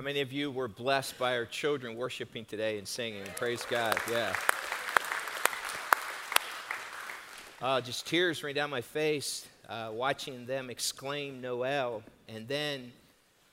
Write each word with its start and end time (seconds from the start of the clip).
How 0.00 0.04
many 0.04 0.22
of 0.22 0.32
you 0.32 0.50
were 0.50 0.66
blessed 0.66 1.18
by 1.18 1.36
our 1.36 1.44
children 1.44 1.94
worshiping 1.94 2.46
today 2.46 2.78
and 2.78 2.88
singing? 2.88 3.22
Praise 3.36 3.66
God. 3.68 3.98
Yeah. 4.10 4.34
Uh, 7.60 7.82
just 7.82 8.06
tears 8.06 8.42
ran 8.42 8.54
down 8.54 8.70
my 8.70 8.80
face 8.80 9.46
uh, 9.68 9.90
watching 9.92 10.46
them 10.46 10.70
exclaim 10.70 11.42
Noel, 11.42 12.02
and 12.30 12.48
then 12.48 12.92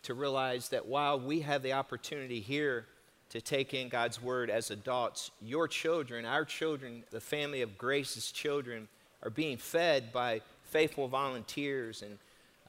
to 0.04 0.13
realize 0.13 0.70
that 0.70 0.86
while 0.86 1.20
we 1.20 1.41
have 1.41 1.63
the 1.63 1.73
opportunity 1.73 2.39
here 2.39 2.85
to 3.31 3.41
take 3.41 3.73
in 3.73 3.89
God's 3.89 4.21
word 4.21 4.49
as 4.49 4.71
adults, 4.71 5.31
your 5.41 5.67
children, 5.67 6.23
our 6.23 6.45
children, 6.45 7.03
the 7.11 7.19
family 7.19 7.61
of 7.61 7.77
Grace's 7.77 8.31
children, 8.31 8.87
are 9.21 9.29
being 9.29 9.57
fed 9.57 10.13
by 10.13 10.39
faithful 10.63 11.09
volunteers 11.09 12.03
and 12.03 12.17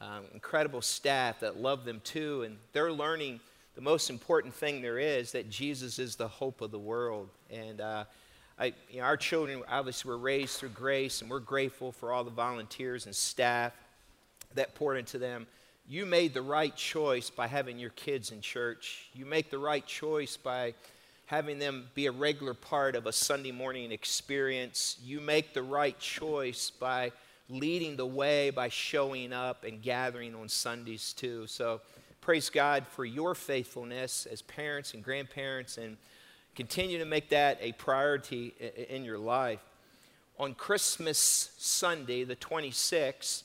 um, 0.01 0.25
incredible 0.35 0.83
staff 0.83 1.39
that 1.39 1.61
love 1.61 1.85
them 1.85 2.01
too, 2.03 2.43
and 2.43 2.57
they're 2.73 2.93
learning 2.93 3.39
the 3.79 3.85
most 3.85 4.11
important 4.11 4.53
thing 4.53 4.83
there 4.83 4.99
is 4.99 5.31
that 5.31 5.49
Jesus 5.49 6.01
is 6.01 6.17
the 6.17 6.27
hope 6.27 6.63
of 6.63 6.73
the 6.73 6.79
world. 6.81 7.29
And 7.49 7.81
uh, 7.81 8.07
I, 8.59 8.73
you 8.91 8.99
know, 8.99 9.05
our 9.05 9.17
children 9.17 9.63
obviously 9.69 10.09
were 10.09 10.19
raised 10.19 10.59
through 10.59 10.71
grace, 10.71 11.23
and 11.23 11.31
we're 11.31 11.39
grateful 11.39 11.93
for 11.93 12.13
all 12.13 12.25
the 12.25 12.31
volunteers 12.33 13.07
and 13.07 13.15
staff 13.15 13.73
that 14.57 14.75
poured 14.75 14.99
into 14.99 15.17
them. 15.17 15.47
You 15.89 16.07
made 16.07 16.35
the 16.35 16.43
right 16.43 16.75
choice 16.75 17.31
by 17.31 17.47
having 17.47 17.79
your 17.79 17.91
kids 17.91 18.33
in 18.33 18.41
church. 18.41 19.11
You 19.15 19.25
make 19.25 19.49
the 19.49 19.59
right 19.59 19.87
choice 19.87 20.37
by 20.37 20.75
having 21.27 21.61
them 21.61 21.87
be 21.95 22.07
a 22.07 22.11
regular 22.11 22.55
part 22.55 22.97
of 22.97 23.07
a 23.07 23.13
Sunday 23.13 23.53
morning 23.53 23.93
experience. 23.93 24.97
You 25.05 25.21
make 25.21 25.55
the 25.55 25.63
right 25.63 25.97
choice 26.01 26.69
by 26.69 27.13
leading 27.49 27.95
the 27.95 28.07
way 28.07 28.51
by 28.51 28.71
showing 28.71 29.33
up 29.33 29.63
and 29.63 29.81
gathering 29.81 30.35
on 30.35 30.49
Sundays 30.49 31.13
too. 31.13 31.47
So 31.47 31.81
praise 32.29 32.51
God 32.51 32.87
for 32.87 33.07
your 33.07 33.35
faithfulness 33.35 34.27
as 34.31 34.43
parents 34.43 34.93
and 34.93 35.03
grandparents 35.03 35.79
and 35.79 35.97
continue 36.55 36.99
to 36.99 37.07
make 37.07 37.31
that 37.31 37.57
a 37.63 37.73
priority 37.73 38.53
in 38.91 39.03
your 39.03 39.17
life. 39.17 39.61
On 40.39 40.53
Christmas 40.53 41.53
Sunday, 41.57 42.25
the 42.25 42.37
26th, 42.37 43.45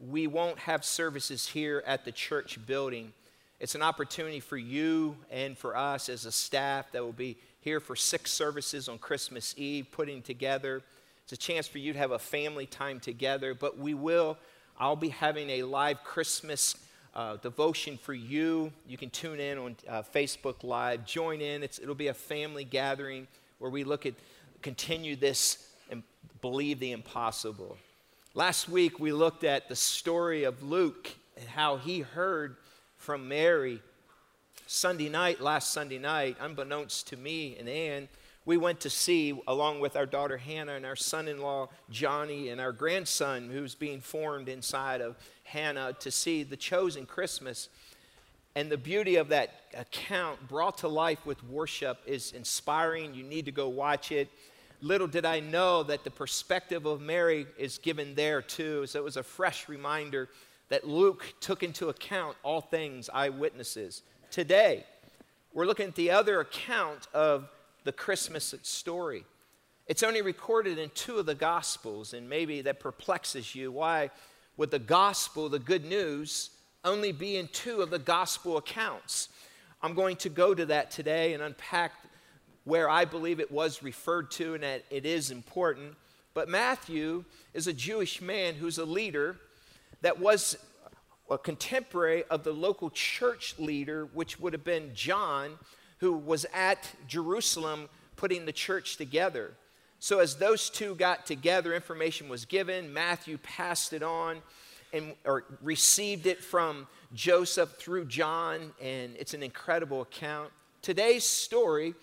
we 0.00 0.26
won't 0.26 0.58
have 0.58 0.84
services 0.84 1.46
here 1.46 1.84
at 1.86 2.04
the 2.04 2.10
church 2.10 2.58
building. 2.66 3.12
It's 3.60 3.76
an 3.76 3.82
opportunity 3.82 4.40
for 4.40 4.56
you 4.56 5.16
and 5.30 5.56
for 5.56 5.76
us 5.76 6.08
as 6.08 6.26
a 6.26 6.32
staff 6.32 6.90
that 6.90 7.04
will 7.04 7.12
be 7.12 7.36
here 7.60 7.78
for 7.78 7.94
six 7.94 8.32
services 8.32 8.88
on 8.88 8.98
Christmas 8.98 9.54
Eve, 9.56 9.86
putting 9.92 10.20
together. 10.20 10.82
It's 11.22 11.32
a 11.32 11.36
chance 11.36 11.68
for 11.68 11.78
you 11.78 11.92
to 11.92 11.98
have 12.00 12.10
a 12.10 12.18
family 12.18 12.66
time 12.66 12.98
together, 12.98 13.54
but 13.54 13.78
we 13.78 13.94
will. 13.94 14.36
I'll 14.80 14.96
be 14.96 15.10
having 15.10 15.48
a 15.48 15.62
live 15.62 16.02
Christmas 16.02 16.74
uh, 17.16 17.36
devotion 17.36 17.96
for 17.96 18.12
you. 18.12 18.70
You 18.86 18.98
can 18.98 19.08
tune 19.08 19.40
in 19.40 19.56
on 19.56 19.76
uh, 19.88 20.02
Facebook 20.02 20.62
Live. 20.62 21.06
Join 21.06 21.40
in. 21.40 21.62
It's, 21.62 21.78
it'll 21.78 21.94
be 21.94 22.08
a 22.08 22.14
family 22.14 22.62
gathering 22.62 23.26
where 23.58 23.70
we 23.70 23.84
look 23.84 24.04
at 24.04 24.12
continue 24.60 25.16
this 25.16 25.66
and 25.90 26.02
believe 26.42 26.78
the 26.78 26.92
impossible. 26.92 27.78
Last 28.34 28.68
week 28.68 29.00
we 29.00 29.12
looked 29.12 29.44
at 29.44 29.68
the 29.68 29.76
story 29.76 30.44
of 30.44 30.62
Luke 30.62 31.08
and 31.38 31.48
how 31.48 31.78
he 31.78 32.00
heard 32.00 32.56
from 32.98 33.28
Mary. 33.28 33.80
Sunday 34.66 35.08
night, 35.08 35.40
last 35.40 35.72
Sunday 35.72 35.98
night, 35.98 36.36
unbeknownst 36.38 37.08
to 37.08 37.16
me 37.16 37.56
and 37.58 37.66
Ann, 37.66 38.08
we 38.46 38.56
went 38.56 38.78
to 38.80 38.90
see, 38.90 39.38
along 39.48 39.80
with 39.80 39.96
our 39.96 40.06
daughter 40.06 40.38
Hannah 40.38 40.74
and 40.74 40.86
our 40.86 40.96
son 40.96 41.26
in 41.26 41.40
law 41.40 41.68
Johnny 41.90 42.48
and 42.48 42.60
our 42.60 42.72
grandson 42.72 43.50
who's 43.50 43.74
being 43.74 44.00
formed 44.00 44.48
inside 44.48 45.00
of 45.00 45.16
Hannah, 45.42 45.94
to 46.00 46.10
see 46.12 46.44
the 46.44 46.56
chosen 46.56 47.06
Christmas. 47.06 47.68
And 48.54 48.70
the 48.70 48.78
beauty 48.78 49.16
of 49.16 49.28
that 49.28 49.50
account 49.74 50.48
brought 50.48 50.78
to 50.78 50.88
life 50.88 51.26
with 51.26 51.42
worship 51.44 51.98
is 52.06 52.32
inspiring. 52.32 53.14
You 53.14 53.24
need 53.24 53.44
to 53.46 53.52
go 53.52 53.68
watch 53.68 54.12
it. 54.12 54.28
Little 54.80 55.08
did 55.08 55.26
I 55.26 55.40
know 55.40 55.82
that 55.82 56.04
the 56.04 56.10
perspective 56.10 56.86
of 56.86 57.00
Mary 57.00 57.46
is 57.58 57.78
given 57.78 58.14
there 58.14 58.40
too. 58.40 58.86
So 58.86 59.00
it 59.00 59.04
was 59.04 59.16
a 59.16 59.22
fresh 59.22 59.68
reminder 59.68 60.28
that 60.68 60.86
Luke 60.86 61.34
took 61.40 61.62
into 61.62 61.88
account 61.88 62.36
all 62.42 62.60
things 62.60 63.10
eyewitnesses. 63.12 64.02
Today, 64.30 64.84
we're 65.52 65.66
looking 65.66 65.88
at 65.88 65.94
the 65.94 66.10
other 66.10 66.40
account 66.40 67.08
of 67.12 67.48
the 67.86 67.92
Christmas 67.92 68.54
story. 68.62 69.24
It's 69.86 70.02
only 70.02 70.20
recorded 70.20 70.78
in 70.78 70.90
two 70.90 71.18
of 71.18 71.26
the 71.26 71.36
Gospels, 71.36 72.12
and 72.12 72.28
maybe 72.28 72.60
that 72.62 72.80
perplexes 72.80 73.54
you. 73.54 73.70
Why 73.70 74.10
would 74.56 74.72
the 74.72 74.80
Gospel, 74.80 75.48
the 75.48 75.60
good 75.60 75.84
news, 75.84 76.50
only 76.84 77.12
be 77.12 77.36
in 77.36 77.46
two 77.48 77.80
of 77.82 77.90
the 77.90 78.00
Gospel 78.00 78.56
accounts? 78.56 79.28
I'm 79.80 79.94
going 79.94 80.16
to 80.16 80.28
go 80.28 80.52
to 80.52 80.66
that 80.66 80.90
today 80.90 81.32
and 81.34 81.42
unpack 81.42 81.92
where 82.64 82.90
I 82.90 83.04
believe 83.04 83.38
it 83.38 83.52
was 83.52 83.84
referred 83.84 84.32
to 84.32 84.54
and 84.54 84.64
that 84.64 84.84
it 84.90 85.06
is 85.06 85.30
important. 85.30 85.94
But 86.34 86.48
Matthew 86.48 87.24
is 87.54 87.68
a 87.68 87.72
Jewish 87.72 88.20
man 88.20 88.54
who's 88.54 88.78
a 88.78 88.84
leader 88.84 89.36
that 90.02 90.18
was 90.18 90.58
a 91.30 91.38
contemporary 91.38 92.24
of 92.24 92.42
the 92.42 92.52
local 92.52 92.90
church 92.90 93.54
leader, 93.58 94.08
which 94.12 94.40
would 94.40 94.52
have 94.52 94.64
been 94.64 94.90
John, 94.94 95.58
who 95.98 96.12
was 96.12 96.46
at 96.52 96.90
Jerusalem 97.06 97.88
putting 98.16 98.46
the 98.46 98.52
church 98.52 98.96
together. 98.96 99.52
So, 99.98 100.18
as 100.18 100.36
those 100.36 100.68
two 100.68 100.94
got 100.94 101.26
together, 101.26 101.74
information 101.74 102.28
was 102.28 102.44
given. 102.44 102.92
Matthew 102.92 103.38
passed 103.38 103.92
it 103.92 104.02
on 104.02 104.42
and 104.92 105.14
or 105.24 105.44
received 105.62 106.26
it 106.26 106.42
from 106.42 106.86
Joseph 107.14 107.70
through 107.78 108.06
John, 108.06 108.72
and 108.80 109.16
it's 109.18 109.34
an 109.34 109.42
incredible 109.42 110.02
account. 110.02 110.50
Today's 110.82 111.24
story 111.24 111.94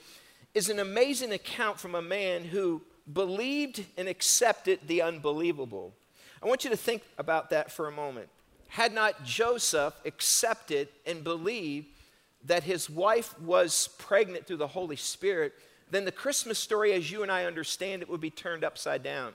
is 0.53 0.69
an 0.69 0.79
amazing 0.79 1.31
account 1.31 1.79
from 1.79 1.95
a 1.95 2.01
man 2.01 2.43
who 2.43 2.81
believed 3.11 3.85
and 3.97 4.07
accepted 4.07 4.79
the 4.87 5.01
unbelievable. 5.01 5.93
I 6.41 6.47
want 6.47 6.63
you 6.63 6.69
to 6.69 6.77
think 6.77 7.03
about 7.17 7.49
that 7.51 7.71
for 7.71 7.87
a 7.87 7.91
moment. 7.91 8.29
Had 8.67 8.93
not 8.93 9.23
Joseph 9.23 9.93
accepted 10.05 10.89
and 11.05 11.23
believed 11.23 11.87
that 12.45 12.63
his 12.63 12.89
wife 12.89 13.39
was 13.39 13.89
pregnant 13.97 14.45
through 14.45 14.57
the 14.57 14.67
Holy 14.67 14.95
Spirit, 14.95 15.53
then 15.89 16.05
the 16.05 16.11
Christmas 16.11 16.59
story, 16.59 16.93
as 16.93 17.11
you 17.11 17.23
and 17.23 17.31
I 17.31 17.45
understand 17.45 18.01
it, 18.01 18.09
would 18.09 18.21
be 18.21 18.29
turned 18.29 18.63
upside 18.63 19.03
down. 19.03 19.33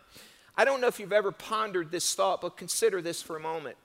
I 0.57 0.65
don't 0.65 0.81
know 0.81 0.89
if 0.89 0.99
you've 0.99 1.13
ever 1.13 1.31
pondered 1.31 1.91
this 1.91 2.15
thought, 2.15 2.41
but 2.41 2.57
consider 2.57 3.01
this 3.01 3.23
for 3.23 3.37
a 3.37 3.41
moment. 3.41 3.77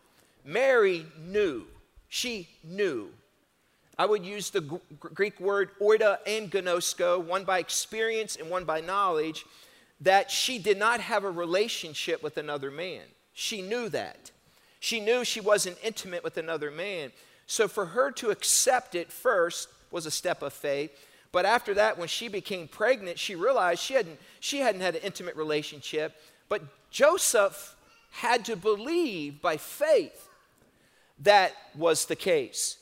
Mary 0.43 1.05
knew, 1.25 1.65
she 2.09 2.49
knew. 2.63 3.09
I 3.97 4.05
would 4.05 4.25
use 4.25 4.49
the 4.49 4.61
G- 4.61 4.79
Greek 4.99 5.39
word 5.39 5.69
oida 5.79 6.17
and 6.25 6.49
gnosko, 6.49 7.23
one 7.23 7.43
by 7.43 7.59
experience 7.59 8.35
and 8.35 8.49
one 8.49 8.65
by 8.65 8.81
knowledge, 8.81 9.45
that 10.01 10.31
she 10.31 10.57
did 10.57 10.77
not 10.77 10.99
have 10.99 11.23
a 11.23 11.31
relationship 11.31 12.23
with 12.23 12.37
another 12.37 12.71
man. 12.71 13.03
She 13.33 13.61
knew 13.61 13.87
that. 13.89 14.31
She 14.79 14.99
knew 14.99 15.23
she 15.23 15.39
wasn't 15.39 15.77
intimate 15.83 16.23
with 16.23 16.37
another 16.37 16.71
man. 16.71 17.11
So 17.47 17.67
for 17.67 17.87
her 17.87 18.11
to 18.11 18.29
accept 18.29 18.95
it 18.95 19.11
first 19.11 19.69
was 19.91 20.05
a 20.05 20.11
step 20.11 20.41
of 20.41 20.53
faith. 20.53 20.91
But 21.31 21.45
after 21.45 21.73
that, 21.75 21.97
when 21.97 22.07
she 22.07 22.27
became 22.27 22.67
pregnant, 22.67 23.17
she 23.17 23.35
realized 23.35 23.81
she 23.81 23.95
hadn't, 23.95 24.19
she 24.39 24.59
hadn't 24.59 24.81
had 24.81 24.95
an 24.95 25.01
intimate 25.01 25.35
relationship. 25.35 26.15
But 26.47 26.61
Joseph 26.91 27.75
had 28.11 28.45
to 28.45 28.55
believe 28.55 29.41
by 29.41 29.57
faith 29.57 30.29
that 31.19 31.53
was 31.75 32.05
the 32.05 32.15
case. 32.15 32.77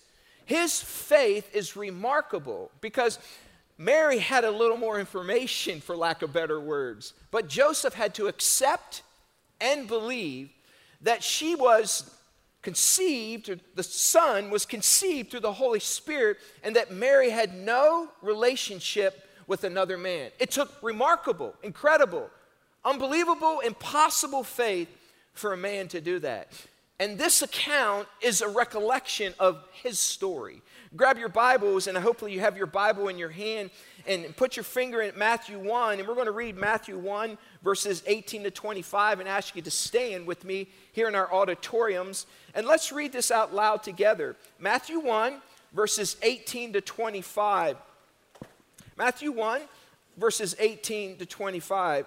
His 0.46 0.82
faith 0.82 1.50
is 1.56 1.78
remarkable 1.78 2.72
because 2.82 3.20
Mary 3.78 4.20
had 4.20 4.44
a 4.44 4.52
little 4.52 4.78
more 4.78 5.00
information, 5.00 5.80
for 5.80 5.96
lack 5.96 6.22
of 6.22 6.34
better 6.34 6.60
words. 6.60 7.14
But 7.32 7.48
Joseph 7.48 7.94
had 7.94 8.14
to 8.16 8.28
accept 8.28 9.02
and 9.60 9.88
believe 9.88 10.50
that 11.02 11.24
she 11.24 11.56
was 11.56 12.14
conceived, 12.62 13.60
the 13.76 13.84
Son 13.84 14.50
was 14.50 14.66
conceived 14.66 15.32
through 15.32 15.40
the 15.42 15.54
Holy 15.54 15.80
Spirit, 15.80 16.38
and 16.64 16.76
that 16.76 16.92
Mary 16.92 17.30
had 17.30 17.54
no 17.56 18.10
relationship 18.22 19.28
with 19.48 19.64
another 19.64 19.98
man. 19.98 20.32
It 20.40 20.52
took 20.52 20.72
remarkable, 20.82 21.56
incredible, 21.64 22.30
unbelievable, 22.86 23.60
impossible 23.60 24.44
faith 24.44 24.90
for 25.34 25.54
a 25.54 25.58
man 25.58 25.88
to 25.90 26.02
do 26.02 26.20
that. 26.20 26.52
And 27.00 27.18
this 27.18 27.42
account 27.42 28.08
is 28.22 28.42
a 28.42 28.48
recollection 28.48 29.34
of 29.40 29.64
his 29.72 29.98
story. 29.98 30.62
Grab 30.96 31.18
your 31.18 31.30
Bibles, 31.30 31.88
and 31.88 31.98
hopefully 31.98 32.32
you 32.32 32.42
have 32.42 32.58
your 32.58 32.68
Bible 32.68 33.08
in 33.08 33.18
your 33.18 33.30
hand, 33.30 33.72
and 34.08 34.36
put 34.36 34.56
your 34.56 34.64
finger 34.64 35.02
in 35.02 35.18
Matthew 35.18 35.60
1. 35.60 36.00
And 36.00 36.08
we're 36.08 36.16
going 36.16 36.26
to 36.26 36.32
read 36.32 36.58
Matthew 36.58 36.98
1, 36.98 37.38
verses 37.64 38.04
18 38.06 38.44
to 38.44 38.52
25, 38.52 39.20
and 39.20 39.30
ask 39.30 39.56
you 39.56 39.62
to 39.62 39.72
stand 39.72 40.26
with 40.26 40.44
me 40.44 40.68
here 40.92 41.08
in 41.08 41.16
our 41.16 41.32
auditoriums. 41.34 42.26
And 42.56 42.66
let's 42.66 42.92
read 42.92 43.12
this 43.12 43.32
out 43.32 43.54
loud 43.54 43.84
together. 43.84 44.36
Matthew 44.60 45.00
1, 45.00 45.36
verses 45.74 46.18
18 46.22 46.74
to 46.74 46.82
25. 46.82 47.78
Matthew 48.98 49.32
1, 49.32 49.62
verses 50.18 50.56
18 50.60 51.18
to 51.18 51.26
25. 51.26 52.06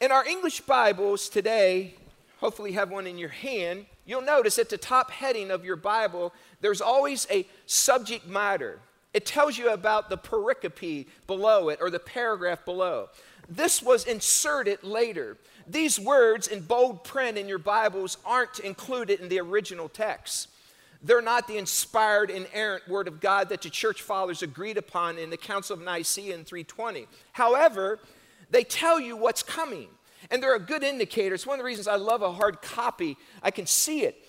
In 0.00 0.10
our 0.10 0.26
English 0.26 0.62
Bibles 0.62 1.28
today, 1.28 1.94
hopefully 2.38 2.70
you 2.70 2.78
have 2.78 2.90
one 2.90 3.06
in 3.06 3.18
your 3.18 3.28
hand, 3.28 3.86
you'll 4.04 4.22
notice 4.22 4.58
at 4.58 4.68
the 4.68 4.76
top 4.76 5.10
heading 5.12 5.50
of 5.50 5.64
your 5.64 5.76
Bible, 5.76 6.32
there's 6.60 6.80
always 6.80 7.26
a 7.30 7.46
subject 7.66 8.26
matter. 8.26 8.80
It 9.14 9.26
tells 9.26 9.58
you 9.58 9.70
about 9.70 10.08
the 10.08 10.16
pericope 10.16 11.06
below 11.26 11.68
it 11.68 11.78
or 11.80 11.90
the 11.90 11.98
paragraph 11.98 12.64
below. 12.64 13.08
This 13.48 13.82
was 13.82 14.06
inserted 14.06 14.82
later. 14.82 15.36
These 15.66 16.00
words 16.00 16.48
in 16.48 16.62
bold 16.62 17.04
print 17.04 17.36
in 17.36 17.48
your 17.48 17.58
Bibles 17.58 18.16
aren't 18.24 18.60
included 18.60 19.20
in 19.20 19.28
the 19.28 19.40
original 19.40 19.88
text. 19.88 20.48
They're 21.02 21.20
not 21.20 21.48
the 21.48 21.58
inspired, 21.58 22.30
inerrant 22.30 22.88
word 22.88 23.08
of 23.08 23.20
God 23.20 23.48
that 23.48 23.62
the 23.62 23.70
church 23.70 24.02
fathers 24.02 24.42
agreed 24.42 24.76
upon 24.78 25.18
in 25.18 25.30
the 25.30 25.36
Council 25.36 25.74
of 25.74 25.82
Nicaea 25.82 26.34
in 26.34 26.44
320. 26.44 27.06
However, 27.32 27.98
they 28.50 28.62
tell 28.62 29.00
you 29.00 29.16
what's 29.16 29.42
coming, 29.42 29.88
and 30.30 30.40
they're 30.40 30.54
a 30.54 30.60
good 30.60 30.84
indicator. 30.84 31.34
It's 31.34 31.46
one 31.46 31.54
of 31.54 31.58
the 31.58 31.66
reasons 31.66 31.88
I 31.88 31.96
love 31.96 32.22
a 32.22 32.32
hard 32.32 32.62
copy. 32.62 33.16
I 33.42 33.50
can 33.50 33.66
see 33.66 34.02
it. 34.02 34.24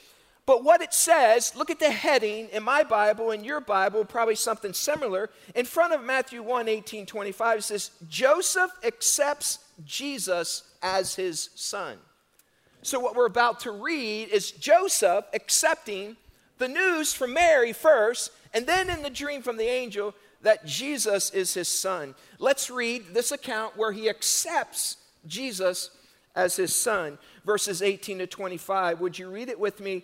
But 0.46 0.64
what 0.64 0.82
it 0.82 0.94
says, 0.94 1.56
look 1.56 1.70
at 1.70 1.80
the 1.80 1.90
heading 1.90 2.50
in 2.52 2.64
my 2.64 2.84
Bible, 2.84 3.32
in 3.32 3.46
your 3.46 3.62
Bible, 3.62 4.04
probably 4.04 4.36
something 4.36 4.74
similar. 4.74 5.30
In 5.56 5.66
front 5.66 5.94
of 5.94 6.04
Matthew 6.04 6.44
1 6.44 6.68
18, 6.68 7.06
25, 7.06 7.60
it 7.60 7.62
says, 7.62 7.92
Joseph 8.10 8.72
accepts 8.84 9.60
Jesus 9.86 10.64
as 10.82 11.16
his 11.16 11.50
son. 11.56 11.98
So, 12.82 13.00
what 13.00 13.16
we're 13.16 13.26
about 13.26 13.62
to 13.62 13.72
read 13.72 14.28
is 14.30 14.52
Joseph 14.52 15.26
accepting 15.34 16.18
the 16.58 16.68
news 16.68 17.14
from 17.14 17.34
Mary 17.34 17.72
first, 17.72 18.32
and 18.54 18.68
then 18.68 18.90
in 18.90 19.02
the 19.02 19.10
dream 19.10 19.42
from 19.42 19.56
the 19.56 19.68
angel 19.68 20.14
that 20.42 20.66
Jesus 20.66 21.30
is 21.32 21.54
his 21.54 21.70
son. 21.70 22.16
Let's 22.38 22.70
read 22.70 23.14
this 23.14 23.32
account 23.32 23.78
where 23.78 23.94
he 23.94 24.10
accepts 24.10 24.98
Jesus 25.26 25.90
as 26.36 26.58
his 26.58 26.76
son, 26.76 27.18
verses 27.46 27.82
18 27.82 28.20
to 28.20 28.28
25. 28.28 29.00
Would 29.00 29.18
you 29.18 29.30
read 29.30 29.48
it 29.48 29.60
with 29.60 29.80
me? 29.80 30.04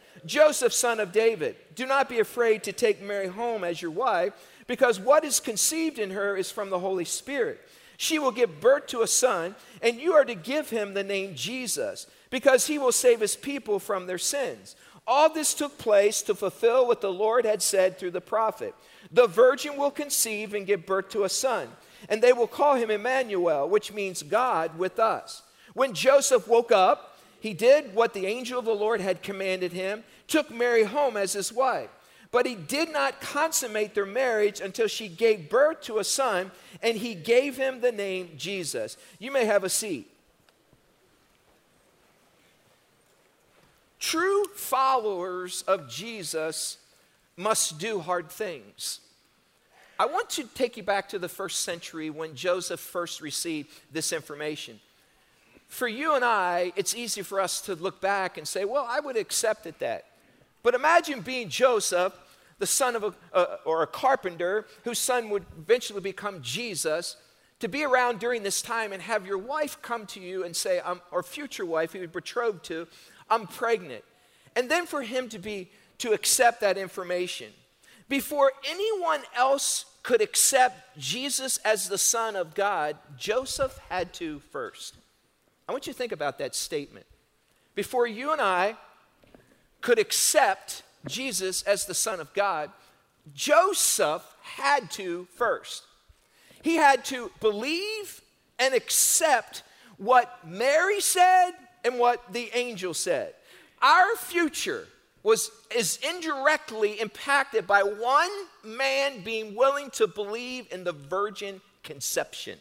Joseph, 0.25 0.73
son 0.73 0.99
of 0.99 1.11
David, 1.11 1.55
do 1.75 1.85
not 1.85 2.09
be 2.09 2.19
afraid 2.19 2.63
to 2.63 2.73
take 2.73 3.01
Mary 3.01 3.27
home 3.27 3.63
as 3.63 3.81
your 3.81 3.91
wife, 3.91 4.33
because 4.67 4.99
what 4.99 5.23
is 5.23 5.39
conceived 5.39 5.99
in 5.99 6.11
her 6.11 6.35
is 6.37 6.51
from 6.51 6.69
the 6.69 6.79
Holy 6.79 7.05
Spirit. 7.05 7.59
She 7.97 8.19
will 8.19 8.31
give 8.31 8.61
birth 8.61 8.87
to 8.87 9.01
a 9.01 9.07
son, 9.07 9.55
and 9.81 9.99
you 9.99 10.13
are 10.13 10.25
to 10.25 10.35
give 10.35 10.69
him 10.69 10.93
the 10.93 11.03
name 11.03 11.35
Jesus, 11.35 12.07
because 12.29 12.67
he 12.67 12.79
will 12.79 12.91
save 12.91 13.19
his 13.19 13.35
people 13.35 13.79
from 13.79 14.07
their 14.07 14.17
sins. 14.17 14.75
All 15.07 15.29
this 15.29 15.53
took 15.53 15.77
place 15.77 16.21
to 16.23 16.35
fulfill 16.35 16.87
what 16.87 17.01
the 17.01 17.11
Lord 17.11 17.45
had 17.45 17.61
said 17.61 17.97
through 17.97 18.11
the 18.11 18.21
prophet 18.21 18.75
The 19.11 19.27
virgin 19.27 19.77
will 19.77 19.91
conceive 19.91 20.53
and 20.53 20.65
give 20.65 20.85
birth 20.85 21.09
to 21.09 21.23
a 21.23 21.29
son, 21.29 21.67
and 22.09 22.21
they 22.21 22.33
will 22.33 22.47
call 22.47 22.75
him 22.75 22.89
Emmanuel, 22.89 23.67
which 23.67 23.93
means 23.93 24.23
God 24.23 24.77
with 24.77 24.99
us. 24.99 25.43
When 25.73 25.93
Joseph 25.93 26.47
woke 26.47 26.71
up, 26.71 27.19
he 27.39 27.53
did 27.53 27.95
what 27.95 28.13
the 28.13 28.27
angel 28.27 28.59
of 28.59 28.65
the 28.65 28.73
Lord 28.73 29.01
had 29.01 29.23
commanded 29.23 29.73
him, 29.73 30.03
took 30.31 30.49
Mary 30.49 30.83
home 30.83 31.17
as 31.17 31.33
his 31.33 31.51
wife. 31.51 31.89
But 32.31 32.45
he 32.45 32.55
did 32.55 32.93
not 32.93 33.19
consummate 33.19 33.93
their 33.93 34.05
marriage 34.05 34.61
until 34.61 34.87
she 34.87 35.09
gave 35.09 35.49
birth 35.49 35.81
to 35.81 35.99
a 35.99 36.03
son, 36.03 36.51
and 36.81 36.95
he 36.97 37.13
gave 37.13 37.57
him 37.57 37.81
the 37.81 37.91
name 37.91 38.31
Jesus. 38.37 38.95
You 39.19 39.31
may 39.31 39.43
have 39.43 39.65
a 39.65 39.69
seat. 39.69 40.09
True 43.99 44.45
followers 44.55 45.63
of 45.67 45.89
Jesus 45.89 46.77
must 47.35 47.77
do 47.77 47.99
hard 47.99 48.29
things. 48.29 49.01
I 49.99 50.05
want 50.05 50.29
to 50.31 50.45
take 50.55 50.77
you 50.77 50.83
back 50.83 51.09
to 51.09 51.19
the 51.19 51.29
first 51.29 51.59
century 51.61 52.09
when 52.09 52.33
Joseph 52.33 52.79
first 52.79 53.19
received 53.21 53.69
this 53.91 54.13
information. 54.13 54.79
For 55.67 55.87
you 55.87 56.15
and 56.15 56.25
I, 56.25 56.71
it's 56.75 56.95
easy 56.95 57.21
for 57.21 57.39
us 57.39 57.61
to 57.61 57.75
look 57.75 58.01
back 58.01 58.37
and 58.37 58.47
say, 58.47 58.65
well, 58.65 58.87
I 58.89 58.99
would 59.01 59.15
have 59.15 59.21
accepted 59.21 59.75
that. 59.79 60.05
But 60.63 60.75
imagine 60.75 61.21
being 61.21 61.49
Joseph, 61.49 62.13
the 62.59 62.67
son 62.67 62.95
of 62.95 63.03
a, 63.03 63.13
uh, 63.33 63.57
or 63.65 63.81
a 63.81 63.87
carpenter, 63.87 64.65
whose 64.83 64.99
son 64.99 65.29
would 65.29 65.45
eventually 65.57 66.01
become 66.01 66.41
Jesus, 66.41 67.17
to 67.59 67.67
be 67.67 67.83
around 67.83 68.19
during 68.19 68.43
this 68.43 68.61
time 68.61 68.91
and 68.91 69.01
have 69.01 69.25
your 69.25 69.37
wife 69.37 69.81
come 69.81 70.05
to 70.07 70.19
you 70.19 70.43
and 70.43 70.55
say, 70.55 70.79
um, 70.79 71.01
or 71.11 71.23
future 71.23 71.65
wife 71.65 71.93
who 71.93 71.99
you 71.99 72.07
betrothed 72.07 72.63
to, 72.65 72.87
I'm 73.29 73.47
pregnant. 73.47 74.03
And 74.55 74.69
then 74.69 74.85
for 74.85 75.03
him 75.03 75.29
to 75.29 75.39
be 75.39 75.69
to 75.99 76.11
accept 76.11 76.61
that 76.61 76.77
information. 76.77 77.51
Before 78.09 78.51
anyone 78.67 79.21
else 79.35 79.85
could 80.03 80.21
accept 80.21 80.97
Jesus 80.97 81.57
as 81.57 81.87
the 81.87 81.97
Son 81.97 82.35
of 82.35 82.55
God, 82.55 82.97
Joseph 83.17 83.79
had 83.89 84.11
to 84.13 84.39
first. 84.51 84.95
I 85.69 85.71
want 85.71 85.85
you 85.85 85.93
to 85.93 85.97
think 85.97 86.11
about 86.11 86.39
that 86.39 86.55
statement. 86.55 87.05
Before 87.75 88.07
you 88.07 88.31
and 88.31 88.41
I 88.41 88.75
could 89.81 89.99
accept 89.99 90.83
Jesus 91.07 91.63
as 91.63 91.85
the 91.85 91.93
Son 91.93 92.19
of 92.19 92.33
God, 92.33 92.69
Joseph 93.33 94.23
had 94.41 94.89
to 94.91 95.27
first. 95.35 95.83
He 96.61 96.75
had 96.75 97.03
to 97.05 97.31
believe 97.39 98.21
and 98.59 98.73
accept 98.73 99.63
what 99.97 100.39
Mary 100.47 101.01
said 101.01 101.51
and 101.83 101.97
what 101.97 102.31
the 102.31 102.49
angel 102.53 102.93
said. 102.93 103.33
Our 103.81 104.15
future 104.15 104.87
was 105.23 105.51
is 105.75 105.99
indirectly 106.07 106.99
impacted 106.99 107.67
by 107.67 107.83
one 107.83 108.29
man 108.63 109.21
being 109.23 109.55
willing 109.55 109.89
to 109.91 110.07
believe 110.07 110.67
in 110.71 110.83
the 110.83 110.91
virgin 110.91 111.61
conception. 111.83 112.57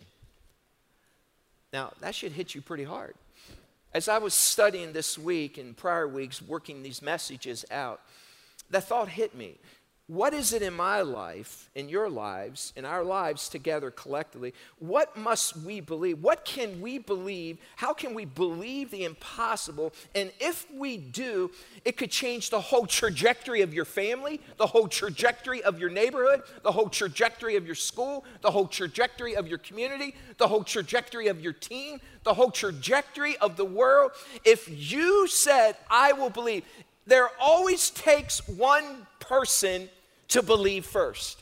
Now, 1.72 1.92
that 2.00 2.14
should 2.14 2.32
hit 2.32 2.54
you 2.54 2.60
pretty 2.60 2.84
hard. 2.84 3.14
As 3.92 4.08
I 4.08 4.18
was 4.18 4.34
studying 4.34 4.92
this 4.92 5.18
week 5.18 5.58
and 5.58 5.76
prior 5.76 6.06
weeks, 6.06 6.40
working 6.40 6.82
these 6.82 7.02
messages 7.02 7.64
out, 7.70 8.00
that 8.70 8.84
thought 8.84 9.08
hit 9.08 9.34
me 9.34 9.58
what 10.10 10.34
is 10.34 10.52
it 10.52 10.60
in 10.60 10.74
my 10.74 11.02
life, 11.02 11.70
in 11.76 11.88
your 11.88 12.10
lives, 12.10 12.72
in 12.74 12.84
our 12.84 13.04
lives 13.04 13.48
together 13.48 13.92
collectively? 13.92 14.52
What 14.80 15.16
must 15.16 15.56
we 15.58 15.80
believe? 15.80 16.20
What 16.20 16.44
can 16.44 16.80
we 16.80 16.98
believe? 16.98 17.58
How 17.76 17.94
can 17.94 18.12
we 18.12 18.24
believe 18.24 18.90
the 18.90 19.04
impossible? 19.04 19.92
And 20.16 20.32
if 20.40 20.66
we 20.74 20.96
do, 20.96 21.52
it 21.84 21.96
could 21.96 22.10
change 22.10 22.50
the 22.50 22.60
whole 22.60 22.86
trajectory 22.86 23.60
of 23.60 23.72
your 23.72 23.84
family, 23.84 24.40
the 24.56 24.66
whole 24.66 24.88
trajectory 24.88 25.62
of 25.62 25.78
your 25.78 25.90
neighborhood, 25.90 26.42
the 26.64 26.72
whole 26.72 26.88
trajectory 26.88 27.54
of 27.54 27.64
your 27.64 27.76
school, 27.76 28.24
the 28.40 28.50
whole 28.50 28.66
trajectory 28.66 29.36
of 29.36 29.46
your 29.46 29.58
community, 29.58 30.16
the 30.38 30.48
whole 30.48 30.64
trajectory 30.64 31.28
of 31.28 31.40
your 31.40 31.52
team, 31.52 32.00
the 32.24 32.34
whole 32.34 32.50
trajectory 32.50 33.36
of 33.36 33.56
the 33.56 33.64
world. 33.64 34.10
If 34.44 34.68
you 34.68 35.28
said, 35.28 35.76
I 35.88 36.14
will 36.14 36.30
believe, 36.30 36.64
there 37.06 37.28
always 37.40 37.90
takes 37.90 38.48
one 38.48 39.06
person 39.20 39.88
to 40.30 40.42
believe 40.42 40.86
first. 40.86 41.40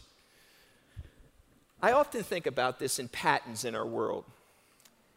I 1.80 1.92
often 1.92 2.23
think 2.23 2.47
about 2.47 2.78
this 2.78 2.99
in 2.99 3.09
patterns 3.09 3.64
in 3.64 3.75
our 3.75 3.87
world. 3.87 4.25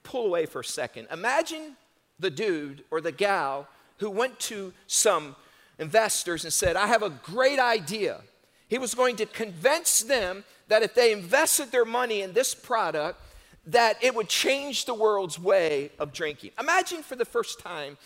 Pull 0.04 0.28
away 0.28 0.46
for 0.46 0.62
a 0.62 0.66
second. 0.66 1.08
Imagine 1.12 1.76
the 2.20 2.30
dude 2.30 2.84
or 2.92 3.02
the 3.02 3.12
gal 3.12 3.68
who 3.98 4.10
went 4.10 4.40
to 4.40 4.74
some 4.88 5.36
investors 5.80 6.44
and 6.44 6.54
said, 6.54 6.76
I 6.76 6.88
have 6.88 7.02
a 7.02 7.10
great 7.10 7.60
idea. 7.60 8.22
He 8.68 8.78
was 8.78 8.94
going 8.94 9.16
to 9.18 9.26
convince 9.26 10.02
them 10.02 10.44
that 10.68 10.84
if 10.84 10.94
they 10.94 11.12
invested 11.12 11.72
their 11.72 11.86
money 11.86 12.22
in 12.22 12.34
this 12.34 12.54
product, 12.54 13.20
that 13.68 14.02
it 14.04 14.16
would 14.16 14.30
change 14.30 14.86
the 14.86 14.94
world's 14.94 15.40
way 15.40 15.92
of 16.00 16.14
drinking. 16.14 16.52
Imagine 16.60 17.04
for 17.04 17.16
the 17.16 17.26
first 17.26 17.60
time 17.60 17.98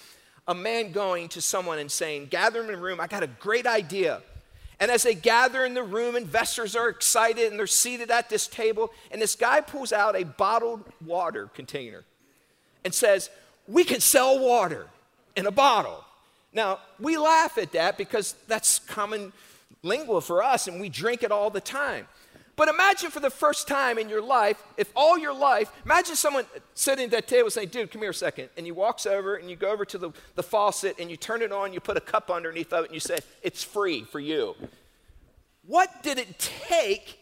a 0.48 0.56
man 0.56 0.92
going 0.92 1.28
to 1.30 1.42
someone 1.42 1.80
and 1.80 1.92
saying, 1.92 2.28
Gather 2.28 2.64
in 2.64 2.74
a 2.74 2.78
room, 2.78 3.00
I 3.00 3.08
got 3.08 3.24
a 3.24 3.28
great 3.28 3.66
idea. 3.66 4.22
And 4.80 4.92
as 4.92 5.04
they 5.04 5.16
gather 5.16 5.66
in 5.66 5.74
the 5.74 5.84
room, 5.84 6.16
investors 6.16 6.76
are 6.76 6.90
excited 6.90 7.50
and 7.50 7.60
they're 7.60 7.68
seated 7.68 8.12
at 8.12 8.30
this 8.30 8.48
table. 8.48 8.92
And 9.12 9.22
this 9.22 9.36
guy 9.36 9.62
pulls 9.62 9.94
out 9.94 10.16
a 10.16 10.24
bottled 10.24 10.84
water 11.06 11.48
container 11.54 12.04
and 12.84 12.94
says, 12.94 13.30
We 13.68 13.84
can 13.84 14.02
sell 14.02 14.40
water 14.40 14.88
in 15.36 15.46
a 15.46 15.52
bottle. 15.52 16.04
Now, 16.54 16.80
we 17.00 17.18
laugh 17.18 17.58
at 17.58 17.74
that 17.74 17.98
because 17.98 18.36
that's 18.48 18.80
common 18.80 19.34
lingua 19.84 20.22
for 20.22 20.44
us 20.44 20.68
and 20.68 20.80
we 20.82 20.90
drink 20.90 21.24
it 21.24 21.32
all 21.32 21.50
the 21.50 21.62
time. 21.62 22.08
But 22.56 22.70
imagine 22.70 23.12
for 23.12 23.20
the 23.20 23.30
first 23.30 23.68
time 23.68 23.98
in 23.98 24.08
your 24.08 24.22
life, 24.22 24.64
if 24.78 24.90
all 24.96 25.18
your 25.18 25.34
life, 25.34 25.72
imagine 25.84 26.16
someone 26.16 26.46
sitting 26.74 27.06
at 27.06 27.12
that 27.12 27.28
table 27.28 27.50
saying, 27.50 27.70
dude, 27.70 27.92
come 27.92 28.02
here 28.02 28.12
a 28.12 28.14
second. 28.14 28.50
And 28.56 28.66
he 28.66 28.72
walks 28.72 29.06
over 29.06 29.36
and 29.36 29.50
you 29.50 29.58
go 29.58 29.72
over 29.72 29.84
to 29.86 29.98
the, 29.98 30.12
the 30.36 30.44
faucet 30.44 30.96
and 30.98 31.12
you 31.12 31.18
turn 31.18 31.42
it 31.42 31.52
on, 31.52 31.74
you 31.74 31.82
put 31.82 31.98
a 31.98 32.02
cup 32.02 32.32
underneath 32.32 32.72
of 32.72 32.86
it, 32.86 32.88
and 32.88 32.94
you 32.94 33.02
say, 33.02 33.18
it's 33.42 33.64
free 33.64 34.04
for 34.04 34.22
you. 34.22 34.56
What 35.66 36.02
did 36.02 36.18
it 36.18 36.40
take 36.40 37.20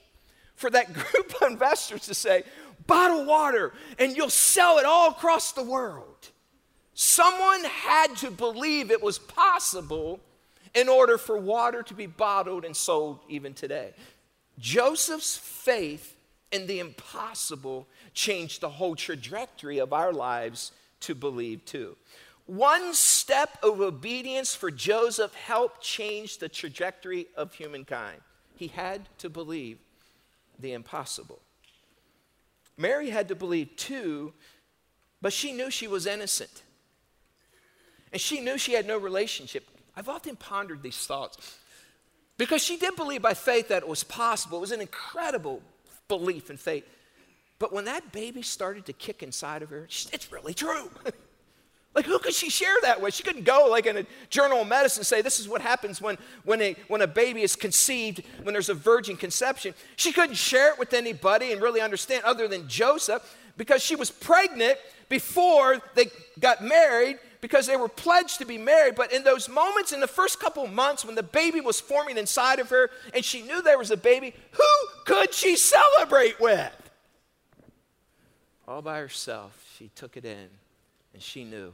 for 0.55 0.69
that 0.69 0.93
group 0.93 1.33
of 1.41 1.51
investors 1.51 2.01
to 2.07 2.13
say, 2.13 2.43
bottle 2.85 3.25
water, 3.25 3.73
and 3.97 4.15
you'll 4.15 4.29
sell 4.29 4.77
it 4.77 4.85
all 4.85 5.09
across 5.09 5.51
the 5.53 5.63
world? 5.63 6.29
Someone 6.93 7.63
had 7.63 8.15
to 8.17 8.29
believe 8.29 8.91
it 8.91 9.01
was 9.01 9.17
possible 9.17 10.19
in 10.75 10.89
order 10.89 11.17
for 11.17 11.37
water 11.37 11.83
to 11.83 11.93
be 11.93 12.05
bottled 12.05 12.65
and 12.65 12.75
sold 12.75 13.19
even 13.29 13.53
today. 13.53 13.93
Joseph's 14.59 15.37
faith 15.37 16.15
in 16.51 16.67
the 16.67 16.79
impossible 16.79 17.87
changed 18.13 18.61
the 18.61 18.69
whole 18.69 18.95
trajectory 18.95 19.79
of 19.79 19.93
our 19.93 20.13
lives 20.13 20.71
to 21.01 21.15
believe 21.15 21.65
too. 21.65 21.97
One 22.45 22.93
step 22.93 23.57
of 23.63 23.79
obedience 23.79 24.53
for 24.53 24.69
Joseph 24.69 25.33
helped 25.33 25.81
change 25.81 26.37
the 26.37 26.49
trajectory 26.49 27.27
of 27.35 27.53
humankind. 27.53 28.21
He 28.55 28.67
had 28.67 29.01
to 29.19 29.29
believe 29.29 29.79
the 30.59 30.73
impossible. 30.73 31.39
Mary 32.77 33.09
had 33.09 33.27
to 33.29 33.35
believe 33.35 33.75
too, 33.75 34.33
but 35.21 35.33
she 35.33 35.53
knew 35.53 35.71
she 35.71 35.87
was 35.87 36.05
innocent. 36.05 36.63
And 38.11 38.21
she 38.21 38.41
knew 38.41 38.57
she 38.57 38.73
had 38.73 38.85
no 38.85 38.97
relationship. 38.97 39.65
I've 39.95 40.09
often 40.09 40.35
pondered 40.35 40.83
these 40.83 41.05
thoughts. 41.07 41.57
Because 42.37 42.63
she 42.63 42.77
did 42.77 42.95
believe 42.95 43.21
by 43.21 43.33
faith 43.33 43.67
that 43.67 43.83
it 43.83 43.87
was 43.87 44.03
possible. 44.03 44.57
It 44.57 44.61
was 44.61 44.71
an 44.71 44.81
incredible 44.81 45.61
belief 46.07 46.49
in 46.49 46.57
faith. 46.57 46.85
But 47.59 47.71
when 47.71 47.85
that 47.85 48.11
baby 48.11 48.41
started 48.41 48.85
to 48.87 48.93
kick 48.93 49.23
inside 49.23 49.61
of 49.61 49.69
her, 49.69 49.85
she, 49.87 50.09
it's 50.11 50.31
really 50.31 50.53
true. 50.53 50.89
like, 51.95 52.05
who 52.05 52.17
could 52.19 52.33
she 52.33 52.49
share 52.49 52.75
that 52.81 52.99
with? 53.01 53.13
She 53.13 53.23
couldn't 53.23 53.45
go, 53.45 53.67
like, 53.69 53.85
in 53.85 53.97
a 53.97 54.05
journal 54.29 54.61
of 54.61 54.67
medicine 54.67 55.01
and 55.01 55.07
say, 55.07 55.21
This 55.21 55.39
is 55.39 55.47
what 55.47 55.61
happens 55.61 56.01
when, 56.01 56.17
when, 56.43 56.61
a, 56.61 56.75
when 56.87 57.01
a 57.01 57.07
baby 57.07 57.41
is 57.43 57.55
conceived, 57.55 58.23
when 58.41 58.53
there's 58.53 58.69
a 58.69 58.73
virgin 58.73 59.15
conception. 59.15 59.75
She 59.95 60.11
couldn't 60.11 60.35
share 60.35 60.73
it 60.73 60.79
with 60.79 60.93
anybody 60.93 61.51
and 61.51 61.61
really 61.61 61.81
understand 61.81 62.23
other 62.25 62.47
than 62.47 62.67
Joseph 62.67 63.37
because 63.55 63.83
she 63.83 63.95
was 63.95 64.09
pregnant 64.09 64.77
before 65.07 65.79
they 65.93 66.07
got 66.39 66.63
married 66.63 67.19
because 67.43 67.67
they 67.67 67.75
were 67.75 67.89
pledged 67.89 68.37
to 68.37 68.45
be 68.45 68.57
married. 68.57 68.95
But 68.95 69.11
in 69.11 69.25
those 69.25 69.49
moments, 69.49 69.91
in 69.91 69.99
the 69.99 70.07
first 70.07 70.39
couple 70.39 70.65
months 70.65 71.03
when 71.03 71.15
the 71.15 71.21
baby 71.21 71.59
was 71.59 71.77
forming 71.77 72.17
inside 72.17 72.59
of 72.59 72.69
her 72.69 72.89
and 73.13 73.25
she 73.25 73.41
knew 73.41 73.61
there 73.61 73.77
was 73.77 73.91
a 73.91 73.97
baby, 73.97 74.33
who 74.51 74.63
could 75.03 75.33
she 75.33 75.57
celebrate 75.57 76.39
with? 76.39 76.71
All 78.65 78.81
by 78.81 78.97
herself, 78.97 79.61
she 79.77 79.89
took 79.93 80.15
it 80.15 80.23
in 80.23 80.47
and 81.13 81.21
she 81.21 81.43
knew 81.43 81.73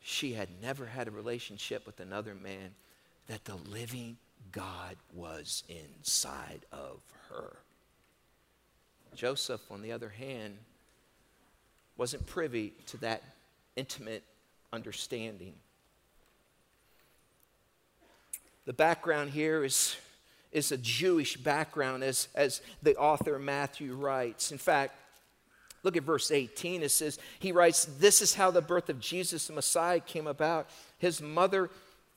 she 0.00 0.32
had 0.32 0.48
never 0.60 0.86
had 0.86 1.06
a 1.06 1.12
relationship 1.12 1.86
with 1.86 2.00
another 2.00 2.34
man, 2.34 2.74
that 3.28 3.44
the 3.44 3.54
living 3.54 4.16
God 4.50 4.96
was 5.14 5.62
inside 5.68 6.62
of 6.72 6.98
her. 7.28 7.58
Joseph, 9.14 9.60
on 9.70 9.80
the 9.80 9.92
other 9.92 10.08
hand, 10.08 10.58
wasn't 11.96 12.26
privy 12.26 12.72
to 12.86 12.96
that 12.96 13.22
intimate 13.76 14.24
understanding. 14.72 15.54
The 18.68 18.72
background 18.74 19.30
here 19.30 19.64
is, 19.64 19.96
is 20.52 20.72
a 20.72 20.76
Jewish 20.76 21.38
background, 21.38 22.04
as, 22.04 22.28
as 22.34 22.60
the 22.82 22.96
author 22.96 23.38
Matthew 23.38 23.94
writes. 23.94 24.52
In 24.52 24.58
fact, 24.58 24.94
look 25.82 25.96
at 25.96 26.02
verse 26.02 26.30
18. 26.30 26.82
It 26.82 26.90
says, 26.90 27.18
He 27.38 27.50
writes, 27.50 27.86
This 27.98 28.20
is 28.20 28.34
how 28.34 28.50
the 28.50 28.60
birth 28.60 28.90
of 28.90 29.00
Jesus 29.00 29.46
the 29.46 29.54
Messiah 29.54 30.00
came 30.00 30.26
about. 30.26 30.68
His 30.98 31.22
mother, 31.22 31.70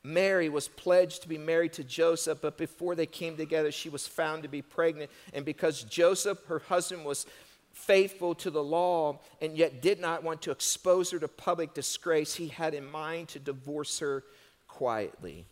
Mary, 0.03 0.49
was 0.49 0.67
pledged 0.67 1.21
to 1.21 1.29
be 1.29 1.37
married 1.37 1.71
to 1.73 1.85
Joseph, 1.85 2.39
but 2.41 2.57
before 2.57 2.95
they 2.95 3.05
came 3.05 3.37
together, 3.37 3.71
she 3.71 3.87
was 3.87 4.05
found 4.05 4.43
to 4.43 4.49
be 4.49 4.61
pregnant. 4.61 5.09
And 5.33 5.45
because 5.45 5.83
Joseph, 5.83 6.43
her 6.47 6.59
husband, 6.59 7.05
was 7.05 7.25
faithful 7.81 8.35
to 8.35 8.49
the 8.49 8.63
law 8.63 9.19
and 9.41 9.57
yet 9.57 9.81
did 9.81 9.99
not 9.99 10.23
want 10.23 10.41
to 10.43 10.51
expose 10.51 11.11
her 11.11 11.19
to 11.19 11.27
public 11.27 11.73
disgrace, 11.73 12.35
he 12.35 12.47
had 12.47 12.73
in 12.73 12.89
mind 12.89 13.29
to 13.29 13.39
divorce 13.39 13.99
her 13.99 14.23
quietly. 14.67 15.45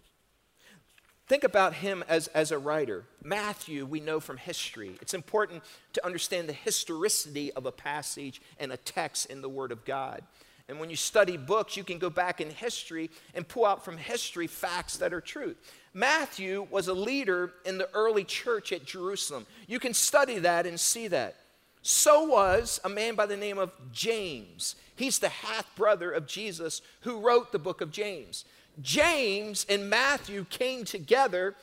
Think 1.27 1.43
about 1.43 1.75
him 1.75 2.03
as, 2.07 2.27
as 2.29 2.51
a 2.51 2.57
writer. 2.57 3.03
Matthew, 3.24 3.86
we 3.86 4.00
know 4.00 4.19
from 4.19 4.38
history. 4.38 4.98
It's 5.00 5.13
important 5.13 5.63
to 5.93 6.03
understand 6.03 6.50
the 6.50 6.53
historicity 6.53 7.51
of 7.53 7.67
a 7.67 7.71
passage 7.71 8.41
and 8.59 8.71
a 8.71 8.77
text 8.77 9.27
in 9.27 9.41
the 9.41 9.50
Word 9.50 9.71
of 9.71 9.86
God. 9.86 10.24
And 10.67 10.79
when 10.79 10.89
you 10.89 10.95
study 10.95 11.36
books, 11.36 11.75
you 11.75 11.83
can 11.83 11.98
go 11.98 12.12
back 12.12 12.41
in 12.41 12.50
history 12.50 13.09
and 13.33 13.48
pull 13.48 13.65
out 13.65 13.83
from 13.83 13.98
history 13.98 14.48
facts 14.48 14.98
that 14.98 15.13
are 15.13 15.21
true. 15.21 15.55
Matthew 15.93 16.67
was 16.69 16.88
a 16.88 16.93
leader 16.93 17.53
in 17.65 17.79
the 17.79 17.89
early 17.93 18.24
church 18.24 18.71
at 18.71 18.86
Jerusalem. 18.86 19.48
You 19.67 19.79
can 19.79 19.95
study 19.95 20.39
that 20.39 20.67
and 20.67 20.79
see 20.79 21.07
that. 21.07 21.36
So 21.81 22.24
was 22.24 22.79
a 22.83 22.89
man 22.89 23.15
by 23.15 23.25
the 23.25 23.38
name 23.38 23.57
of 23.57 23.71
James. 23.91 24.75
He's 24.95 25.19
the 25.19 25.29
half 25.29 25.74
brother 25.75 26.12
of 26.12 26.27
Jesus 26.27 26.81
who 27.01 27.19
wrote 27.19 27.51
the 27.51 27.59
book 27.59 27.81
of 27.81 27.91
James. 27.91 28.45
James 28.81 29.65
and 29.69 29.89
Matthew 29.89 30.45
came 30.45 30.83
together 30.83 31.55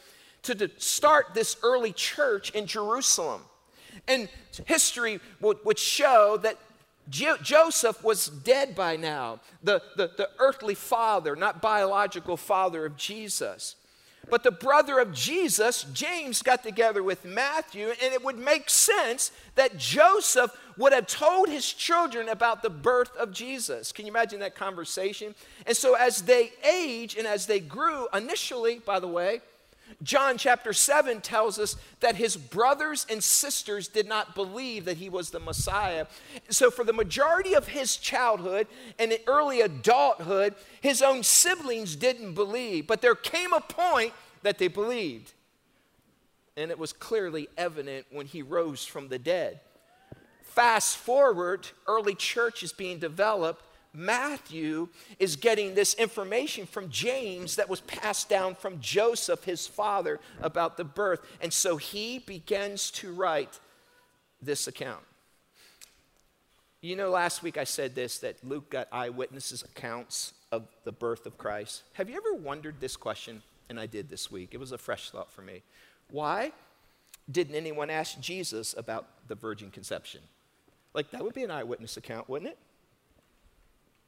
to 0.42 0.70
start 0.78 1.35
this 1.35 1.56
early 1.62 1.92
church 1.92 2.50
in 2.50 2.66
Jerusalem. 2.66 3.42
And 4.06 4.28
history 4.66 5.20
would, 5.40 5.78
show 5.78 6.38
that 6.42 6.58
Jo- 7.08 7.37
Joseph 7.42 8.02
was 8.04 8.28
dead 8.28 8.75
by 8.75 8.96
now, 8.96 9.40
the, 9.62 9.82
the, 9.96 10.11
the 10.16 10.28
earthly 10.38 10.75
father, 10.75 11.35
not 11.37 11.61
biological 11.61 12.37
father 12.37 12.87
of 12.87 12.96
Jesus. 12.96 13.76
But 14.28 14.42
the 14.42 14.50
brother 14.50 14.99
of 14.99 15.12
Jesus, 15.12 15.85
James, 15.92 16.42
got 16.42 16.62
together 16.62 17.02
with 17.02 17.25
Matthew, 17.25 17.88
and 18.02 18.12
it 18.12 18.25
would 18.25 18.38
make 18.38 18.68
sense 18.68 19.30
that 19.54 19.76
Joseph 19.78 20.50
would 20.76 20.92
have 20.92 21.06
told 21.06 21.49
his 21.49 21.73
children 21.73 22.28
about 22.28 22.62
the 22.62 22.71
birth 22.71 23.16
of 23.16 23.33
Jesus. 23.33 23.92
Can 23.92 24.04
you 24.04 24.12
imagine 24.12 24.40
that 24.40 24.56
conversation? 24.56 25.35
And 25.64 25.76
so, 25.76 25.95
as 25.95 26.23
they 26.23 26.52
age 26.68 27.16
and 27.16 27.26
as 27.26 27.47
they 27.47 27.61
grew, 27.61 28.09
initially, 28.12 28.80
by 28.80 28.99
the 28.99 29.09
way, 29.09 29.40
John 30.02 30.37
chapter 30.37 30.73
7 30.73 31.21
tells 31.21 31.59
us 31.59 31.76
that 32.00 32.16
his 32.16 32.37
brothers 32.37 33.07
and 33.09 33.23
sisters 33.23 33.88
did 33.88 34.09
not 34.09 34.35
believe 34.35 34.85
that 34.85 34.97
he 34.97 35.09
was 35.09 35.31
the 35.31 35.40
Messiah. 35.40 36.07
So, 36.50 36.71
for 36.71 36.85
the 36.85 36.93
majority 36.93 37.55
of 37.55 37.69
his 37.69 37.97
childhood 37.97 38.66
and 38.99 39.16
early 39.26 39.61
adulthood, 39.61 40.55
his 40.81 41.02
own 41.02 41.23
siblings 41.23 41.97
didn't 41.97 42.35
believe. 42.35 42.87
But 42.87 43.00
there 43.00 43.14
came 43.14 43.52
a 43.52 43.61
point 43.61 44.12
that 44.43 44.59
they 44.59 44.69
believed. 44.69 45.33
And 46.57 46.71
it 46.71 46.78
was 46.78 46.93
clearly 46.93 47.49
evident 47.57 48.07
when 48.11 48.26
he 48.26 48.43
rose 48.43 48.85
from 48.85 49.09
the 49.09 49.19
dead. 49.19 49.61
Fast 50.43 50.97
forward, 50.97 51.69
early 51.87 52.14
church 52.14 52.62
is 52.62 52.73
being 52.73 52.99
developed 52.99 53.62
Matthew 53.97 54.88
is 55.19 55.37
getting 55.37 55.75
this 55.75 55.95
information 55.95 56.67
from 56.67 56.91
James 56.91 57.57
that 57.57 57.71
was 57.71 57.81
passed 57.81 58.29
down 58.29 58.55
from 58.55 58.79
Joseph, 58.79 59.45
his 59.45 59.67
father, 59.67 60.21
about 60.43 60.76
the 60.76 60.85
birth. 60.85 61.21
And 61.41 61.50
so 61.50 61.79
he 61.79 62.19
begins 62.19 62.91
to 62.93 63.11
write 63.11 63.59
this 64.43 64.67
account. 64.67 65.03
You 66.83 66.95
know, 66.95 67.09
last 67.09 67.43
week 67.43 67.57
I 67.57 67.65
said 67.65 67.95
this 67.95 68.19
that 68.19 68.37
Luke 68.45 68.69
got 68.69 68.87
eyewitnesses 68.93 69.62
accounts 69.62 70.35
of 70.53 70.69
the 70.85 70.93
birth 70.93 71.25
of 71.25 71.38
Christ. 71.38 71.83
Have 71.95 72.11
you 72.11 72.17
ever 72.17 72.35
wondered 72.35 72.76
this 72.81 72.97
question? 72.97 73.43
And 73.71 73.81
I 73.81 73.87
did 73.87 74.11
this 74.11 74.31
week. 74.31 74.50
It 74.53 74.61
was 74.61 74.73
a 74.73 74.79
fresh 74.79 75.11
thought 75.11 75.33
for 75.33 75.41
me. 75.41 75.62
Why 76.11 76.53
didn't 77.31 77.55
anyone 77.55 77.88
ask 77.88 78.21
Jesus 78.21 78.75
about 78.76 79.07
the 79.26 79.35
virgin 79.35 79.71
conception? 79.71 80.21
Like, 80.93 81.11
that 81.12 81.25
would 81.25 81.35
be 81.35 81.45
an 81.45 81.50
eyewitness 81.50 81.97
account, 81.97 82.29
wouldn't 82.29 82.50
it? 82.50 82.59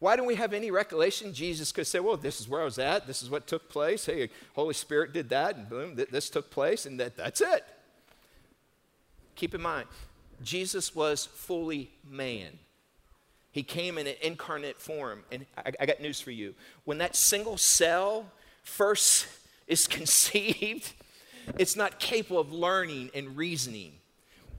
Why 0.00 0.14
don't 0.14 0.26
we 0.26 0.36
have 0.36 0.52
any 0.52 0.70
recollection? 0.70 1.34
Jesus 1.34 1.72
could 1.72 1.86
say, 1.86 1.98
well, 1.98 2.16
this 2.16 2.40
is 2.40 2.48
where 2.48 2.60
I 2.60 2.64
was 2.64 2.78
at. 2.78 3.06
This 3.06 3.22
is 3.22 3.30
what 3.30 3.46
took 3.46 3.68
place. 3.68 4.06
Hey, 4.06 4.30
Holy 4.54 4.74
Spirit 4.74 5.12
did 5.12 5.28
that, 5.30 5.56
and 5.56 5.68
boom, 5.68 5.96
th- 5.96 6.10
this 6.10 6.30
took 6.30 6.50
place, 6.50 6.86
and 6.86 7.00
that, 7.00 7.16
that's 7.16 7.40
it. 7.40 7.64
Keep 9.34 9.54
in 9.56 9.60
mind, 9.60 9.88
Jesus 10.42 10.94
was 10.94 11.26
fully 11.26 11.90
man. 12.08 12.58
He 13.50 13.64
came 13.64 13.98
in 13.98 14.06
an 14.06 14.14
incarnate 14.22 14.80
form. 14.80 15.24
And 15.32 15.46
I, 15.56 15.72
I 15.80 15.86
got 15.86 16.00
news 16.00 16.20
for 16.20 16.30
you. 16.30 16.54
When 16.84 16.98
that 16.98 17.16
single 17.16 17.56
cell 17.56 18.30
first 18.62 19.26
is 19.66 19.86
conceived, 19.88 20.92
it's 21.58 21.74
not 21.74 21.98
capable 21.98 22.40
of 22.40 22.52
learning 22.52 23.10
and 23.14 23.36
reasoning 23.36 23.94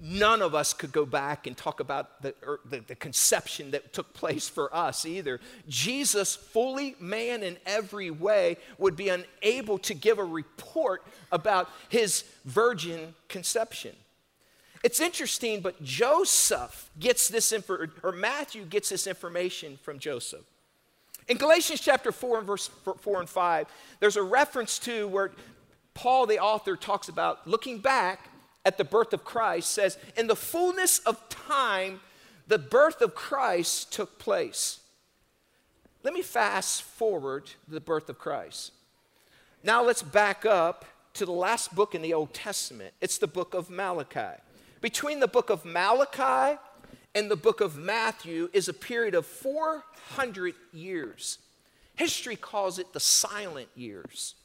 none 0.01 0.41
of 0.41 0.55
us 0.55 0.73
could 0.73 0.91
go 0.91 1.05
back 1.05 1.47
and 1.47 1.57
talk 1.57 1.79
about 1.79 2.21
the, 2.21 2.33
er, 2.45 2.59
the, 2.65 2.79
the, 2.79 2.95
conception 2.95 3.71
that 3.71 3.93
took 3.93 4.13
place 4.13 4.47
for 4.47 4.73
us 4.75 5.05
either. 5.05 5.39
Jesus, 5.67 6.35
fully 6.35 6.95
man 6.99 7.43
in 7.43 7.57
every 7.65 8.09
way, 8.09 8.57
would 8.77 8.95
be 8.95 9.09
unable 9.09 9.77
to 9.79 9.93
give 9.93 10.17
a 10.19 10.23
report 10.23 11.03
about 11.31 11.69
his 11.89 12.23
virgin 12.45 13.13
conception. 13.27 13.95
It's 14.83 15.01
interesting, 15.01 15.59
but 15.59 15.81
Joseph 15.83 16.89
gets 16.97 17.27
this 17.27 17.51
info, 17.51 17.87
or 18.01 18.11
Matthew 18.13 18.63
gets 18.63 18.89
this 18.89 19.07
information 19.07 19.77
from 19.81 19.99
Joseph. 19.99 20.45
In 21.27 21.37
Galatians 21.37 21.81
chapter 21.81 22.11
4 22.11 22.39
and 22.39 22.47
verse 22.47 22.69
4 23.01 23.19
and 23.19 23.29
5, 23.29 23.67
there's 23.99 24.15
a 24.15 24.23
reference 24.23 24.79
to 24.79 25.07
where 25.09 25.31
Paul, 25.93 26.25
the 26.25 26.39
author, 26.39 26.77
talks 26.77 27.09
about 27.09 27.45
looking 27.45 27.79
back 27.79 28.29
at 28.65 28.77
the 28.77 28.83
birth 28.83 29.13
of 29.13 29.23
Christ, 29.23 29.71
says, 29.71 29.97
In 30.17 30.27
the 30.27 30.35
fullness 30.35 30.99
of 30.99 31.27
time, 31.29 32.01
the 32.47 32.57
birth 32.57 33.01
of 33.01 33.15
Christ 33.15 33.93
took 33.93 34.19
place. 34.19 34.79
Let 36.03 36.13
me 36.13 36.21
fast 36.21 36.83
forward 36.83 37.51
the 37.67 37.81
birth 37.81 38.09
of 38.09 38.17
Christ. 38.17 38.71
Now 39.63 39.83
let's 39.83 40.01
back 40.01 40.45
up 40.45 40.85
to 41.13 41.25
the 41.25 41.31
last 41.31 41.75
book 41.75 41.93
in 41.93 42.01
the 42.01 42.13
Old 42.13 42.33
Testament. 42.33 42.93
It's 43.01 43.17
the 43.17 43.27
book 43.27 43.53
of 43.53 43.69
Malachi. 43.69 44.41
Between 44.81 45.19
the 45.19 45.27
book 45.27 45.49
of 45.49 45.65
Malachi 45.65 46.57
and 47.13 47.29
the 47.29 47.35
book 47.35 47.59
of 47.59 47.77
Matthew 47.77 48.49
is 48.53 48.69
a 48.69 48.73
period 48.73 49.15
of 49.15 49.25
400 49.25 50.55
years. 50.71 51.39
History 51.95 52.37
calls 52.37 52.79
it 52.79 52.93
the 52.93 52.99
silent 53.01 53.67
years. 53.75 54.35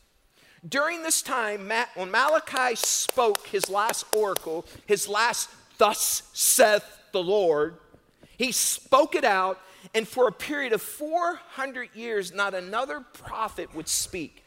During 0.66 1.02
this 1.02 1.20
time, 1.20 1.70
when 1.94 2.10
Malachi 2.10 2.74
spoke 2.74 3.46
his 3.48 3.68
last 3.68 4.06
oracle, 4.14 4.64
his 4.86 5.08
last, 5.08 5.50
thus 5.76 6.22
saith 6.32 6.84
the 7.12 7.22
Lord, 7.22 7.76
he 8.38 8.50
spoke 8.50 9.14
it 9.14 9.24
out, 9.24 9.60
and 9.94 10.08
for 10.08 10.26
a 10.26 10.32
period 10.32 10.72
of 10.72 10.80
400 10.80 11.90
years, 11.94 12.32
not 12.32 12.54
another 12.54 13.00
prophet 13.00 13.74
would 13.74 13.88
speak. 13.88 14.42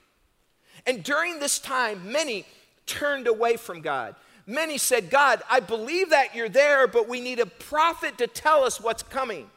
And 0.88 1.04
during 1.04 1.40
this 1.40 1.60
time, 1.60 2.12
many 2.12 2.46
turned 2.86 3.28
away 3.28 3.58
from 3.58 3.82
God. 3.82 4.16
Many 4.48 4.78
said, 4.78 5.10
God, 5.10 5.42
I 5.50 5.60
believe 5.60 6.10
that 6.10 6.34
you're 6.34 6.50
there, 6.50 6.88
but 6.88 7.08
we 7.08 7.22
need 7.22 7.40
a 7.40 7.46
prophet 7.46 8.18
to 8.18 8.28
tell 8.28 8.64
us 8.64 8.82
what's 8.82 9.04
coming. 9.04 9.50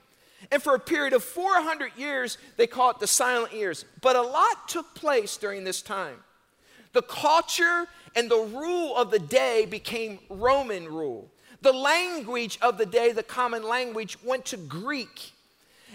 And 0.50 0.62
for 0.62 0.74
a 0.74 0.80
period 0.80 1.12
of 1.12 1.22
400 1.22 1.92
years, 1.96 2.38
they 2.56 2.66
call 2.66 2.90
it 2.90 2.98
the 2.98 3.06
silent 3.06 3.54
years. 3.54 3.84
But 4.00 4.16
a 4.16 4.22
lot 4.22 4.68
took 4.68 4.94
place 4.94 5.36
during 5.36 5.64
this 5.64 5.80
time. 5.80 6.16
The 6.92 7.02
culture 7.02 7.86
and 8.16 8.30
the 8.30 8.40
rule 8.40 8.96
of 8.96 9.10
the 9.10 9.18
day 9.18 9.66
became 9.66 10.18
Roman 10.28 10.86
rule. 10.86 11.30
The 11.62 11.72
language 11.72 12.58
of 12.62 12.78
the 12.78 12.86
day, 12.86 13.12
the 13.12 13.22
common 13.22 13.62
language, 13.62 14.18
went 14.24 14.46
to 14.46 14.56
Greek. 14.56 15.32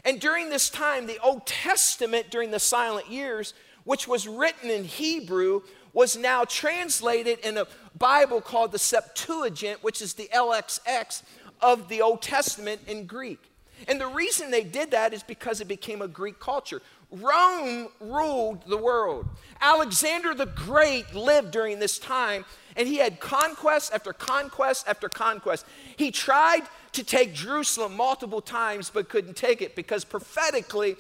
And 0.04 0.22
during 0.22 0.50
this 0.50 0.70
time, 0.70 1.08
the 1.08 1.20
Old 1.20 1.46
Testament, 1.48 2.30
during 2.30 2.52
the 2.52 2.60
silent 2.60 3.10
years, 3.10 3.54
which 3.84 4.08
was 4.08 4.28
written 4.28 4.70
in 4.70 4.84
Hebrew, 4.84 5.62
was 5.94 6.18
now 6.18 6.44
translated 6.44 7.40
in 7.40 7.58
a 7.58 7.66
Bible 7.98 8.42
called 8.42 8.72
the 8.72 8.80
Septuagint, 8.80 9.84
which 9.84 10.02
is 10.02 10.14
the 10.14 10.30
LXX 10.34 11.24
of 11.62 11.88
the 11.88 12.02
Old 12.02 12.22
Testament 12.22 12.82
in 12.88 13.06
Greek. 13.06 13.40
And 13.88 14.00
the 14.00 14.08
reason 14.08 14.52
they 14.52 14.64
did 14.64 14.92
that 14.92 15.14
is 15.14 15.24
because 15.24 15.62
it 15.62 15.68
became 15.68 16.02
a 16.02 16.08
Greek 16.08 16.40
culture. 16.40 16.82
Rome 17.22 17.90
ruled 18.00 18.68
the 18.68 18.78
world. 18.78 19.28
Alexander 19.62 20.34
the 20.34 20.46
Great 20.46 21.14
lived 21.14 21.52
during 21.52 21.80
this 21.80 21.98
time, 21.98 22.46
and 22.76 22.88
he 22.88 22.98
had 22.98 23.20
conquest 23.20 23.94
after 23.94 24.14
conquest 24.14 24.88
after 24.88 25.10
conquest. 25.10 25.66
He 25.96 26.12
tried 26.12 26.64
to 26.94 27.04
take 27.04 27.34
Jerusalem 27.34 27.96
multiple 27.96 28.42
times, 28.42 28.90
but 28.90 29.10
couldn't 29.10 29.36
take 29.36 29.62
it 29.62 29.76
because 29.76 30.04
prophetically 30.04 30.96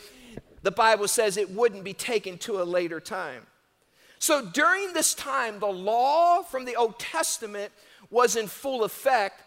the 0.63 0.71
Bible 0.71 1.07
says 1.07 1.37
it 1.37 1.51
wouldn't 1.51 1.83
be 1.83 1.93
taken 1.93 2.37
to 2.39 2.61
a 2.61 2.63
later 2.63 2.99
time. 2.99 3.43
So 4.19 4.43
during 4.43 4.93
this 4.93 5.13
time, 5.13 5.59
the 5.59 5.67
law 5.67 6.41
from 6.41 6.65
the 6.65 6.75
Old 6.75 6.97
Testament 6.97 7.71
was 8.09 8.35
in 8.35 8.47
full 8.47 8.83
effect, 8.83 9.43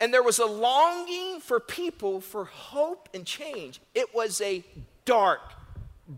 and 0.00 0.12
there 0.12 0.22
was 0.22 0.38
a 0.38 0.46
longing 0.46 1.40
for 1.40 1.60
people 1.60 2.20
for 2.20 2.44
hope 2.44 3.08
and 3.14 3.24
change. 3.24 3.80
It 3.94 4.14
was 4.14 4.40
a 4.40 4.62
dark, 5.04 5.40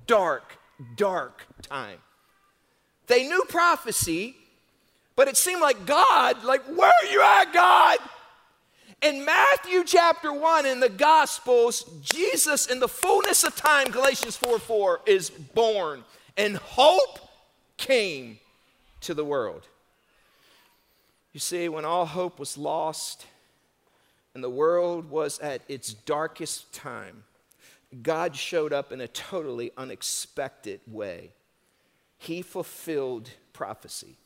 dark, 0.06 0.56
dark 0.96 1.46
time. 1.62 1.98
They 3.06 3.26
knew 3.26 3.44
prophecy, 3.48 4.36
but 5.16 5.28
it 5.28 5.36
seemed 5.36 5.60
like 5.60 5.86
God, 5.86 6.44
like, 6.44 6.64
where 6.66 6.92
are 7.02 7.12
you 7.12 7.20
at, 7.20 7.52
God? 7.52 7.98
In 9.02 9.24
Matthew 9.24 9.82
chapter 9.84 10.32
1 10.32 10.66
in 10.66 10.80
the 10.80 10.88
Gospels, 10.88 11.84
Jesus, 12.02 12.66
in 12.66 12.80
the 12.80 12.88
fullness 12.88 13.44
of 13.44 13.56
time, 13.56 13.90
Galatians 13.90 14.36
4 14.36 14.58
4, 14.58 15.00
is 15.06 15.30
born, 15.30 16.04
and 16.36 16.56
hope 16.56 17.18
came 17.76 18.38
to 19.00 19.14
the 19.14 19.24
world. 19.24 19.66
You 21.32 21.40
see, 21.40 21.68
when 21.68 21.84
all 21.84 22.06
hope 22.06 22.38
was 22.38 22.58
lost 22.58 23.26
and 24.34 24.44
the 24.44 24.50
world 24.50 25.10
was 25.10 25.38
at 25.38 25.62
its 25.68 25.94
darkest 25.94 26.72
time, 26.72 27.24
God 28.02 28.36
showed 28.36 28.72
up 28.72 28.92
in 28.92 29.00
a 29.00 29.08
totally 29.08 29.72
unexpected 29.76 30.80
way. 30.86 31.32
He 32.18 32.42
fulfilled 32.42 33.30
prophecy. 33.52 34.16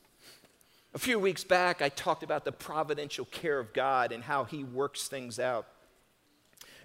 A 0.94 0.98
few 0.98 1.18
weeks 1.18 1.42
back, 1.42 1.82
I 1.82 1.88
talked 1.88 2.22
about 2.22 2.44
the 2.44 2.52
providential 2.52 3.24
care 3.24 3.58
of 3.58 3.72
God 3.72 4.12
and 4.12 4.22
how 4.22 4.44
He 4.44 4.62
works 4.62 5.08
things 5.08 5.38
out. 5.38 5.66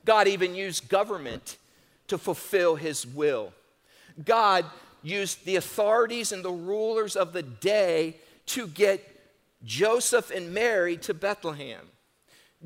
God 0.06 0.28
even 0.28 0.56
used 0.56 0.89
government 0.89 1.58
to 2.08 2.18
fulfill 2.18 2.76
His 2.76 3.06
will. 3.06 3.54
God 4.24 4.65
used 5.04 5.46
the 5.46 5.58
authorities 5.58 6.32
and 6.32 6.44
the 6.44 6.52
rulers 6.52 7.15
of 7.15 7.34
the 7.34 7.44
day 7.44 8.18
to 8.48 8.68
get 8.68 9.06
Joseph 9.63 10.32
and 10.32 10.54
Mary 10.54 10.98
to 10.98 11.13
Bethlehem. 11.13 11.86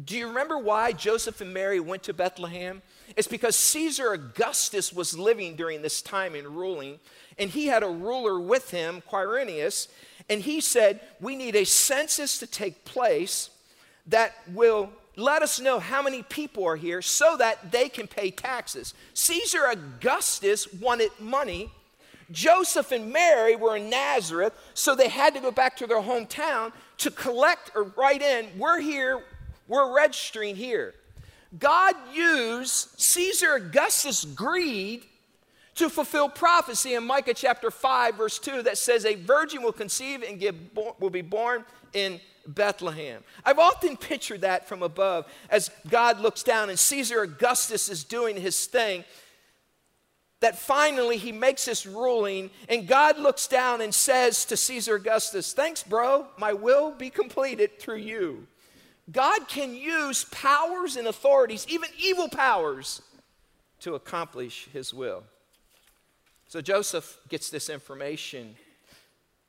Do 0.01 0.17
you 0.17 0.27
remember 0.27 0.57
why 0.57 0.91
Joseph 0.91 1.39
and 1.41 1.53
Mary 1.53 1.79
went 1.79 2.03
to 2.03 2.13
Bethlehem? 2.13 2.81
It's 3.15 3.27
because 3.27 3.55
Caesar 3.55 4.13
Augustus 4.13 4.91
was 4.91 5.17
living 5.17 5.55
during 5.55 5.83
this 5.83 6.01
time 6.01 6.33
and 6.33 6.47
ruling, 6.47 6.99
and 7.37 7.51
he 7.51 7.67
had 7.67 7.83
a 7.83 7.89
ruler 7.89 8.39
with 8.39 8.71
him, 8.71 9.03
Quirinius, 9.07 9.87
and 10.29 10.41
he 10.41 10.61
said, 10.61 10.99
We 11.21 11.35
need 11.35 11.55
a 11.55 11.65
census 11.65 12.39
to 12.39 12.47
take 12.47 12.85
place 12.85 13.51
that 14.07 14.33
will 14.51 14.89
let 15.15 15.43
us 15.43 15.59
know 15.59 15.77
how 15.77 16.01
many 16.01 16.23
people 16.23 16.65
are 16.65 16.75
here 16.75 17.03
so 17.03 17.37
that 17.37 17.71
they 17.71 17.87
can 17.87 18.07
pay 18.07 18.31
taxes. 18.31 18.95
Caesar 19.13 19.65
Augustus 19.67 20.73
wanted 20.73 21.11
money. 21.19 21.69
Joseph 22.31 22.91
and 22.91 23.13
Mary 23.13 23.55
were 23.55 23.75
in 23.75 23.91
Nazareth, 23.91 24.53
so 24.73 24.95
they 24.95 25.09
had 25.09 25.35
to 25.35 25.39
go 25.39 25.51
back 25.51 25.77
to 25.77 25.85
their 25.85 26.01
hometown 26.01 26.71
to 26.97 27.11
collect 27.11 27.69
or 27.75 27.83
write 27.83 28.23
in, 28.23 28.47
We're 28.57 28.79
here, 28.79 29.23
we're 29.67 29.95
registering 29.95 30.55
here. 30.55 30.93
God 31.57 31.95
used 32.13 32.99
Caesar 32.99 33.55
Augustus' 33.55 34.25
greed 34.25 35.03
to 35.75 35.89
fulfill 35.89 36.29
prophecy 36.29 36.93
in 36.93 37.03
Micah 37.05 37.33
chapter 37.33 37.71
5, 37.71 38.15
verse 38.15 38.39
2, 38.39 38.63
that 38.63 38.77
says, 38.77 39.05
A 39.05 39.15
virgin 39.15 39.63
will 39.63 39.71
conceive 39.71 40.23
and 40.23 40.39
give, 40.39 40.55
will 40.99 41.09
be 41.09 41.21
born 41.21 41.65
in 41.93 42.19
Bethlehem. 42.45 43.23
I've 43.45 43.59
often 43.59 43.97
pictured 43.97 44.41
that 44.41 44.67
from 44.67 44.83
above 44.83 45.25
as 45.49 45.69
God 45.89 46.19
looks 46.19 46.43
down 46.43 46.69
and 46.69 46.77
Caesar 46.77 47.21
Augustus 47.21 47.89
is 47.89 48.03
doing 48.03 48.35
his 48.35 48.65
thing. 48.65 49.03
That 50.41 50.59
finally 50.59 51.15
he 51.15 51.31
makes 51.31 51.63
this 51.63 51.85
ruling, 51.85 52.49
and 52.67 52.85
God 52.85 53.17
looks 53.17 53.47
down 53.47 53.79
and 53.79 53.95
says 53.95 54.43
to 54.45 54.57
Caesar 54.57 54.95
Augustus, 54.95 55.53
Thanks, 55.53 55.83
bro, 55.83 56.27
my 56.37 56.51
will 56.51 56.91
be 56.91 57.09
completed 57.09 57.79
through 57.79 57.99
you. 57.99 58.45
God 59.11 59.47
can 59.47 59.75
use 59.75 60.25
powers 60.25 60.95
and 60.95 61.07
authorities, 61.07 61.65
even 61.69 61.89
evil 61.97 62.29
powers, 62.29 63.01
to 63.81 63.95
accomplish 63.95 64.69
his 64.71 64.93
will. 64.93 65.23
So 66.47 66.61
Joseph 66.61 67.17
gets 67.27 67.49
this 67.49 67.69
information 67.69 68.55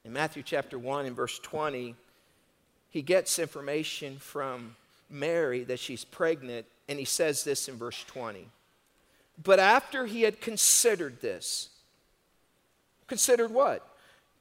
in 0.04 0.12
Matthew 0.12 0.42
chapter 0.42 0.78
1 0.78 1.06
and 1.06 1.14
verse 1.14 1.38
20. 1.38 1.94
He 2.90 3.02
gets 3.02 3.38
information 3.38 4.18
from 4.18 4.74
Mary 5.08 5.64
that 5.64 5.78
she's 5.78 6.04
pregnant, 6.04 6.66
and 6.88 6.98
he 6.98 7.04
says 7.04 7.44
this 7.44 7.68
in 7.68 7.76
verse 7.76 8.02
20. 8.04 8.48
But 9.42 9.58
after 9.60 10.06
he 10.06 10.22
had 10.22 10.40
considered 10.40 11.20
this, 11.20 11.68
considered 13.06 13.50
what? 13.50 13.86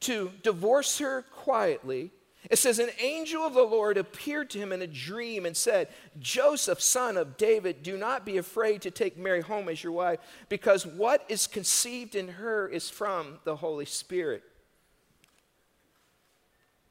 To 0.02 0.32
divorce 0.41 0.97
her 0.99 1.23
quietly 1.34 2.12
it 2.49 2.58
says, 2.58 2.79
An 2.79 2.89
angel 2.99 3.43
of 3.43 3.53
the 3.53 3.63
Lord 3.63 3.97
appeared 3.97 4.49
to 4.51 4.60
him 4.60 4.71
in 4.71 4.82
a 4.82 4.88
dream 4.88 5.45
and 5.45 5.56
said, 5.56 5.88
Joseph, 6.19 6.82
son 6.82 7.15
of 7.15 7.38
David, 7.38 7.84
do 7.84 7.97
not 7.97 8.25
be 8.25 8.38
afraid 8.38 8.82
to 8.82 8.91
take 8.91 9.17
Mary 9.17 9.41
home 9.41 9.69
as 9.69 9.84
your 9.84 9.93
wife, 9.93 10.19
because 10.49 10.86
what 10.86 11.23
is 11.29 11.47
conceived 11.47 12.15
in 12.15 12.27
her 12.27 12.67
is 12.67 12.89
from 12.89 13.39
the 13.45 13.56
Holy 13.56 13.86
Spirit. 13.86 14.43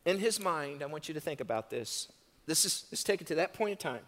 In 0.05 0.19
his 0.19 0.41
mind, 0.41 0.83
I 0.83 0.87
want 0.87 1.09
you 1.09 1.15
to 1.15 1.21
think 1.21 1.41
about 1.41 1.71
this. 1.71 2.11
This 2.47 2.65
is 2.65 2.87
let's 2.91 3.05
take 3.05 3.21
it 3.21 3.27
to 3.29 3.37
that 3.37 3.53
point 3.53 3.73
in 3.73 3.77
time. 3.77 4.03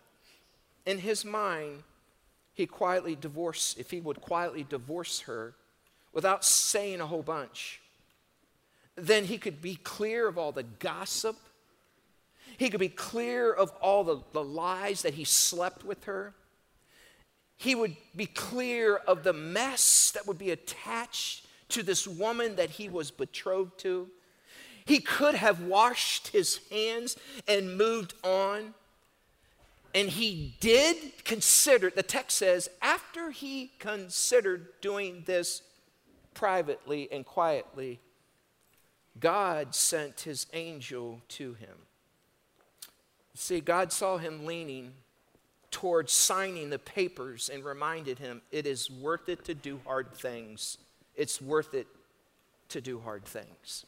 In 0.86 0.98
his 0.98 1.24
mind, 1.24 1.82
he 2.54 2.66
quietly 2.66 3.16
divorced, 3.16 3.78
if 3.78 3.90
he 3.90 4.00
would 4.00 4.20
quietly 4.20 4.66
divorce 4.68 5.20
her 5.20 5.54
without 6.12 6.44
saying 6.44 7.00
a 7.00 7.06
whole 7.06 7.22
bunch 7.22 7.80
then 8.96 9.24
he 9.24 9.38
could 9.38 9.60
be 9.60 9.76
clear 9.76 10.28
of 10.28 10.38
all 10.38 10.52
the 10.52 10.62
gossip. 10.62 11.36
He 12.58 12.70
could 12.70 12.80
be 12.80 12.88
clear 12.88 13.52
of 13.52 13.70
all 13.80 14.04
the, 14.04 14.20
the 14.32 14.44
lies 14.44 15.02
that 15.02 15.14
he 15.14 15.24
slept 15.24 15.84
with 15.84 16.04
her. 16.04 16.34
He 17.56 17.74
would 17.74 17.96
be 18.14 18.26
clear 18.26 18.96
of 18.96 19.24
the 19.24 19.32
mess 19.32 20.10
that 20.12 20.26
would 20.26 20.38
be 20.38 20.50
attached 20.50 21.46
to 21.70 21.82
this 21.82 22.06
woman 22.06 22.56
that 22.56 22.70
he 22.70 22.88
was 22.88 23.10
betrothed 23.10 23.78
to. 23.78 24.08
He 24.84 25.00
could 25.00 25.34
have 25.34 25.62
washed 25.62 26.28
his 26.28 26.60
hands 26.70 27.16
and 27.48 27.76
moved 27.76 28.14
on. 28.22 28.74
And 29.94 30.08
he 30.08 30.56
did 30.60 30.96
consider, 31.24 31.88
the 31.90 32.02
text 32.02 32.36
says, 32.36 32.68
after 32.82 33.30
he 33.30 33.72
considered 33.78 34.68
doing 34.80 35.22
this 35.24 35.62
privately 36.34 37.08
and 37.10 37.24
quietly, 37.24 38.00
God 39.20 39.74
sent 39.74 40.20
his 40.20 40.46
angel 40.52 41.20
to 41.28 41.54
him. 41.54 41.76
See, 43.34 43.60
God 43.60 43.92
saw 43.92 44.18
him 44.18 44.46
leaning 44.46 44.92
towards 45.70 46.12
signing 46.12 46.70
the 46.70 46.78
papers 46.78 47.50
and 47.52 47.64
reminded 47.64 48.18
him 48.18 48.42
it 48.52 48.66
is 48.66 48.90
worth 48.90 49.28
it 49.28 49.44
to 49.44 49.54
do 49.54 49.80
hard 49.84 50.12
things. 50.14 50.78
It's 51.16 51.42
worth 51.42 51.74
it 51.74 51.86
to 52.68 52.80
do 52.80 53.00
hard 53.00 53.24
things. 53.24 53.84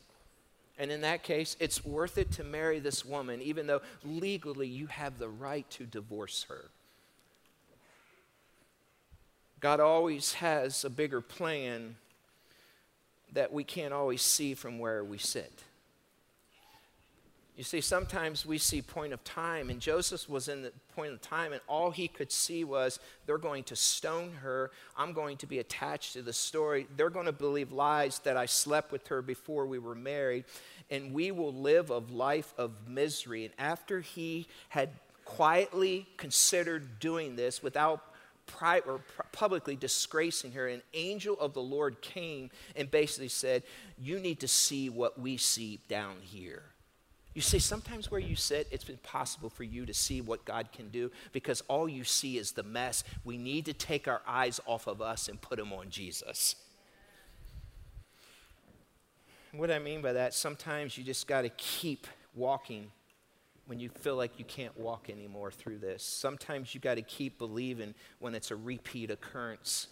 And 0.79 0.91
in 0.91 1.01
that 1.03 1.23
case, 1.23 1.57
it's 1.59 1.85
worth 1.85 2.19
it 2.19 2.33
to 2.33 2.45
marry 2.45 2.81
this 2.81 3.05
woman, 3.05 3.41
even 3.41 3.67
though 3.67 3.81
legally 4.05 4.69
you 4.69 4.87
have 4.89 5.19
the 5.19 5.29
right 5.29 5.69
to 5.71 5.85
divorce 5.85 6.47
her. 6.49 6.67
God 9.61 9.81
always 9.81 10.35
has 10.35 10.85
a 10.85 10.91
bigger 10.91 11.21
plan 11.21 11.97
that 13.37 13.53
we 13.53 13.65
can't 13.65 13.93
always 13.93 14.23
see 14.23 14.55
from 14.55 14.79
where 14.79 15.05
we 15.05 15.19
sit. 15.19 15.53
You 17.55 17.65
see, 17.65 17.83
sometimes 17.83 18.47
we 18.47 18.57
see 18.57 18.81
point 18.81 19.13
of 19.13 19.23
time, 19.25 19.69
and 19.69 19.79
Joseph 19.79 20.27
was 20.27 20.49
in 20.49 20.63
the 20.63 20.73
point 20.95 21.13
of 21.13 21.21
time, 21.21 21.53
and 21.53 21.61
all 21.69 21.91
he 21.91 22.09
could 22.09 22.33
see 22.33 22.65
was 22.65 22.99
they're 23.27 23.37
going 23.37 23.65
to 23.65 23.77
stone 23.77 24.33
her. 24.41 24.71
I'm 24.97 25.13
going 25.13 25.37
to 25.39 25.47
be 25.47 25.59
attached 25.59 26.15
to 26.15 26.23
the 26.23 26.33
story. 26.33 26.87
They're 26.97 27.11
going 27.11 27.27
to 27.27 27.33
believe 27.33 27.73
lies 27.73 28.21
that 28.21 28.39
I 28.39 28.47
slept 28.47 28.91
with 28.91 29.07
her 29.09 29.21
before 29.21 29.67
we 29.67 29.79
were 29.79 29.95
married, 29.95 30.45
and 30.91 31.13
we 31.13 31.31
will 31.31 31.53
live 31.53 31.91
a 31.91 31.99
life 31.99 32.55
of 32.57 32.73
misery. 32.89 33.45
And 33.45 33.55
after 33.59 34.01
he 34.01 34.47
had 34.71 34.89
quietly 35.27 36.07
considered 36.17 37.01
doing 37.01 37.37
this 37.37 37.63
without 37.63 38.03
pri- 38.47 38.81
or 38.81 39.01
publicly 39.33 39.77
disgracing 39.77 40.53
her, 40.53 40.67
an 40.69 40.83
angel 40.95 41.39
of 41.39 41.55
the 41.55 41.63
Lord 41.63 42.01
came 42.01 42.51
and 42.75 42.91
basically 42.91 43.29
said, 43.29 43.63
You 43.99 44.19
need 44.19 44.41
to 44.41 44.49
see 44.49 44.89
what 44.89 45.21
we 45.21 45.37
see 45.37 45.81
down 45.89 46.17
here. 46.23 46.63
You 47.35 47.43
see, 47.43 47.59
sometimes 47.59 48.11
where 48.11 48.19
you 48.21 48.35
sit, 48.35 48.67
it's 48.71 48.89
impossible 48.89 49.51
for 49.51 49.63
you 49.63 49.85
to 49.85 49.93
see 49.93 50.23
what 50.23 50.47
God 50.47 50.73
can 50.73 50.89
do 50.89 51.11
because 51.33 51.61
all 51.69 51.87
you 51.87 52.03
see 52.03 52.39
is 52.39 52.53
the 52.53 52.63
mess. 52.63 53.05
We 53.25 53.37
need 53.37 53.67
to 53.67 53.75
take 53.75 54.09
our 54.09 54.23
eyes 54.27 54.59
off 54.65 54.87
of 54.87 55.03
us 55.03 55.29
and 55.29 55.39
put 55.39 55.59
them 55.59 55.71
on 55.71 55.91
Jesus. 55.91 56.57
What 59.53 59.71
I 59.71 59.79
mean 59.79 60.01
by 60.01 60.15
that, 60.15 60.33
sometimes 60.33 60.97
you 60.97 61.05
just 61.05 61.27
got 61.27 61.43
to 61.43 61.51
keep 61.51 62.07
walking 62.35 62.91
when 63.67 63.81
you 63.81 63.89
feel 63.89 64.17
like 64.17 64.39
you 64.39 64.45
can't 64.45 64.77
walk 64.79 65.11
anymore 65.11 65.51
through 65.51 65.79
this. 65.79 66.03
Sometimes 66.03 66.75
you 66.75 66.81
got 66.81 66.95
to 66.95 67.03
keep 67.03 67.39
believing 67.39 67.95
when 68.19 68.35
it's 68.35 68.51
a 68.51 68.57
repeat 68.57 69.11
occurrence. 69.11 69.89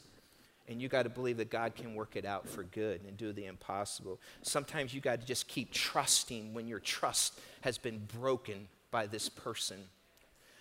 And 0.67 0.81
you 0.81 0.89
got 0.89 1.03
to 1.03 1.11
believe 1.11 1.37
that 1.37 1.51
God 1.51 1.75
can 1.75 1.95
work 1.95 2.17
it 2.17 2.25
out 2.25 2.49
for 2.49 2.63
good 2.63 3.03
and 3.07 3.17
do 3.19 3.33
the 3.33 3.45
impossible. 3.45 4.19
Sometimes 4.43 4.95
you 4.95 5.01
got 5.01 5.21
to 5.21 5.27
just 5.27 5.47
keep 5.47 5.73
trusting 5.73 6.55
when 6.55 6.67
your 6.67 6.79
trust 6.79 7.39
has 7.61 7.77
been 7.77 8.09
broken 8.19 8.69
by 8.91 9.07
this 9.07 9.29
person. 9.29 9.77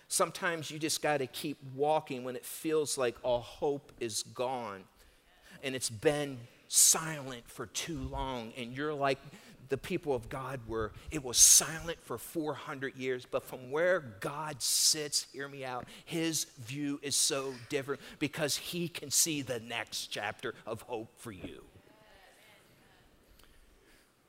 Sometimes 0.08 0.70
you 0.70 0.78
just 0.78 1.00
got 1.00 1.18
to 1.18 1.26
keep 1.26 1.56
walking 1.74 2.22
when 2.24 2.36
it 2.36 2.44
feels 2.44 2.98
like 2.98 3.16
all 3.22 3.40
hope 3.40 3.92
is 3.98 4.22
gone 4.22 4.84
and 5.62 5.74
it's 5.74 5.90
been 5.90 6.38
silent 6.68 7.48
for 7.48 7.66
too 7.66 7.98
long 7.98 8.52
and 8.56 8.76
you're 8.76 8.94
like 8.94 9.18
the 9.74 9.78
people 9.78 10.14
of 10.14 10.28
God 10.28 10.60
were. 10.68 10.92
It 11.10 11.24
was 11.24 11.36
silent 11.36 11.98
for 12.00 12.16
400 12.16 12.94
years, 12.94 13.26
but 13.28 13.42
from 13.42 13.72
where 13.72 13.98
God 14.20 14.62
sits, 14.62 15.26
hear 15.32 15.48
me 15.48 15.64
out, 15.64 15.88
his 16.04 16.44
view 16.60 17.00
is 17.02 17.16
so 17.16 17.52
different 17.70 18.00
because 18.20 18.56
he 18.56 18.86
can 18.86 19.10
see 19.10 19.42
the 19.42 19.58
next 19.58 20.12
chapter 20.12 20.54
of 20.64 20.82
hope 20.82 21.18
for 21.18 21.32
you. 21.32 21.64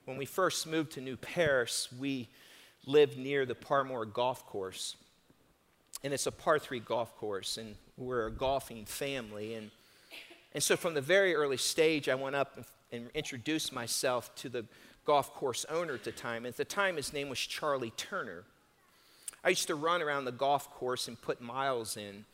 When 0.06 0.18
we 0.18 0.26
first 0.26 0.66
moved 0.66 0.94
to 0.94 1.02
New 1.02 1.16
Paris, 1.16 1.90
we 1.96 2.28
lived 2.88 3.16
near 3.16 3.46
the 3.46 3.54
Parmore 3.54 4.08
Golf 4.08 4.48
Course. 4.48 4.96
And 6.04 6.12
it's 6.12 6.26
a 6.26 6.32
par 6.32 6.58
three 6.58 6.80
golf 6.80 7.16
course, 7.18 7.60
and 7.60 7.76
we're 7.98 8.26
a 8.26 8.32
golfing 8.32 8.86
family. 8.86 9.54
And, 9.54 9.70
and 10.56 10.64
so 10.64 10.76
from 10.76 10.96
the 10.96 11.02
very 11.02 11.36
early 11.36 11.58
stage, 11.58 12.10
I 12.10 12.16
went 12.16 12.36
up 12.36 12.58
and, 12.58 12.66
and 12.92 13.10
introduced 13.14 13.72
myself 13.72 14.34
to 14.38 14.50
the 14.50 14.66
golf 15.06 15.34
course 15.34 15.66
owner 15.70 15.94
at 15.94 16.04
the 16.04 16.12
time. 16.12 16.46
At 16.46 16.58
the 16.58 16.66
time, 16.66 16.98
his 16.98 17.14
name 17.14 17.30
was 17.30 17.40
Charlie 17.40 17.92
Turner. 17.92 18.44
I 19.44 19.50
used 19.50 19.68
to 19.68 19.76
run 19.76 20.02
around 20.02 20.26
the 20.26 20.32
golf 20.32 20.72
course 20.72 21.08
and 21.08 21.22
put 21.22 21.40
miles 21.40 21.98
in. 21.98 22.26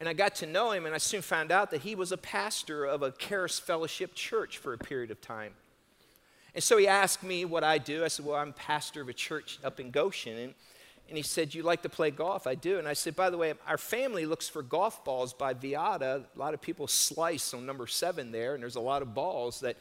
And 0.00 0.08
I 0.08 0.12
got 0.12 0.36
to 0.36 0.46
know 0.46 0.72
him, 0.72 0.86
and 0.86 0.94
I 0.94 0.98
soon 0.98 1.22
found 1.22 1.52
out 1.52 1.70
that 1.70 1.82
he 1.82 1.94
was 1.94 2.12
a 2.12 2.16
pastor 2.16 2.84
of 2.84 3.02
a 3.02 3.12
Charis 3.12 3.58
Fellowship 3.58 4.14
church 4.14 4.58
for 4.58 4.72
a 4.72 4.78
period 4.78 5.10
of 5.10 5.20
time. 5.20 5.52
And 6.54 6.62
so 6.62 6.76
he 6.76 6.86
asked 6.86 7.22
me 7.22 7.44
what 7.44 7.64
I 7.64 7.78
do. 7.78 8.04
I 8.04 8.08
said, 8.08 8.24
Well, 8.24 8.36
I'm 8.36 8.52
pastor 8.52 9.02
of 9.02 9.08
a 9.08 9.12
church 9.12 9.58
up 9.64 9.80
in 9.80 9.90
Goshen. 9.90 10.36
And, 10.36 10.54
and 11.08 11.16
he 11.16 11.22
said, 11.22 11.54
You 11.54 11.62
like 11.62 11.82
to 11.82 11.88
play 11.88 12.10
golf? 12.10 12.46
I 12.46 12.54
do. 12.54 12.78
And 12.78 12.86
I 12.86 12.92
said, 12.92 13.16
By 13.16 13.30
the 13.30 13.36
way, 13.36 13.54
our 13.66 13.78
family 13.78 14.26
looks 14.26 14.48
for 14.48 14.62
golf 14.62 15.04
balls 15.04 15.32
by 15.32 15.54
Viata. 15.54 16.24
A 16.34 16.38
lot 16.38 16.54
of 16.54 16.60
people 16.60 16.86
slice 16.86 17.52
on 17.54 17.66
number 17.66 17.86
seven 17.86 18.30
there, 18.30 18.54
and 18.54 18.62
there's 18.62 18.76
a 18.76 18.80
lot 18.80 19.02
of 19.02 19.14
balls 19.14 19.60
that 19.60 19.76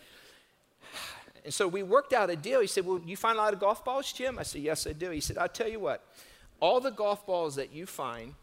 and 1.43 1.53
so 1.53 1.67
we 1.67 1.83
worked 1.83 2.13
out 2.13 2.29
a 2.29 2.35
deal. 2.35 2.61
He 2.61 2.67
said, 2.67 2.85
Well, 2.85 3.01
you 3.05 3.17
find 3.17 3.37
a 3.37 3.41
lot 3.41 3.53
of 3.53 3.59
golf 3.59 3.83
balls, 3.83 4.11
Jim? 4.11 4.39
I 4.39 4.43
said, 4.43 4.61
Yes, 4.61 4.87
I 4.87 4.93
do. 4.93 5.09
He 5.09 5.19
said, 5.19 5.37
I'll 5.37 5.49
tell 5.49 5.67
you 5.67 5.79
what, 5.79 6.05
all 6.59 6.79
the 6.79 6.91
golf 6.91 7.25
balls 7.25 7.55
that 7.55 7.73
you 7.73 7.85
find, 7.85 8.35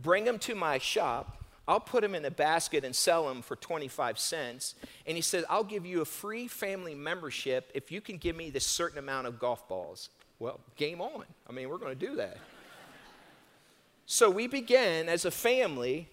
bring 0.00 0.24
them 0.24 0.38
to 0.40 0.54
my 0.54 0.78
shop. 0.78 1.34
I'll 1.66 1.80
put 1.80 2.00
them 2.00 2.14
in 2.14 2.24
a 2.24 2.30
basket 2.30 2.82
and 2.82 2.96
sell 2.96 3.28
them 3.28 3.42
for 3.42 3.54
25 3.54 4.18
cents. 4.18 4.74
And 5.06 5.16
he 5.16 5.20
said, 5.20 5.44
I'll 5.50 5.64
give 5.64 5.84
you 5.84 6.00
a 6.00 6.06
free 6.06 6.48
family 6.48 6.94
membership 6.94 7.70
if 7.74 7.92
you 7.92 8.00
can 8.00 8.16
give 8.16 8.34
me 8.34 8.48
this 8.48 8.64
certain 8.64 8.98
amount 8.98 9.26
of 9.26 9.38
golf 9.38 9.68
balls. 9.68 10.08
Well, 10.38 10.60
game 10.76 11.02
on. 11.02 11.24
I 11.46 11.52
mean, 11.52 11.68
we're 11.68 11.76
going 11.76 11.96
to 11.96 12.06
do 12.06 12.16
that. 12.16 12.38
so 14.06 14.30
we 14.30 14.46
began 14.46 15.10
as 15.10 15.26
a 15.26 15.30
family 15.30 16.08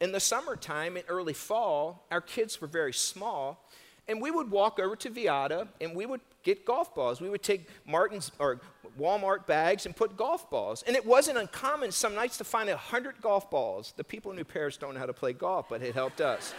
in 0.00 0.12
the 0.12 0.20
summertime, 0.20 0.96
and 0.96 1.04
early 1.08 1.32
fall. 1.32 2.06
Our 2.10 2.20
kids 2.20 2.60
were 2.60 2.66
very 2.66 2.92
small. 2.92 3.65
And 4.08 4.20
we 4.22 4.30
would 4.30 4.50
walk 4.50 4.78
over 4.78 4.94
to 4.96 5.10
Viata 5.10 5.66
and 5.80 5.94
we 5.94 6.06
would 6.06 6.20
get 6.44 6.64
golf 6.64 6.94
balls. 6.94 7.20
We 7.20 7.28
would 7.28 7.42
take 7.42 7.68
Martin's 7.86 8.30
or 8.38 8.60
Walmart 8.98 9.46
bags 9.46 9.84
and 9.84 9.96
put 9.96 10.16
golf 10.16 10.48
balls. 10.48 10.84
And 10.86 10.94
it 10.94 11.04
wasn't 11.04 11.38
uncommon 11.38 11.90
some 11.90 12.14
nights 12.14 12.38
to 12.38 12.44
find 12.44 12.68
a 12.68 12.76
hundred 12.76 13.20
golf 13.20 13.50
balls. 13.50 13.94
The 13.96 14.04
people 14.04 14.30
in 14.30 14.36
New 14.36 14.44
Paris 14.44 14.76
don't 14.76 14.94
know 14.94 15.00
how 15.00 15.06
to 15.06 15.12
play 15.12 15.32
golf, 15.32 15.68
but 15.68 15.82
it 15.82 15.94
helped 15.94 16.20
us. 16.20 16.54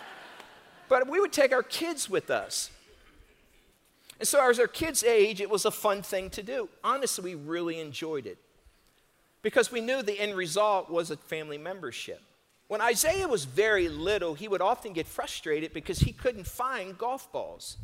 but 0.88 1.08
we 1.08 1.20
would 1.20 1.32
take 1.32 1.52
our 1.52 1.62
kids 1.62 2.10
with 2.10 2.30
us. 2.30 2.70
And 4.18 4.26
so, 4.26 4.48
as 4.48 4.58
our 4.58 4.66
kids' 4.66 5.04
age, 5.04 5.40
it 5.40 5.50
was 5.50 5.66
a 5.66 5.70
fun 5.70 6.02
thing 6.02 6.30
to 6.30 6.42
do. 6.42 6.68
Honestly, 6.82 7.34
we 7.36 7.42
really 7.42 7.78
enjoyed 7.78 8.26
it 8.26 8.38
because 9.42 9.70
we 9.70 9.80
knew 9.80 10.02
the 10.02 10.18
end 10.18 10.34
result 10.34 10.90
was 10.90 11.10
a 11.10 11.16
family 11.16 11.58
membership. 11.58 12.22
When 12.68 12.80
Isaiah 12.80 13.28
was 13.28 13.44
very 13.44 13.88
little, 13.88 14.34
he 14.34 14.48
would 14.48 14.60
often 14.60 14.92
get 14.92 15.06
frustrated 15.06 15.72
because 15.72 16.00
he 16.00 16.12
couldn't 16.12 16.46
find 16.46 16.98
golf 16.98 17.30
balls. 17.30 17.76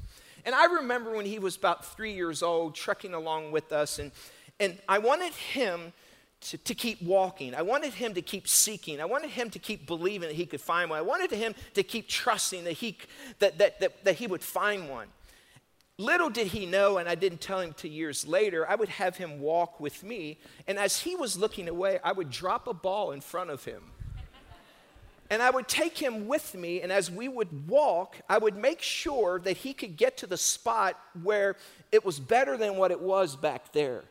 And 0.44 0.54
I 0.54 0.64
remember 0.64 1.12
when 1.12 1.26
he 1.26 1.38
was 1.38 1.56
about 1.56 1.84
three 1.84 2.14
years 2.14 2.42
old, 2.42 2.74
trekking 2.74 3.14
along 3.14 3.52
with 3.52 3.72
us, 3.72 4.00
and, 4.00 4.10
and 4.58 4.78
I 4.88 4.98
wanted 4.98 5.32
him 5.32 5.92
to, 6.40 6.58
to 6.58 6.74
keep 6.74 7.00
walking. 7.00 7.54
I 7.54 7.62
wanted 7.62 7.94
him 7.94 8.14
to 8.14 8.22
keep 8.22 8.48
seeking. 8.48 9.00
I 9.00 9.04
wanted 9.04 9.30
him 9.30 9.50
to 9.50 9.60
keep 9.60 9.86
believing 9.86 10.28
that 10.28 10.34
he 10.34 10.46
could 10.46 10.60
find 10.60 10.90
one. 10.90 10.98
I 10.98 11.02
wanted 11.02 11.30
him 11.30 11.54
to 11.74 11.84
keep 11.84 12.08
trusting 12.08 12.64
that 12.64 12.72
he, 12.72 12.98
that, 13.38 13.58
that, 13.58 13.78
that, 13.78 14.04
that 14.04 14.14
he 14.16 14.26
would 14.26 14.42
find 14.42 14.88
one. 14.88 15.06
Little 15.98 16.30
did 16.30 16.48
he 16.48 16.66
know, 16.66 16.98
and 16.98 17.08
I 17.08 17.14
didn't 17.14 17.40
tell 17.40 17.60
him 17.60 17.72
till 17.74 17.90
years 17.90 18.26
later, 18.26 18.68
I 18.68 18.74
would 18.74 18.88
have 18.88 19.18
him 19.18 19.40
walk 19.40 19.78
with 19.78 20.02
me, 20.02 20.40
and 20.66 20.78
as 20.78 20.98
he 21.00 21.14
was 21.14 21.36
looking 21.36 21.68
away, 21.68 22.00
I 22.02 22.10
would 22.10 22.30
drop 22.30 22.66
a 22.66 22.74
ball 22.74 23.12
in 23.12 23.20
front 23.20 23.50
of 23.50 23.64
him. 23.64 23.82
And 25.32 25.40
I 25.40 25.48
would 25.48 25.66
take 25.66 25.96
him 25.96 26.28
with 26.28 26.54
me, 26.54 26.82
and 26.82 26.92
as 26.92 27.10
we 27.10 27.26
would 27.26 27.66
walk, 27.66 28.16
I 28.28 28.36
would 28.36 28.54
make 28.54 28.82
sure 28.82 29.40
that 29.40 29.56
he 29.56 29.72
could 29.72 29.96
get 29.96 30.18
to 30.18 30.26
the 30.26 30.36
spot 30.36 31.00
where 31.22 31.56
it 31.90 32.04
was 32.04 32.20
better 32.20 32.58
than 32.58 32.76
what 32.76 32.90
it 32.90 33.00
was 33.00 33.34
back 33.34 33.72
there. 33.72 34.04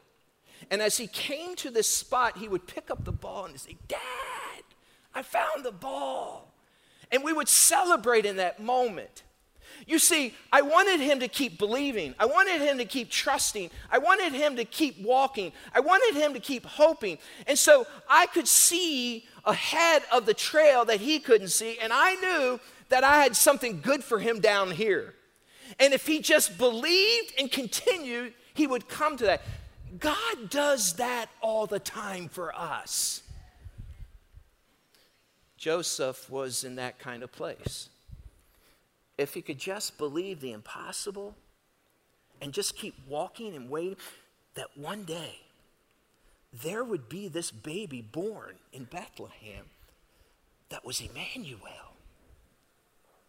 And 0.71 0.81
as 0.81 0.97
he 0.97 1.05
came 1.05 1.55
to 1.57 1.69
this 1.69 1.87
spot, 1.87 2.39
he 2.39 2.47
would 2.47 2.65
pick 2.65 2.89
up 2.89 3.05
the 3.05 3.11
ball 3.11 3.45
and 3.45 3.59
say, 3.59 3.77
Dad, 3.87 4.63
I 5.13 5.21
found 5.21 5.63
the 5.63 5.71
ball. 5.71 6.55
And 7.11 7.23
we 7.23 7.33
would 7.33 7.47
celebrate 7.47 8.25
in 8.25 8.37
that 8.37 8.59
moment. 8.59 9.21
You 9.87 9.99
see, 9.99 10.33
I 10.51 10.61
wanted 10.61 10.99
him 10.99 11.19
to 11.19 11.27
keep 11.27 11.57
believing. 11.57 12.13
I 12.19 12.25
wanted 12.25 12.61
him 12.61 12.77
to 12.77 12.85
keep 12.85 13.09
trusting. 13.09 13.71
I 13.91 13.97
wanted 13.97 14.33
him 14.33 14.55
to 14.55 14.65
keep 14.65 15.01
walking. 15.01 15.51
I 15.73 15.79
wanted 15.79 16.19
him 16.19 16.33
to 16.33 16.39
keep 16.39 16.65
hoping. 16.65 17.17
And 17.47 17.57
so 17.57 17.87
I 18.09 18.27
could 18.27 18.47
see 18.47 19.25
ahead 19.45 20.03
of 20.11 20.25
the 20.25 20.33
trail 20.33 20.85
that 20.85 21.01
he 21.01 21.19
couldn't 21.19 21.49
see, 21.49 21.77
and 21.79 21.91
I 21.91 22.15
knew 22.15 22.59
that 22.89 23.03
I 23.03 23.23
had 23.23 23.35
something 23.35 23.81
good 23.81 24.03
for 24.03 24.19
him 24.19 24.39
down 24.39 24.71
here. 24.71 25.15
And 25.79 25.93
if 25.93 26.05
he 26.05 26.19
just 26.19 26.57
believed 26.57 27.33
and 27.39 27.51
continued, 27.51 28.33
he 28.53 28.67
would 28.67 28.87
come 28.87 29.17
to 29.17 29.25
that. 29.25 29.41
God 29.99 30.49
does 30.49 30.93
that 30.93 31.27
all 31.41 31.65
the 31.65 31.79
time 31.79 32.27
for 32.27 32.53
us. 32.55 33.23
Joseph 35.57 36.29
was 36.29 36.63
in 36.63 36.75
that 36.75 36.99
kind 36.99 37.23
of 37.23 37.31
place. 37.31 37.89
If 39.21 39.35
he 39.35 39.41
could 39.43 39.59
just 39.59 39.99
believe 39.99 40.41
the 40.41 40.51
impossible 40.51 41.35
and 42.41 42.51
just 42.51 42.75
keep 42.75 42.95
walking 43.07 43.55
and 43.55 43.69
waiting, 43.69 43.97
that 44.55 44.75
one 44.75 45.03
day 45.03 45.41
there 46.63 46.83
would 46.83 47.07
be 47.07 47.27
this 47.27 47.51
baby 47.51 48.01
born 48.01 48.55
in 48.73 48.85
Bethlehem 48.85 49.65
that 50.69 50.83
was 50.83 51.01
Emmanuel. 51.01 51.59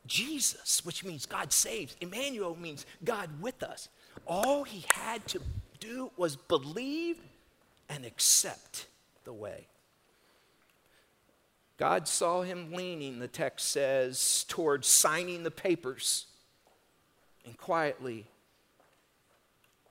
Jesus, 0.07 0.83
which 0.85 1.05
means 1.05 1.27
God 1.27 1.53
saves. 1.53 1.95
Emmanuel 2.01 2.57
means 2.57 2.87
God 3.05 3.29
with 3.43 3.63
us. 3.63 3.91
All 4.27 4.65
he 4.65 4.85
had 4.89 5.27
to 5.29 5.41
do 5.79 6.11
was 6.17 6.37
believe 6.37 7.19
and 7.91 8.07
accept 8.07 8.87
the 9.25 9.33
way. 9.33 9.67
God 11.83 12.07
saw 12.07 12.43
him 12.43 12.73
leaning, 12.73 13.19
the 13.19 13.27
text 13.27 13.73
says, 13.73 14.45
towards 14.49 14.87
signing 14.87 15.43
the 15.43 15.51
papers 15.51 16.27
and 17.45 17.59
quietly, 17.59 18.25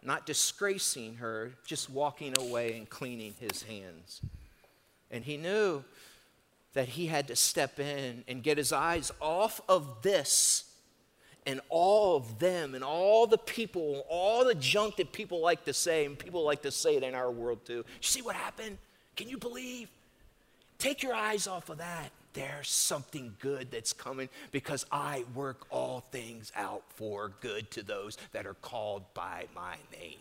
not 0.01 0.25
disgracing 0.25 1.15
her, 1.15 1.51
just 1.65 1.89
walking 1.89 2.33
away 2.39 2.77
and 2.77 2.89
cleaning 2.89 3.35
his 3.41 3.63
hands. 3.63 4.21
And 5.11 5.25
he 5.25 5.35
knew 5.35 5.83
that 6.75 6.87
he 6.87 7.07
had 7.07 7.27
to 7.27 7.35
step 7.35 7.77
in 7.77 8.23
and 8.25 8.41
get 8.41 8.57
his 8.57 8.71
eyes 8.71 9.11
off 9.19 9.59
of 9.67 10.01
this 10.01 10.63
and 11.45 11.59
all 11.67 12.15
of 12.15 12.39
them 12.39 12.73
and 12.73 12.85
all 12.85 13.27
the 13.27 13.37
people, 13.37 14.05
all 14.07 14.45
the 14.45 14.55
junk 14.55 14.95
that 14.95 15.11
people 15.11 15.41
like 15.41 15.65
to 15.65 15.73
say, 15.73 16.05
and 16.05 16.17
people 16.17 16.45
like 16.45 16.61
to 16.61 16.71
say 16.71 16.95
it 16.95 17.03
in 17.03 17.15
our 17.15 17.29
world 17.29 17.65
too. 17.65 17.73
You 17.73 17.83
see 17.99 18.21
what 18.21 18.37
happened? 18.37 18.77
Can 19.17 19.27
you 19.27 19.37
believe? 19.37 19.89
Take 20.81 21.03
your 21.03 21.13
eyes 21.13 21.45
off 21.45 21.69
of 21.69 21.77
that. 21.77 22.09
There's 22.33 22.67
something 22.67 23.35
good 23.39 23.69
that's 23.69 23.93
coming 23.93 24.29
because 24.51 24.83
I 24.91 25.25
work 25.35 25.67
all 25.69 25.99
things 26.11 26.51
out 26.55 26.81
for 26.95 27.33
good 27.39 27.69
to 27.71 27.83
those 27.83 28.17
that 28.31 28.47
are 28.47 28.55
called 28.55 29.03
by 29.13 29.45
my 29.53 29.75
name. 29.95 30.17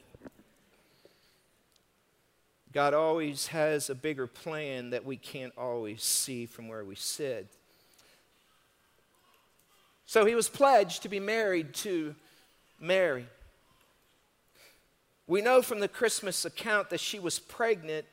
God 2.75 2.93
always 2.93 3.47
has 3.47 3.89
a 3.89 3.95
bigger 3.95 4.27
plan 4.27 4.91
that 4.91 5.07
we 5.07 5.17
can't 5.17 5.55
always 5.57 6.03
see 6.03 6.45
from 6.45 6.69
where 6.69 6.85
we 6.85 6.95
sit. 6.95 7.47
So 10.05 10.27
he 10.27 10.35
was 10.35 10.51
pledged 10.51 11.05
to 11.05 11.09
be 11.09 11.21
married 11.21 11.73
to 11.77 12.15
Mary. 12.79 13.25
We 15.27 15.41
know 15.41 15.63
from 15.63 15.81
the 15.81 15.89
Christmas 15.89 16.45
account 16.45 16.91
that 16.91 17.01
she 17.01 17.19
was 17.19 17.39
pregnant 17.39 18.05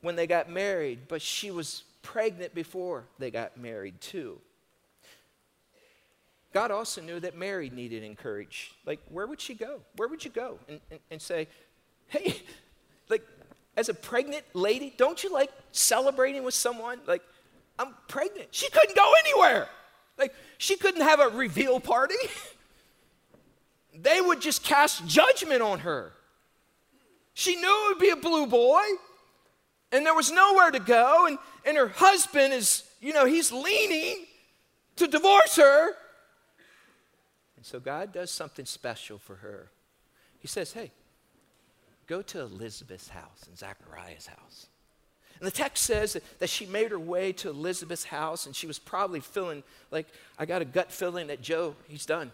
when 0.00 0.16
they 0.16 0.26
got 0.26 0.50
married, 0.50 1.00
but 1.08 1.22
she 1.22 1.50
was 1.50 1.84
pregnant 2.02 2.54
before 2.54 3.04
they 3.18 3.30
got 3.30 3.56
married 3.56 4.00
too. 4.00 4.38
God 6.52 6.70
also 6.70 7.02
knew 7.02 7.20
that 7.20 7.36
Mary 7.36 7.68
needed 7.68 8.02
encouragement. 8.02 8.76
Like, 8.86 9.00
where 9.10 9.26
would 9.26 9.40
she 9.40 9.54
go? 9.54 9.80
Where 9.96 10.08
would 10.08 10.24
you 10.24 10.30
go? 10.30 10.58
And, 10.68 10.80
and, 10.90 11.00
and 11.10 11.20
say, 11.20 11.48
hey, 12.08 12.40
like, 13.10 13.22
as 13.76 13.88
a 13.88 13.94
pregnant 13.94 14.44
lady, 14.54 14.94
don't 14.96 15.22
you 15.22 15.30
like 15.30 15.50
celebrating 15.72 16.44
with 16.44 16.54
someone? 16.54 17.00
Like, 17.06 17.22
I'm 17.78 17.94
pregnant. 18.08 18.48
She 18.52 18.70
couldn't 18.70 18.96
go 18.96 19.12
anywhere. 19.24 19.68
Like, 20.16 20.34
she 20.56 20.76
couldn't 20.76 21.02
have 21.02 21.20
a 21.20 21.28
reveal 21.28 21.78
party. 21.78 22.14
they 23.94 24.20
would 24.20 24.40
just 24.40 24.64
cast 24.64 25.06
judgment 25.06 25.60
on 25.60 25.80
her. 25.80 26.12
She 27.34 27.56
knew 27.56 27.84
it 27.84 27.88
would 27.94 28.00
be 28.00 28.10
a 28.10 28.16
blue 28.16 28.46
boy, 28.46 28.82
and 29.92 30.04
there 30.04 30.14
was 30.14 30.30
nowhere 30.30 30.70
to 30.70 30.80
go, 30.80 31.26
and, 31.26 31.38
and 31.64 31.76
her 31.76 31.88
husband 31.88 32.52
is, 32.52 32.84
you 33.00 33.12
know, 33.12 33.24
he's 33.24 33.52
leaning 33.52 34.26
to 34.96 35.06
divorce 35.06 35.56
her. 35.56 35.88
And 37.56 37.64
so 37.64 37.78
God 37.78 38.12
does 38.12 38.30
something 38.30 38.66
special 38.66 39.18
for 39.18 39.36
her. 39.36 39.68
He 40.40 40.48
says, 40.48 40.72
Hey, 40.72 40.90
go 42.06 42.22
to 42.22 42.40
Elizabeth's 42.40 43.08
house 43.08 43.44
and 43.48 43.56
Zachariah's 43.56 44.26
house. 44.26 44.66
And 45.38 45.46
the 45.46 45.52
text 45.52 45.84
says 45.84 46.14
that, 46.14 46.38
that, 46.38 46.48
she 46.48 46.64
made 46.64 46.90
her 46.90 46.98
way 46.98 47.32
to 47.32 47.50
Elizabeth's 47.50 48.04
house, 48.04 48.46
and 48.46 48.56
she 48.56 48.66
was 48.66 48.78
probably 48.78 49.20
feeling 49.20 49.62
like, 49.90 50.06
I 50.38 50.46
got 50.46 50.62
a 50.62 50.64
gut 50.64 50.90
feeling 50.90 51.26
that 51.26 51.42
Joe, 51.42 51.74
he's 51.88 52.06
done. 52.06 52.32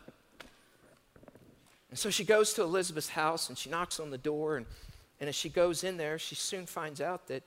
And 1.92 1.98
so 1.98 2.08
she 2.08 2.24
goes 2.24 2.54
to 2.54 2.62
Elizabeth's 2.62 3.10
house 3.10 3.50
and 3.50 3.58
she 3.58 3.68
knocks 3.68 4.00
on 4.00 4.10
the 4.10 4.16
door. 4.16 4.56
And, 4.56 4.64
and 5.22 5.28
as 5.28 5.36
she 5.36 5.48
goes 5.50 5.84
in 5.84 5.98
there, 5.98 6.18
she 6.18 6.34
soon 6.34 6.66
finds 6.66 7.00
out 7.00 7.28
that, 7.28 7.44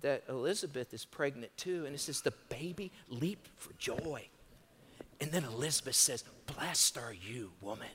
that 0.00 0.22
Elizabeth 0.28 0.94
is 0.94 1.04
pregnant 1.04 1.50
too. 1.56 1.84
And 1.84 1.92
it 1.92 1.98
says, 1.98 2.20
the 2.20 2.32
baby 2.48 2.92
leaped 3.08 3.48
for 3.56 3.72
joy. 3.80 4.28
And 5.20 5.32
then 5.32 5.42
Elizabeth 5.42 5.96
says, 5.96 6.22
Blessed 6.46 6.96
are 6.96 7.12
you, 7.12 7.50
woman, 7.60 7.88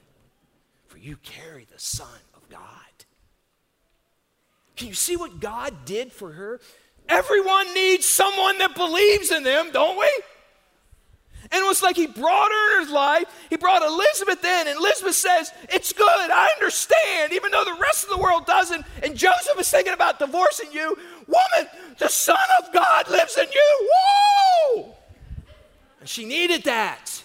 for 0.88 0.98
you 0.98 1.16
carry 1.24 1.66
the 1.72 1.80
Son 1.80 2.20
of 2.36 2.50
God. 2.50 2.60
Can 4.76 4.90
you 4.90 4.94
see 4.94 5.16
what 5.16 5.40
God 5.40 5.86
did 5.86 6.12
for 6.12 6.34
her? 6.34 6.60
Everyone 7.08 7.74
needs 7.74 8.06
someone 8.06 8.58
that 8.58 8.76
believes 8.76 9.32
in 9.32 9.44
them, 9.44 9.70
don't 9.72 9.98
we? 9.98 10.12
And 11.54 11.64
it 11.64 11.68
was 11.68 11.84
like 11.84 11.98
he 11.98 12.08
brought 12.08 12.50
her 12.50 12.76
in 12.78 12.86
his 12.86 12.94
life. 12.94 13.26
He 13.50 13.58
brought 13.58 13.82
Elizabeth 13.82 14.44
in, 14.44 14.68
and 14.68 14.78
Elizabeth 14.78 15.16
says, 15.16 15.52
It's 15.70 15.92
good, 15.92 16.08
I 16.08 16.50
understand, 16.54 17.34
even 17.34 17.52
though 17.52 17.66
the 17.66 17.78
rest 17.82 18.06
of 18.06 18.10
the 18.10 18.18
world 18.18 18.46
doesn't. 18.46 18.86
And 19.04 19.18
Joseph 19.18 19.60
is 19.60 19.70
thinking 19.70 19.94
about 19.94 20.18
divorcing 20.18 20.72
you. 20.72 20.98
Woman, 21.28 21.70
the 22.00 22.08
Son 22.08 22.38
of 22.62 22.72
God 22.74 23.10
lives 23.10 23.38
in 23.38 23.48
you. 23.54 23.90
Whoa! 23.94 24.96
And 26.00 26.08
she 26.08 26.26
needed 26.26 26.64
that. 26.64 27.22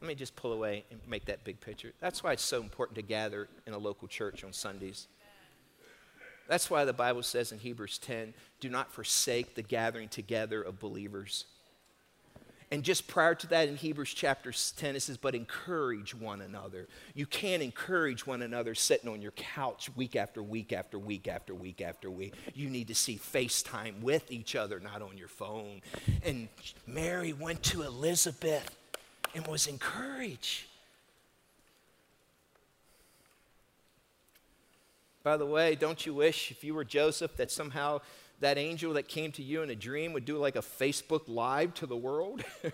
Let 0.00 0.08
me 0.08 0.14
just 0.14 0.36
pull 0.36 0.52
away 0.52 0.84
and 0.90 1.00
make 1.08 1.26
that 1.26 1.44
big 1.44 1.60
picture. 1.60 1.92
That's 2.00 2.22
why 2.22 2.32
it's 2.32 2.42
so 2.42 2.60
important 2.60 2.96
to 2.96 3.02
gather 3.02 3.48
in 3.66 3.74
a 3.74 3.78
local 3.78 4.08
church 4.08 4.44
on 4.44 4.52
Sundays. 4.52 5.08
That's 6.48 6.70
why 6.70 6.84
the 6.84 6.92
Bible 6.92 7.22
says 7.22 7.52
in 7.52 7.58
Hebrews 7.58 7.98
10 7.98 8.34
do 8.60 8.68
not 8.68 8.92
forsake 8.92 9.54
the 9.54 9.62
gathering 9.62 10.08
together 10.08 10.62
of 10.62 10.80
believers. 10.80 11.44
And 12.72 12.84
just 12.84 13.08
prior 13.08 13.34
to 13.34 13.48
that 13.48 13.68
in 13.68 13.74
Hebrews 13.76 14.14
chapter 14.14 14.52
10, 14.52 14.94
it 14.94 15.00
says, 15.00 15.16
but 15.16 15.34
encourage 15.34 16.14
one 16.14 16.40
another. 16.40 16.86
You 17.14 17.26
can't 17.26 17.64
encourage 17.64 18.28
one 18.28 18.42
another 18.42 18.76
sitting 18.76 19.10
on 19.10 19.20
your 19.20 19.32
couch 19.32 19.90
week 19.96 20.14
after 20.14 20.40
week 20.40 20.72
after 20.72 20.96
week 20.96 21.26
after 21.26 21.52
week 21.52 21.80
after 21.80 22.08
week. 22.08 22.34
You 22.54 22.70
need 22.70 22.86
to 22.86 22.94
see 22.94 23.16
FaceTime 23.16 24.02
with 24.02 24.30
each 24.30 24.54
other, 24.54 24.78
not 24.78 25.02
on 25.02 25.18
your 25.18 25.26
phone. 25.26 25.82
And 26.24 26.46
Mary 26.86 27.32
went 27.32 27.60
to 27.64 27.82
Elizabeth 27.82 28.76
and 29.34 29.44
was 29.48 29.66
encouraged. 29.66 30.66
By 35.24 35.36
the 35.36 35.46
way, 35.46 35.74
don't 35.74 36.06
you 36.06 36.14
wish 36.14 36.52
if 36.52 36.62
you 36.62 36.72
were 36.74 36.84
Joseph 36.84 37.36
that 37.36 37.50
somehow 37.50 38.00
that 38.40 38.58
angel 38.58 38.94
that 38.94 39.08
came 39.08 39.32
to 39.32 39.42
you 39.42 39.62
in 39.62 39.70
a 39.70 39.74
dream 39.74 40.12
would 40.12 40.24
do 40.24 40.38
like 40.38 40.56
a 40.56 40.62
Facebook 40.62 41.22
Live 41.26 41.74
to 41.74 41.86
the 41.86 41.96
world? 41.96 42.42
you 42.64 42.72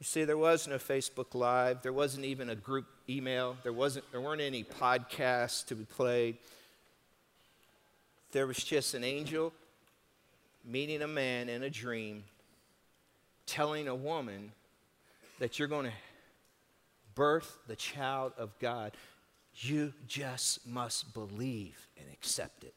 see, 0.00 0.24
there 0.24 0.38
was 0.38 0.66
no 0.66 0.76
Facebook 0.76 1.34
Live. 1.34 1.82
There 1.82 1.92
wasn't 1.92 2.24
even 2.24 2.50
a 2.50 2.54
group 2.54 2.86
email. 3.08 3.56
There, 3.62 3.72
wasn't, 3.72 4.10
there 4.10 4.20
weren't 4.20 4.40
any 4.40 4.64
podcasts 4.64 5.66
to 5.66 5.74
be 5.74 5.84
played. 5.84 6.38
There 8.32 8.46
was 8.46 8.58
just 8.58 8.94
an 8.94 9.04
angel 9.04 9.52
meeting 10.64 11.02
a 11.02 11.08
man 11.08 11.48
in 11.48 11.62
a 11.62 11.70
dream, 11.70 12.24
telling 13.46 13.86
a 13.86 13.94
woman 13.94 14.50
that 15.38 15.58
you're 15.58 15.68
going 15.68 15.86
to 15.86 15.92
birth 17.14 17.58
the 17.66 17.76
child 17.76 18.32
of 18.36 18.58
God. 18.58 18.92
You 19.58 19.94
just 20.06 20.66
must 20.66 21.14
believe 21.14 21.88
and 21.98 22.06
accept 22.12 22.62
it. 22.62 22.74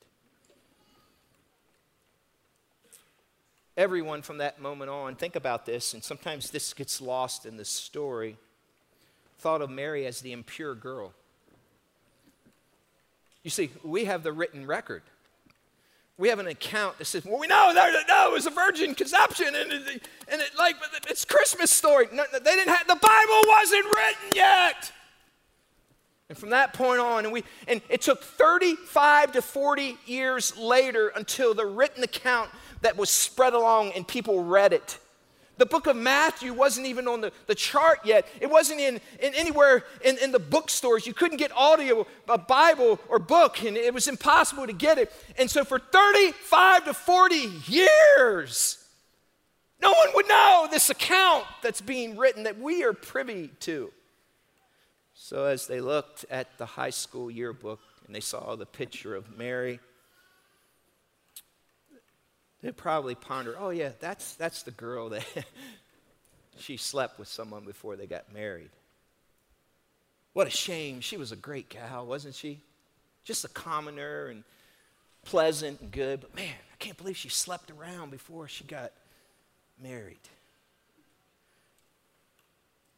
Everyone 3.76 4.22
from 4.22 4.40
that 4.40 4.62
moment 4.62 4.90
on, 4.90 5.16
think 5.16 5.36
about 5.36 5.66
this, 5.66 5.94
and 5.94 6.04
sometimes 6.04 6.52
this 6.52 6.74
gets 6.74 7.02
lost 7.02 7.46
in 7.46 7.58
the 7.58 7.66
story, 7.66 8.38
thought 9.40 9.62
of 9.62 9.70
Mary 9.70 10.06
as 10.06 10.22
the 10.22 10.32
impure 10.32 10.76
girl. 10.76 11.14
You 13.44 13.50
see, 13.50 13.72
we 13.84 14.06
have 14.06 14.24
the 14.24 14.34
written 14.34 14.66
record. 14.66 15.04
we 16.20 16.28
have 16.28 16.40
an 16.40 16.48
account 16.48 16.98
that 16.98 17.06
says, 17.06 17.24
well, 17.24 17.40
we 17.40 17.48
know, 17.48 17.72
no, 17.74 18.30
it 18.30 18.34
was 18.34 18.46
a 18.46 18.50
virgin 18.50 18.94
conception, 18.94 19.48
and, 19.56 19.72
it, 19.72 20.08
and 20.28 20.42
it, 20.42 20.50
like, 20.58 20.76
it's 21.10 21.24
Christmas 21.24 21.72
story. 21.72 22.10
No, 22.12 22.26
they 22.34 22.40
didn't 22.40 22.68
have, 22.68 22.86
the 22.88 22.96
Bible 22.96 23.42
wasn't 23.48 23.86
written 23.86 24.36
yet. 24.36 24.92
And 26.30 26.38
from 26.38 26.52
that 26.52 26.74
point 26.74 27.00
on, 27.00 27.26
and, 27.26 27.34
we, 27.34 27.44
and 27.68 27.82
it 27.90 28.02
took 28.02 28.24
35 28.24 29.32
to 29.32 29.42
40 29.42 29.98
years 30.06 30.56
later 30.56 31.08
until 31.16 31.56
the 31.56 31.66
written 31.66 32.04
account 32.04 32.52
that 32.82 32.96
was 32.96 33.10
spread 33.10 33.54
along 33.54 33.94
and 33.94 34.08
people 34.08 34.44
read 34.44 34.72
it. 34.72 35.00
The 35.58 35.66
book 35.66 35.88
of 35.88 35.98
Matthew 35.98 36.54
wasn't 36.54 36.86
even 36.86 37.08
on 37.08 37.20
the, 37.20 37.34
the 37.48 37.56
chart 37.56 38.00
yet. 38.06 38.26
It 38.40 38.50
wasn't 38.50 38.80
in, 38.80 39.02
in 39.22 39.34
anywhere 39.34 39.84
in, 40.06 40.18
in 40.20 40.32
the 40.32 40.40
bookstores. 40.40 41.06
You 41.06 41.14
couldn't 41.14 41.38
get 41.38 41.52
audio, 41.52 42.08
a 42.30 42.38
Bible 42.38 42.98
or 43.10 43.20
book, 43.20 43.62
and 43.64 43.76
it 43.76 43.94
was 43.94 44.08
impossible 44.08 44.68
to 44.68 44.72
get 44.72 44.98
it. 44.98 45.12
And 45.38 45.52
so 45.52 45.66
for 45.66 45.78
35 45.78 46.86
to 46.86 46.94
40 46.94 47.36
years, 47.66 48.82
no 49.82 49.90
one 49.90 50.10
would 50.14 50.30
know 50.30 50.68
this 50.72 50.90
account 50.90 51.46
that's 51.62 51.82
being 51.82 52.16
written 52.16 52.44
that 52.44 52.58
we 52.58 52.84
are 52.84 52.94
privy 52.94 53.50
to. 53.62 53.92
So 55.30 55.46
as 55.46 55.68
they 55.68 55.80
looked 55.80 56.26
at 56.32 56.58
the 56.58 56.66
high 56.66 56.90
school 56.90 57.30
yearbook 57.30 57.80
and 58.08 58.16
they 58.16 58.20
saw 58.20 58.56
the 58.56 58.66
picture 58.66 59.16
of 59.16 59.38
Mary, 59.38 59.80
they 62.64 62.72
probably 62.72 63.14
pondered, 63.14 63.56
oh, 63.60 63.70
yeah, 63.70 63.92
that's, 64.00 64.34
that's 64.34 64.64
the 64.64 64.72
girl 64.72 65.10
that 65.10 65.24
she 66.58 66.78
slept 66.78 67.20
with 67.20 67.28
someone 67.28 67.64
before 67.64 67.96
they 67.96 68.08
got 68.08 68.34
married. 68.34 68.72
What 70.34 70.48
a 70.48 70.50
shame. 70.50 71.00
She 71.00 71.16
was 71.16 71.32
a 71.32 71.36
great 71.36 71.70
gal, 71.70 72.08
wasn't 72.08 72.34
she? 72.34 72.62
Just 73.24 73.46
a 73.46 73.50
commoner 73.50 74.30
and 74.30 74.44
pleasant 75.26 75.80
and 75.80 75.92
good. 75.92 76.22
But 76.22 76.36
man, 76.36 76.56
I 76.74 76.76
can't 76.80 76.98
believe 76.98 77.18
she 77.18 77.30
slept 77.30 77.70
around 77.70 78.10
before 78.10 78.48
she 78.48 78.64
got 78.64 78.94
married. 79.80 80.18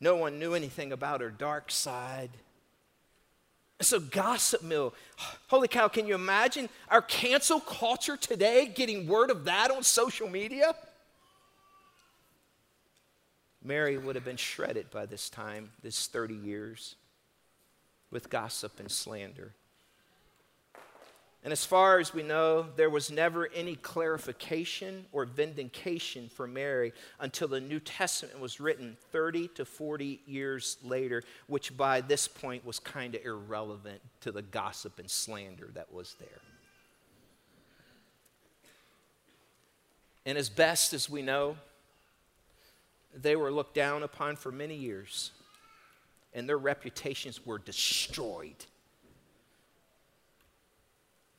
No 0.02 0.16
one 0.16 0.40
knew 0.40 0.56
anything 0.56 0.92
about 0.92 1.22
her 1.22 1.30
dark 1.30 1.70
side. 1.72 2.32
So, 3.80 4.00
gossip 4.00 4.64
mill. 4.64 4.94
Holy 5.48 5.68
cow, 5.68 5.88
can 5.88 6.08
you 6.08 6.16
imagine 6.16 6.70
our 6.90 7.02
cancel 7.02 7.60
culture 7.60 8.18
today 8.18 8.66
getting 8.66 9.08
word 9.08 9.30
of 9.30 9.46
that 9.46 9.72
on 9.72 9.84
social 9.84 10.28
media? 10.28 10.76
Mary 13.64 13.98
would 13.98 14.16
have 14.16 14.26
been 14.26 14.38
shredded 14.38 14.90
by 14.90 15.06
this 15.06 15.30
time, 15.30 15.70
this 15.84 16.08
30 16.08 16.34
years, 16.34 16.96
with 18.10 18.30
gossip 18.30 18.80
and 18.80 18.90
slander. 18.90 19.54
And 21.44 21.52
as 21.52 21.66
far 21.66 21.98
as 21.98 22.14
we 22.14 22.22
know, 22.22 22.68
there 22.76 22.92
was 22.92 23.10
never 23.10 23.48
any 23.56 23.76
clarification 23.76 25.08
or 25.12 25.26
vindication 25.26 26.30
for 26.30 26.46
Mary 26.46 26.94
until 27.20 27.48
the 27.48 27.60
New 27.60 27.80
Testament 27.80 28.40
was 28.40 28.60
written 28.60 28.96
30 29.12 29.48
to 29.56 29.66
40 29.66 30.22
years 30.28 30.78
later, 30.84 31.24
which 31.48 31.76
by 31.76 32.02
this 32.02 32.28
point 32.28 32.64
was 32.64 32.78
kind 32.78 33.16
of 33.16 33.26
irrelevant 33.26 34.02
to 34.22 34.32
the 34.32 34.44
gossip 34.44 35.00
and 35.00 35.10
slander 35.10 35.72
that 35.74 35.92
was 35.92 36.16
there. 36.20 36.42
And 40.28 40.38
as 40.38 40.48
best 40.50 40.94
as 40.94 41.10
we 41.10 41.24
know, 41.24 41.58
they 43.16 43.36
were 43.36 43.52
looked 43.52 43.74
down 43.74 44.04
upon 44.04 44.36
for 44.36 44.52
many 44.52 44.76
years, 44.76 45.32
and 46.36 46.48
their 46.48 46.60
reputations 46.60 47.44
were 47.44 47.58
destroyed 47.58 48.64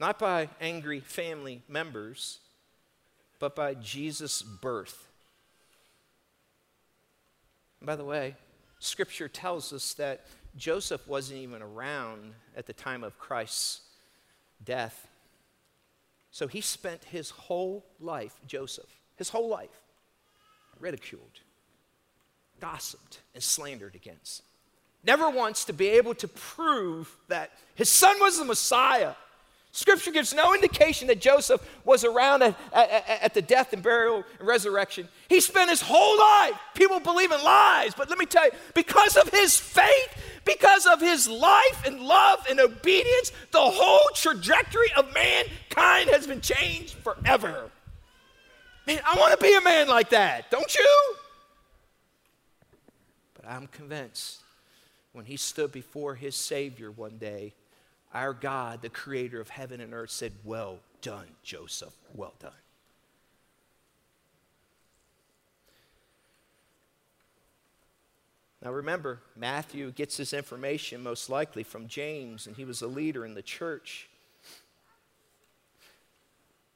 not 0.02 0.18
by 0.18 0.48
angry 0.60 0.98
family 0.98 1.62
members, 1.68 2.40
but 3.38 3.54
by 3.54 3.72
Jesus' 3.74 4.42
birth. 4.42 5.06
By 7.80 7.94
the 7.94 8.04
way, 8.04 8.34
Scripture 8.80 9.28
tells 9.28 9.72
us 9.72 9.94
that 9.94 10.26
Joseph 10.56 11.06
wasn't 11.06 11.38
even 11.38 11.62
around 11.62 12.34
at 12.56 12.66
the 12.66 12.72
time 12.72 13.04
of 13.04 13.16
Christ's 13.16 13.82
death. 14.64 15.06
So 16.32 16.48
he 16.48 16.62
spent 16.62 17.04
his 17.04 17.30
whole 17.30 17.86
life, 18.00 18.34
Joseph, 18.44 18.90
his 19.14 19.28
whole 19.28 19.48
life, 19.48 19.82
ridiculed, 20.80 21.38
gossiped, 22.58 23.20
and 23.34 23.42
slandered 23.42 23.94
against. 23.94 24.42
Never 25.04 25.30
once 25.30 25.64
to 25.66 25.72
be 25.72 25.90
able 25.90 26.16
to 26.16 26.26
prove 26.26 27.16
that 27.28 27.52
his 27.76 27.88
son 27.88 28.18
was 28.18 28.40
the 28.40 28.44
Messiah 28.44 29.14
Scripture 29.74 30.10
gives 30.10 30.34
no 30.34 30.52
indication 30.52 31.08
that 31.08 31.18
Joseph 31.18 31.66
was 31.82 32.04
around 32.04 32.42
at, 32.42 32.54
at, 32.74 33.08
at, 33.08 33.34
the 33.34 33.40
death 33.40 33.72
and 33.72 33.82
burial 33.82 34.22
and 34.38 34.46
resurrection. 34.46 35.08
He 35.28 35.40
spent 35.40 35.70
his 35.70 35.80
whole 35.80 36.18
life, 36.18 36.52
people 36.74 37.00
believe 37.00 37.32
in 37.32 37.42
lies, 37.42 37.94
but 37.94 38.10
let 38.10 38.18
me 38.18 38.26
tell 38.26 38.44
you, 38.44 38.50
because 38.74 39.16
of 39.16 39.30
his 39.30 39.58
faith, 39.58 40.14
because 40.44 40.84
of 40.84 41.00
his 41.00 41.26
life 41.26 41.86
and 41.86 42.00
love 42.00 42.44
and 42.50 42.60
obedience, 42.60 43.32
the 43.50 43.60
whole 43.60 44.10
trajectory 44.14 44.92
of 44.94 45.10
mankind 45.14 46.10
has 46.10 46.26
been 46.26 46.42
changed 46.42 46.92
forever. 46.96 47.70
Man, 48.86 49.00
I 49.06 49.18
want 49.18 49.38
to 49.38 49.42
be 49.42 49.54
a 49.54 49.62
man 49.62 49.88
like 49.88 50.10
that, 50.10 50.50
don't 50.50 50.74
you? 50.74 51.14
But 53.32 53.46
I'm 53.48 53.68
convinced 53.68 54.42
when 55.14 55.24
he 55.24 55.38
stood 55.38 55.72
before 55.72 56.14
his 56.14 56.36
Savior 56.36 56.90
one 56.90 57.16
day, 57.16 57.54
our 58.14 58.32
God, 58.32 58.82
the 58.82 58.88
creator 58.88 59.40
of 59.40 59.48
heaven 59.48 59.80
and 59.80 59.94
earth, 59.94 60.10
said, 60.10 60.32
Well 60.44 60.78
done, 61.00 61.26
Joseph, 61.42 61.94
well 62.14 62.34
done. 62.40 62.52
Now 68.62 68.70
remember, 68.70 69.18
Matthew 69.36 69.90
gets 69.90 70.16
his 70.16 70.32
information 70.32 71.02
most 71.02 71.28
likely 71.28 71.64
from 71.64 71.88
James, 71.88 72.46
and 72.46 72.54
he 72.54 72.64
was 72.64 72.80
a 72.80 72.86
leader 72.86 73.24
in 73.24 73.34
the 73.34 73.42
church. 73.42 74.08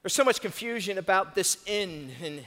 There's 0.03 0.15
so 0.15 0.25
much 0.25 0.41
confusion 0.41 0.99
about 0.99 1.35
this 1.35 1.59
end, 1.67 2.11
and, 2.23 2.43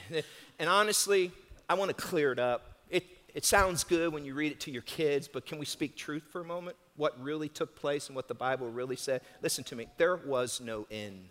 and 0.58 0.68
honestly, 0.68 1.32
I 1.68 1.74
want 1.74 1.88
to 1.88 1.94
clear 1.94 2.32
it 2.32 2.38
up. 2.38 2.80
It, 2.90 3.04
it 3.34 3.44
sounds 3.44 3.84
good 3.84 4.12
when 4.12 4.24
you 4.24 4.34
read 4.34 4.52
it 4.52 4.60
to 4.60 4.70
your 4.70 4.82
kids, 4.82 5.26
but 5.28 5.46
can 5.46 5.58
we 5.58 5.64
speak 5.64 5.96
truth 5.96 6.24
for 6.30 6.40
a 6.42 6.44
moment? 6.44 6.76
What 7.00 7.18
really 7.18 7.48
took 7.48 7.74
place 7.76 8.08
and 8.08 8.14
what 8.14 8.28
the 8.28 8.34
Bible 8.34 8.68
really 8.68 8.94
said? 8.94 9.22
Listen 9.40 9.64
to 9.64 9.74
me, 9.74 9.86
there 9.96 10.16
was 10.16 10.60
no 10.60 10.86
end. 10.90 11.28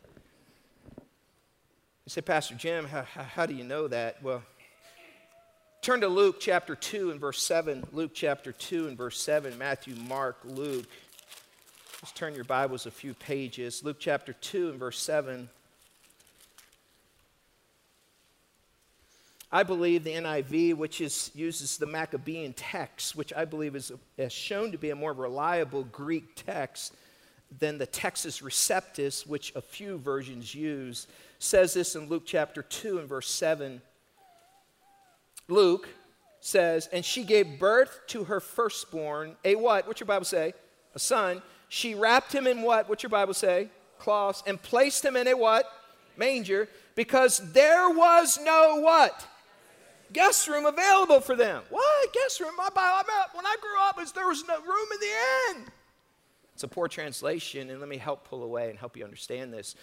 You 0.98 2.08
say, 2.08 2.22
Pastor 2.22 2.56
Jim, 2.56 2.86
how, 2.86 3.04
how 3.04 3.46
do 3.46 3.54
you 3.54 3.64
know 3.64 3.88
that? 3.88 4.24
Well, 4.24 4.42
turn 5.84 6.02
to 6.02 6.08
Luke 6.08 6.38
chapter 6.40 6.74
2 6.74 7.12
and 7.12 7.20
verse 7.20 7.44
7. 7.44 7.86
Luke 7.92 8.14
chapter 8.16 8.52
2 8.52 8.88
and 8.88 8.98
verse 8.98 9.22
7. 9.22 9.60
Matthew, 9.60 9.94
Mark, 10.08 10.40
Luke. 10.44 10.90
Just 12.00 12.16
turn 12.16 12.34
your 12.34 12.46
Bibles 12.46 12.88
a 12.88 12.92
few 12.92 13.14
pages. 13.14 13.84
Luke 13.84 13.98
chapter 14.00 14.34
2 14.34 14.72
and 14.72 14.80
verse 14.80 15.00
7. 15.00 15.50
I 19.52 19.64
believe 19.64 20.04
the 20.04 20.14
NIV, 20.14 20.76
which 20.76 21.02
is, 21.02 21.32
uses 21.34 21.78
the 21.78 21.88
Maccabean 21.88 22.54
text, 22.54 23.16
which 23.16 23.34
I 23.34 23.46
believe 23.46 23.76
is, 23.76 23.92
is 24.18 24.32
shown 24.32 24.72
to 24.72 24.78
be 24.78 24.92
a 24.92 24.96
more 24.96 25.14
reliable 25.14 25.86
Greek 25.86 26.36
text 26.36 26.94
than 27.58 27.80
the 27.80 27.88
Textus 27.88 28.44
Receptus, 28.44 29.26
which 29.26 29.56
a 29.56 29.62
few 29.62 29.98
versions 29.98 30.54
use, 30.54 31.08
says 31.40 31.74
this 31.74 31.96
in 31.96 32.08
Luke 32.10 32.24
chapter 32.26 32.62
2 32.62 33.00
and 33.00 33.10
verse 33.10 33.30
7. 33.30 33.82
Luke 35.48 35.90
says, 36.42 36.88
And 36.94 37.04
she 37.04 37.24
gave 37.24 37.58
birth 37.58 38.02
to 38.08 38.26
her 38.26 38.40
firstborn, 38.40 39.36
a 39.44 39.56
what? 39.56 39.88
What's 39.88 40.00
your 40.00 40.08
Bible 40.08 40.26
say? 40.26 40.54
A 40.94 41.00
son. 41.00 41.42
She 41.70 41.96
wrapped 41.96 42.34
him 42.34 42.46
in 42.46 42.62
what? 42.62 42.88
What's 42.88 43.02
your 43.02 43.10
Bible 43.10 43.34
say? 43.34 43.70
Cloths. 43.98 44.44
And 44.46 44.62
placed 44.62 45.04
him 45.04 45.16
in 45.16 45.28
a 45.28 45.36
what? 45.36 45.66
Manger. 46.18 46.70
Because 46.94 47.40
there 47.54 47.90
was 47.90 48.40
no 48.44 48.80
what? 48.82 49.26
Guest 50.14 50.48
room 50.48 50.66
available 50.66 51.20
for 51.20 51.36
them. 51.36 51.64
What? 51.70 52.14
Guest 52.14 52.40
room? 52.40 52.56
My 52.58 52.70
Bible, 52.70 53.10
when 53.34 53.46
I 53.46 53.56
grew 53.62 53.80
up, 53.82 54.14
there 54.14 54.28
was 54.28 54.44
no 54.48 54.60
room 54.62 54.88
in 54.94 55.00
the 55.00 55.60
inn. 55.60 55.72
It's 56.54 56.64
a 56.64 56.68
poor 56.68 56.88
translation, 56.88 57.70
and 57.70 57.80
let 57.80 57.88
me 57.88 57.98
help 57.98 58.28
pull 58.28 58.44
away 58.44 58.70
and 58.70 58.78
help 58.78 58.98
you 58.98 59.04
understand 59.04 59.54
this. 59.54 59.76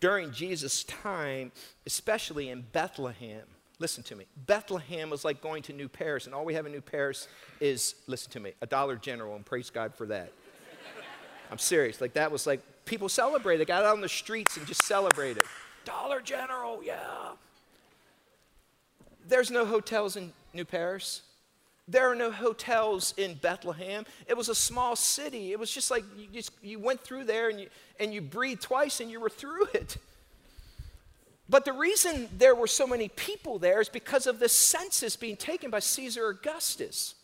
During 0.00 0.32
Jesus' 0.32 0.82
time, 0.84 1.52
especially 1.86 2.48
in 2.48 2.64
Bethlehem, 2.72 3.42
listen 3.78 4.02
to 4.04 4.16
me. 4.16 4.26
Bethlehem 4.46 5.08
was 5.08 5.24
like 5.24 5.40
going 5.40 5.62
to 5.64 5.72
New 5.72 5.88
Paris, 5.88 6.26
and 6.26 6.34
all 6.34 6.44
we 6.44 6.54
have 6.54 6.66
in 6.66 6.72
New 6.72 6.80
Paris 6.80 7.28
is, 7.60 7.94
listen 8.08 8.32
to 8.32 8.40
me, 8.40 8.54
a 8.60 8.66
Dollar 8.66 8.96
General, 8.96 9.36
and 9.36 9.46
praise 9.46 9.70
God 9.70 9.94
for 9.94 10.06
that. 10.06 10.32
I'm 11.50 11.58
serious. 11.58 12.00
Like 12.00 12.14
that 12.14 12.32
was 12.32 12.46
like 12.46 12.60
people 12.84 13.08
celebrated. 13.08 13.68
Got 13.68 13.84
out 13.84 13.92
on 13.92 14.00
the 14.00 14.08
streets 14.08 14.56
and 14.56 14.66
just 14.66 14.82
celebrated. 14.82 15.44
Dollar 15.84 16.20
General, 16.20 16.82
yeah. 16.82 16.98
There's 19.26 19.50
no 19.50 19.64
hotels 19.64 20.16
in 20.16 20.32
New 20.52 20.64
Paris. 20.64 21.22
There 21.86 22.10
are 22.10 22.14
no 22.14 22.30
hotels 22.30 23.12
in 23.16 23.34
Bethlehem. 23.34 24.06
It 24.26 24.36
was 24.36 24.48
a 24.48 24.54
small 24.54 24.96
city. 24.96 25.52
It 25.52 25.58
was 25.58 25.70
just 25.70 25.90
like 25.90 26.04
you, 26.16 26.26
just, 26.32 26.52
you 26.62 26.78
went 26.78 27.00
through 27.02 27.24
there 27.24 27.50
and 27.50 27.60
you, 27.60 27.68
and 28.00 28.14
you 28.14 28.22
breathed 28.22 28.62
twice 28.62 29.00
and 29.00 29.10
you 29.10 29.20
were 29.20 29.28
through 29.28 29.66
it. 29.74 29.98
But 31.48 31.66
the 31.66 31.74
reason 31.74 32.28
there 32.38 32.54
were 32.54 32.66
so 32.66 32.86
many 32.86 33.08
people 33.08 33.58
there 33.58 33.80
is 33.80 33.90
because 33.90 34.26
of 34.26 34.38
the 34.38 34.48
census 34.48 35.14
being 35.14 35.36
taken 35.36 35.70
by 35.70 35.80
Caesar 35.80 36.28
Augustus. 36.28 37.14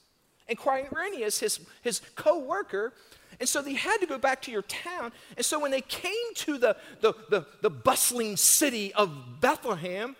And 0.47 0.59
Quirinius, 0.59 1.39
his, 1.39 1.61
his 1.81 2.03
co 2.17 2.39
worker, 2.39 2.93
and 3.39 3.49
so 3.49 3.63
they 3.63 3.75
had 3.75 3.99
to 3.99 4.07
go 4.07 4.19
back 4.19 4.43
to 4.43 4.51
your 4.51 4.63
town. 4.63 5.13
And 5.37 5.47
so 5.47 5.59
when 5.59 5.71
they 5.71 5.81
came 5.81 6.35
to 6.35 6.59
the, 6.59 6.77
the, 7.01 7.15
the, 7.31 7.47
the 7.63 7.71
bustling 7.71 8.37
city 8.37 8.93
of 8.93 9.41
Bethlehem, 9.41 10.17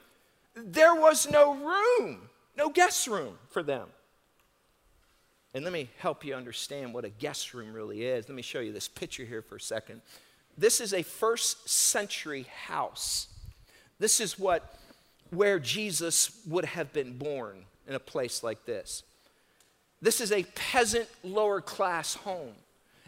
there 0.67 0.95
was 0.95 1.31
no 1.31 1.55
room, 1.55 2.29
no 2.57 2.69
guest 2.71 3.07
room 3.07 3.39
for 3.51 3.63
them. 3.63 3.89
And 5.53 5.65
let 5.65 5.73
me 5.73 5.91
help 5.99 6.25
you 6.25 6.35
understand 6.35 6.95
what 6.95 7.05
a 7.05 7.09
guest 7.09 7.55
room 7.55 7.73
really 7.73 8.05
is. 8.05 8.29
Let 8.29 8.37
me 8.37 8.43
show 8.43 8.61
you 8.61 8.73
this 8.73 8.89
picture 8.89 9.25
here 9.25 9.43
for 9.43 9.57
a 9.57 9.61
second. 9.61 10.01
This 10.57 10.81
is 10.81 10.95
a 10.95 11.03
first 11.03 11.69
century 11.69 12.47
house. 12.67 13.29
This 13.99 14.21
is 14.21 14.39
what 14.39 14.77
where 15.31 15.59
Jesus 15.59 16.41
would 16.49 16.65
have 16.65 16.93
been 16.93 17.17
born 17.17 17.65
in 17.87 17.95
a 17.95 18.01
place 18.01 18.43
like 18.43 18.65
this. 18.65 19.03
This 20.03 20.21
is 20.21 20.33
a 20.33 20.45
peasant 20.55 21.09
lower 21.23 21.61
class 21.61 22.15
home. 22.15 22.55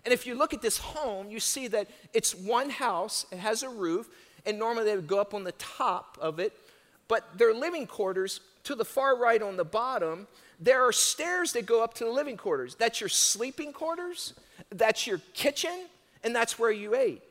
And 0.05 0.13
if 0.13 0.27
you 0.27 0.35
look 0.35 0.53
at 0.53 0.63
this 0.63 0.79
home, 0.79 1.31
you 1.31 1.41
see 1.41 1.69
that 1.69 1.89
it's 2.13 2.35
one 2.35 2.71
house, 2.71 3.25
it 3.31 3.39
has 3.39 3.63
a 3.63 3.69
roof, 3.69 4.09
and 4.45 4.59
normally 4.59 4.85
they 4.85 4.97
would 4.97 5.07
go 5.07 5.21
up 5.21 5.35
on 5.35 5.45
the 5.45 5.53
top 5.53 6.19
of 6.21 6.39
it, 6.39 6.53
but 7.13 7.37
their 7.37 7.53
living 7.53 7.87
quarters 7.87 8.41
to 8.65 8.75
the 8.75 8.87
far 8.87 9.19
right 9.19 9.43
on 9.43 9.59
the 9.59 9.67
bottom, 9.67 10.27
there 10.59 10.81
are 10.81 10.93
stairs 10.93 11.53
that 11.53 11.67
go 11.67 11.85
up 11.85 11.93
to 11.93 12.05
the 12.05 12.11
living 12.11 12.39
quarters. 12.39 12.75
That's 12.75 13.03
your 13.03 13.11
sleeping 13.11 13.75
quarters, 13.75 14.33
that's 14.71 15.07
your 15.07 15.21
kitchen, 15.35 15.89
and 16.25 16.35
that's 16.35 16.59
where 16.59 16.71
you 16.71 16.95
ate. 16.95 17.23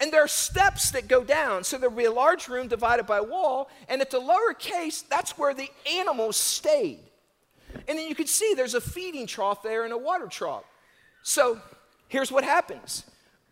And 0.00 0.10
there 0.10 0.24
are 0.24 0.28
steps 0.28 0.90
that 0.92 1.06
go 1.06 1.22
down. 1.22 1.64
So 1.64 1.76
there'll 1.76 1.94
be 1.94 2.06
a 2.06 2.12
large 2.12 2.48
room 2.48 2.66
divided 2.66 3.04
by 3.04 3.18
a 3.18 3.22
wall, 3.22 3.68
and 3.90 4.00
at 4.00 4.10
the 4.10 4.20
lower 4.20 4.54
case, 4.58 5.02
that's 5.02 5.36
where 5.36 5.52
the 5.52 5.68
animals 5.92 6.38
stayed. 6.38 7.00
And 7.86 7.98
then 7.98 8.08
you 8.08 8.14
can 8.14 8.26
see 8.26 8.54
there's 8.56 8.72
a 8.72 8.80
feeding 8.80 9.26
trough 9.26 9.62
there 9.62 9.84
and 9.84 9.92
a 9.92 9.98
water 9.98 10.28
trough. 10.28 10.64
So 11.22 11.60
here's 12.08 12.32
what 12.32 12.42
happens 12.42 13.04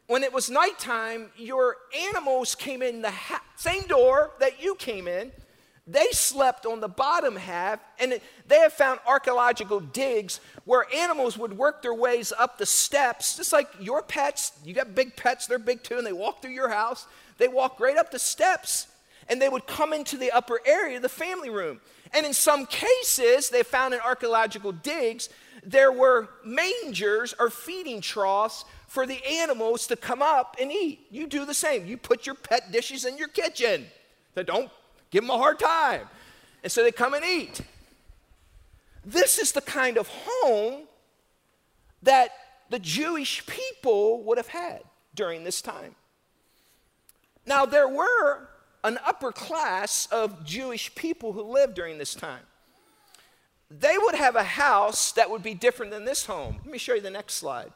when 0.06 0.22
it 0.22 0.32
was 0.32 0.50
nighttime, 0.50 1.30
your 1.36 1.76
animals 2.08 2.54
came 2.54 2.82
in 2.82 3.02
the 3.02 3.10
ha- 3.10 3.42
same 3.56 3.82
door 3.82 4.30
that 4.40 4.62
you 4.62 4.74
came 4.76 5.06
in. 5.06 5.32
They 5.86 6.06
slept 6.12 6.64
on 6.64 6.80
the 6.80 6.88
bottom 6.88 7.34
half, 7.34 7.80
and 7.98 8.20
they 8.46 8.58
have 8.60 8.72
found 8.72 9.00
archaeological 9.04 9.80
digs 9.80 10.40
where 10.64 10.86
animals 10.94 11.36
would 11.36 11.58
work 11.58 11.82
their 11.82 11.94
ways 11.94 12.32
up 12.38 12.56
the 12.56 12.66
steps, 12.66 13.36
just 13.36 13.52
like 13.52 13.68
your 13.80 14.00
pets. 14.00 14.52
You 14.64 14.74
got 14.74 14.94
big 14.94 15.16
pets, 15.16 15.46
they're 15.46 15.58
big 15.58 15.82
too, 15.82 15.98
and 15.98 16.06
they 16.06 16.12
walk 16.12 16.40
through 16.40 16.52
your 16.52 16.68
house. 16.68 17.06
They 17.38 17.48
walk 17.48 17.80
right 17.80 17.96
up 17.96 18.12
the 18.12 18.20
steps, 18.20 18.86
and 19.28 19.42
they 19.42 19.48
would 19.48 19.66
come 19.66 19.92
into 19.92 20.16
the 20.16 20.30
upper 20.30 20.60
area, 20.64 21.00
the 21.00 21.08
family 21.08 21.50
room. 21.50 21.80
And 22.12 22.24
in 22.26 22.32
some 22.32 22.66
cases, 22.66 23.48
they 23.48 23.64
found 23.64 23.92
in 23.92 24.00
archaeological 24.00 24.70
digs, 24.70 25.30
there 25.64 25.90
were 25.90 26.28
mangers 26.44 27.34
or 27.40 27.50
feeding 27.50 28.00
troughs 28.00 28.64
for 28.86 29.04
the 29.06 29.24
animals 29.26 29.88
to 29.88 29.96
come 29.96 30.22
up 30.22 30.56
and 30.60 30.70
eat. 30.70 31.06
You 31.10 31.26
do 31.26 31.44
the 31.44 31.54
same. 31.54 31.86
You 31.86 31.96
put 31.96 32.26
your 32.26 32.34
pet 32.34 32.70
dishes 32.70 33.04
in 33.04 33.16
your 33.16 33.28
kitchen. 33.28 33.86
So 34.34 34.42
don't 34.42 34.70
give 35.12 35.22
them 35.22 35.30
a 35.30 35.38
hard 35.38 35.60
time. 35.60 36.08
And 36.64 36.72
so 36.72 36.82
they 36.82 36.90
come 36.90 37.14
and 37.14 37.24
eat. 37.24 37.60
This 39.04 39.38
is 39.38 39.52
the 39.52 39.60
kind 39.60 39.96
of 39.96 40.08
home 40.08 40.82
that 42.02 42.30
the 42.70 42.78
Jewish 42.78 43.46
people 43.46 44.24
would 44.24 44.38
have 44.38 44.48
had 44.48 44.82
during 45.14 45.44
this 45.44 45.62
time. 45.62 45.94
Now, 47.46 47.66
there 47.66 47.88
were 47.88 48.48
an 48.84 48.98
upper 49.04 49.32
class 49.32 50.06
of 50.10 50.44
Jewish 50.44 50.94
people 50.94 51.32
who 51.32 51.42
lived 51.42 51.74
during 51.74 51.98
this 51.98 52.14
time. 52.14 52.42
They 53.70 53.96
would 53.98 54.14
have 54.14 54.36
a 54.36 54.42
house 54.42 55.12
that 55.12 55.30
would 55.30 55.42
be 55.42 55.54
different 55.54 55.92
than 55.92 56.04
this 56.04 56.26
home. 56.26 56.56
Let 56.64 56.72
me 56.72 56.78
show 56.78 56.94
you 56.94 57.00
the 57.00 57.10
next 57.10 57.34
slide. 57.34 57.72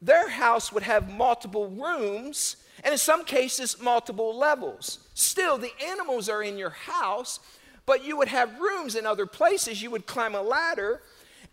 Their 0.00 0.30
house 0.30 0.72
would 0.72 0.82
have 0.84 1.12
multiple 1.12 1.68
rooms 1.68 2.56
and, 2.82 2.92
in 2.92 2.98
some 2.98 3.24
cases, 3.24 3.80
multiple 3.80 4.36
levels. 4.36 5.00
Still, 5.14 5.58
the 5.58 5.72
animals 5.84 6.28
are 6.28 6.42
in 6.42 6.56
your 6.56 6.70
house, 6.70 7.40
but 7.86 8.04
you 8.04 8.16
would 8.16 8.28
have 8.28 8.60
rooms 8.60 8.94
in 8.94 9.06
other 9.06 9.26
places. 9.26 9.82
You 9.82 9.90
would 9.90 10.06
climb 10.06 10.34
a 10.34 10.42
ladder. 10.42 11.02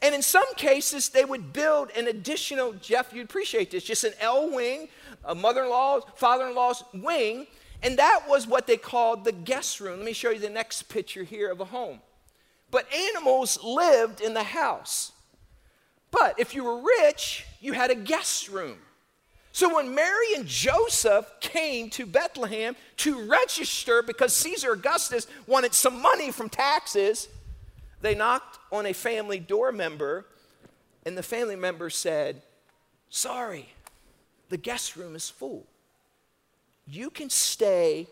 And 0.02 0.14
in 0.14 0.22
some 0.22 0.54
cases, 0.56 1.10
they 1.10 1.26
would 1.26 1.54
build 1.54 1.90
an 1.98 2.08
additional, 2.08 2.74
Jeff, 2.74 3.14
you'd 3.14 3.26
appreciate 3.26 3.72
this, 3.72 3.84
just 3.84 4.04
an 4.04 4.14
L 4.20 4.54
wing, 4.54 4.90
a 5.26 5.34
mother 5.34 5.64
in 5.64 5.70
law's, 5.70 6.04
father 6.16 6.48
in 6.48 6.56
law's 6.56 6.84
wing, 6.94 7.48
and 7.82 7.98
that 7.98 8.22
was 8.28 8.48
what 8.48 8.68
they 8.68 8.78
called 8.78 9.24
the 9.24 9.32
guest 9.32 9.80
room. 9.80 9.98
Let 9.98 10.06
me 10.06 10.14
show 10.14 10.30
you 10.30 10.40
the 10.40 10.50
next 10.50 10.84
picture 10.84 11.24
here 11.24 11.52
of 11.52 11.62
a 11.62 11.66
home. 11.66 12.00
But 12.70 12.92
animals 12.94 13.64
lived 13.64 14.22
in 14.22 14.34
the 14.34 14.44
house. 14.44 15.12
But 16.12 16.40
if 16.40 16.54
you 16.54 16.64
were 16.64 16.82
rich, 17.02 17.46
you 17.60 17.74
had 17.74 17.92
a 17.92 17.96
guest 17.96 18.50
room. 18.50 18.78
So 19.58 19.74
when 19.74 19.96
Mary 19.96 20.36
and 20.36 20.46
Joseph 20.46 21.26
came 21.40 21.90
to 21.90 22.06
Bethlehem 22.06 22.76
to 22.98 23.28
register 23.28 24.04
because 24.04 24.32
Caesar 24.38 24.74
Augustus 24.74 25.26
wanted 25.48 25.74
some 25.74 26.00
money 26.00 26.30
from 26.30 26.48
taxes, 26.48 27.28
they 28.02 28.14
knocked 28.14 28.60
on 28.72 28.86
a 28.86 28.94
family 28.94 29.40
door 29.40 29.72
member, 29.72 30.28
and 31.08 31.18
the 31.18 31.24
family 31.24 31.56
member 31.56 31.90
said, 31.90 32.44
Sorry, 33.10 33.74
the 34.50 34.58
guest 34.58 34.96
room 34.96 35.16
is 35.16 35.28
full 35.28 35.66
you 36.86 37.10
can 37.10 37.32
stay 37.32 38.06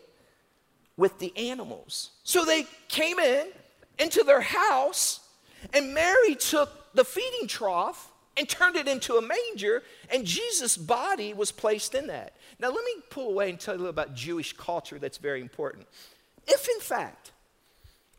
with 0.96 1.16
the 1.20 1.32
animals. 1.36 2.10
So 2.24 2.44
they 2.44 2.66
came 2.88 3.20
in 3.20 3.50
into 4.00 4.24
their 4.24 4.40
house, 4.40 5.20
and 5.72 5.94
Mary 5.94 6.34
took 6.34 6.92
the 6.92 7.04
feeding 7.04 7.46
trough 7.46 8.10
and 8.36 8.48
turned 8.48 8.76
it 8.76 8.86
into 8.86 9.16
a 9.16 9.22
manger, 9.22 9.82
and 10.12 10.26
Jesus' 10.26 10.76
body 10.76 11.32
was 11.32 11.52
placed 11.52 11.94
in 11.94 12.06
that. 12.08 12.34
Now, 12.58 12.68
let 12.68 12.84
me 12.84 13.02
pull 13.10 13.30
away 13.30 13.50
and 13.50 13.58
tell 13.58 13.74
you 13.74 13.78
a 13.78 13.82
little 13.82 13.90
about 13.90 14.14
Jewish 14.14 14.52
culture 14.52 14.98
that's 14.98 15.18
very 15.18 15.40
important. 15.40 15.86
If, 16.46 16.68
in 16.68 16.80
fact, 16.80 17.32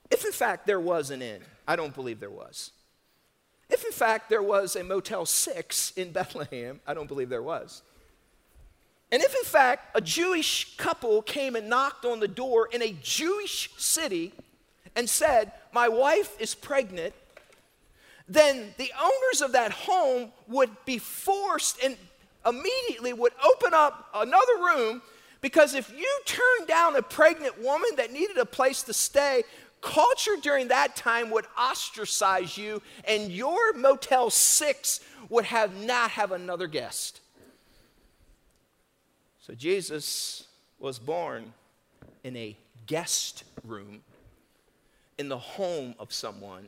if 0.10 0.26
in 0.26 0.32
fact 0.32 0.68
there 0.68 0.80
was 0.80 1.12
an 1.12 1.22
inn, 1.22 1.42
I 1.68 1.76
don't 1.76 1.94
believe 1.94 2.20
there 2.20 2.30
was. 2.30 2.72
If 3.70 3.84
in 3.86 3.92
fact 3.92 4.30
there 4.30 4.42
was 4.42 4.76
a 4.76 4.84
Motel 4.84 5.26
6 5.26 5.92
in 5.92 6.12
Bethlehem, 6.12 6.80
I 6.88 6.94
don't 6.94 7.08
believe 7.08 7.30
there 7.30 7.44
was. 7.44 7.82
And 9.12 9.22
if 9.22 9.36
in 9.36 9.44
fact 9.44 9.96
a 9.96 10.02
Jewish 10.02 10.78
couple 10.78 11.22
came 11.22 11.56
and 11.56 11.70
knocked 11.70 12.06
on 12.06 12.20
the 12.20 12.28
door 12.28 12.70
in 12.72 12.82
a 12.82 12.96
Jewish 13.02 13.70
city 13.78 14.34
and 14.96 15.10
said, 15.10 15.52
My 15.74 15.90
wife 15.90 16.40
is 16.40 16.56
pregnant, 16.56 17.14
then 18.28 18.74
the 18.78 18.92
owners 19.00 19.42
of 19.42 19.54
that 19.54 19.72
home 19.72 20.32
would 20.48 20.70
be 20.86 20.98
forced 20.98 21.82
and 21.84 21.96
immediately 22.46 23.14
would 23.14 23.34
open 23.44 23.74
up 23.74 24.10
another 24.14 24.58
room 24.58 25.02
because 25.42 25.74
if 25.76 25.92
you 25.98 26.20
turned 26.26 26.68
down 26.68 26.96
a 26.96 27.02
pregnant 27.02 27.62
woman 27.62 27.90
that 27.98 28.12
needed 28.12 28.38
a 28.38 28.46
place 28.46 28.84
to 28.84 28.94
stay, 28.94 29.44
culture 29.82 30.36
during 30.42 30.70
that 30.70 30.96
time 30.96 31.30
would 31.30 31.46
ostracize 31.58 32.58
you 32.58 32.82
and 33.08 33.32
your 33.32 33.74
Motel 33.74 34.30
6 34.30 35.00
would 35.30 35.46
have 35.46 35.76
not 35.86 36.12
have 36.12 36.32
another 36.32 36.68
guest. 36.68 37.22
So 39.40 39.54
Jesus 39.54 40.48
was 40.80 41.00
born 41.00 41.54
in 42.24 42.36
a 42.36 42.58
guest 42.86 43.44
room 43.64 44.02
in 45.18 45.30
the 45.30 45.38
home 45.38 45.96
of 46.00 46.12
someone. 46.12 46.68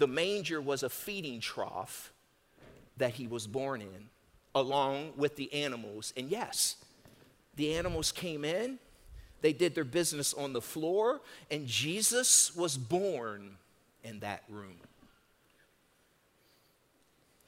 The 0.00 0.06
manger 0.06 0.62
was 0.62 0.82
a 0.82 0.88
feeding 0.88 1.40
trough 1.40 2.10
that 2.96 3.12
he 3.12 3.26
was 3.26 3.46
born 3.46 3.82
in, 3.82 4.08
along 4.54 5.12
with 5.14 5.36
the 5.36 5.52
animals. 5.52 6.14
And 6.16 6.30
yes, 6.30 6.76
the 7.56 7.74
animals 7.74 8.10
came 8.10 8.42
in, 8.42 8.78
they 9.42 9.52
did 9.52 9.74
their 9.74 9.84
business 9.84 10.32
on 10.32 10.54
the 10.54 10.62
floor, 10.62 11.20
and 11.50 11.66
Jesus 11.66 12.56
was 12.56 12.78
born 12.78 13.58
in 14.02 14.20
that 14.20 14.42
room. 14.48 14.78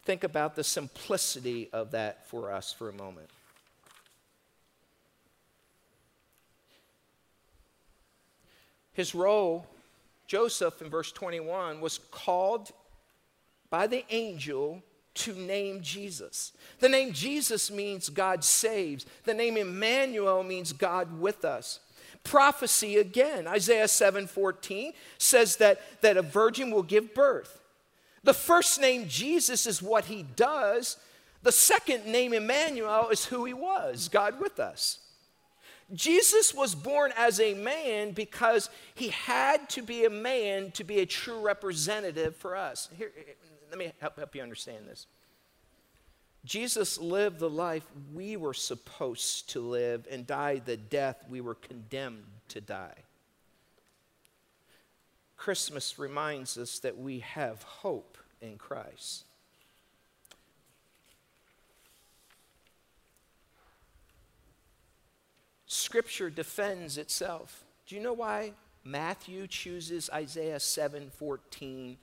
Think 0.05 0.23
about 0.23 0.55
the 0.55 0.65
simplicity 0.65 1.71
of 1.73 1.93
that 1.93 2.29
for 2.29 2.53
us 2.53 2.71
for 2.71 2.91
a 2.91 2.93
moment. 2.93 3.31
His 8.93 9.15
role, 9.15 9.67
Joseph 10.33 10.81
in 10.81 10.89
verse 10.89 11.13
21, 11.13 11.83
was 11.83 12.01
called 12.11 12.73
by 13.69 13.87
the 13.87 14.03
angel 14.09 14.83
to 15.13 15.35
name 15.35 15.83
Jesus. 15.83 16.53
The 16.79 16.89
name 16.89 17.13
Jesus 17.13 17.71
means 17.71 18.09
God 18.09 18.43
saves. 18.43 19.05
The 19.25 19.35
name 19.35 19.59
Emmanuel 19.59 20.43
means 20.43 20.73
God 20.73 21.21
with 21.21 21.45
us. 21.45 21.81
Prophecy 22.25 22.97
again, 22.97 23.47
Isaiah 23.47 23.85
7:14 23.85 24.95
says 25.19 25.57
that, 25.57 26.01
that 26.01 26.17
a 26.17 26.23
virgin 26.23 26.71
will 26.71 26.83
give 26.83 27.13
birth. 27.13 27.61
The 28.25 28.33
first 28.33 28.81
name 28.81 29.09
Jesus 29.09 29.67
is 29.67 29.83
what 29.83 30.07
he 30.07 30.23
does. 30.23 30.97
The 31.43 31.53
second 31.53 32.07
name 32.07 32.33
Emmanuel 32.33 33.11
is 33.11 33.27
who 33.27 33.45
he 33.45 33.53
was, 33.53 34.09
God 34.09 34.41
with 34.41 34.59
us. 34.59 34.99
Jesus 35.93 36.55
was 36.55 36.75
born 36.75 37.13
as 37.17 37.39
a 37.39 37.55
man 37.55 38.13
because 38.13 38.71
he 38.95 39.09
had 39.09 39.69
to 39.71 39.83
be 39.83 40.05
a 40.05 40.11
man 40.11 40.71
to 40.73 40.85
be 40.85 41.01
a 41.01 41.07
true 41.07 41.41
representative 41.41 42.35
for 42.37 42.57
us. 42.57 42.89
Here, 42.97 43.13
let 43.69 43.79
me 43.79 43.93
help, 44.01 44.17
help 44.17 44.35
you 44.35 44.43
understand 44.43 44.89
this. 44.89 45.07
Jesus 46.45 46.99
lived 46.99 47.39
the 47.39 47.51
life 47.51 47.85
we 48.13 48.37
were 48.37 48.55
supposed 48.55 49.51
to 49.51 49.61
live 49.61 50.07
and 50.11 50.27
died 50.27 50.67
the 50.67 50.77
death 50.77 51.25
we 51.29 51.41
were 51.41 51.55
condemned 51.55 52.25
to 52.49 52.61
die. 52.61 52.97
Christmas 55.37 55.99
reminds 55.99 56.57
us 56.57 56.79
that 56.81 56.99
we 56.99 57.21
have 57.21 57.63
hope 57.63 58.17
in 58.41 58.59
Christ. 58.59 59.25
Scripture 65.73 66.29
defends 66.29 66.99
itself. 66.99 67.65
Do 67.87 67.95
you 67.95 68.03
know 68.03 68.13
why 68.13 68.53
Matthew 68.85 69.47
chooses 69.47 70.11
Isaiah 70.11 70.61
7:14 70.61 71.97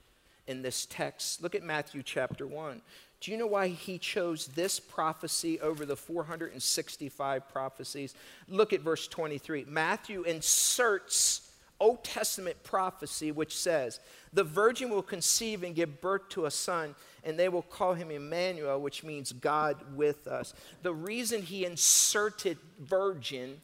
in 0.48 0.62
this 0.62 0.86
text? 0.86 1.40
Look 1.40 1.54
at 1.54 1.62
Matthew 1.62 2.02
chapter 2.02 2.48
1. 2.48 2.82
Do 3.20 3.30
you 3.30 3.36
know 3.36 3.46
why 3.46 3.68
he 3.68 3.96
chose 3.98 4.48
this 4.48 4.80
prophecy 4.80 5.60
over 5.60 5.86
the 5.86 5.96
465 5.96 7.48
prophecies? 7.48 8.14
Look 8.48 8.72
at 8.72 8.80
verse 8.80 9.06
23. 9.06 9.66
Matthew 9.66 10.22
inserts 10.22 11.49
Old 11.80 12.04
Testament 12.04 12.62
prophecy 12.62 13.32
which 13.32 13.56
says, 13.56 14.00
The 14.32 14.44
virgin 14.44 14.90
will 14.90 15.02
conceive 15.02 15.62
and 15.62 15.74
give 15.74 16.00
birth 16.00 16.28
to 16.30 16.46
a 16.46 16.50
son, 16.50 16.94
and 17.24 17.38
they 17.38 17.48
will 17.48 17.62
call 17.62 17.94
him 17.94 18.10
Emmanuel, 18.10 18.80
which 18.80 19.02
means 19.02 19.32
God 19.32 19.76
with 19.96 20.26
us. 20.26 20.54
The 20.82 20.92
reason 20.92 21.42
he 21.42 21.64
inserted 21.64 22.58
virgin 22.78 23.60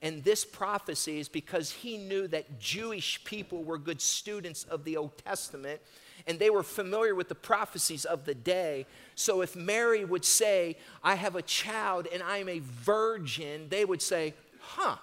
in 0.00 0.22
this 0.22 0.44
prophecy 0.44 1.18
is 1.18 1.28
because 1.28 1.70
he 1.70 1.98
knew 1.98 2.26
that 2.28 2.58
Jewish 2.58 3.22
people 3.24 3.64
were 3.64 3.78
good 3.78 4.00
students 4.00 4.64
of 4.64 4.84
the 4.84 4.96
Old 4.96 5.16
Testament 5.18 5.80
and 6.26 6.38
they 6.38 6.50
were 6.50 6.62
familiar 6.62 7.14
with 7.14 7.28
the 7.28 7.34
prophecies 7.34 8.04
of 8.04 8.24
the 8.24 8.34
day. 8.34 8.86
So 9.14 9.40
if 9.40 9.56
Mary 9.56 10.04
would 10.04 10.24
say, 10.24 10.76
I 11.02 11.14
have 11.14 11.36
a 11.36 11.42
child 11.42 12.06
and 12.12 12.22
I'm 12.22 12.48
a 12.48 12.58
virgin, 12.60 13.68
they 13.70 13.84
would 13.84 14.02
say, 14.02 14.34
Huh, 14.60 14.96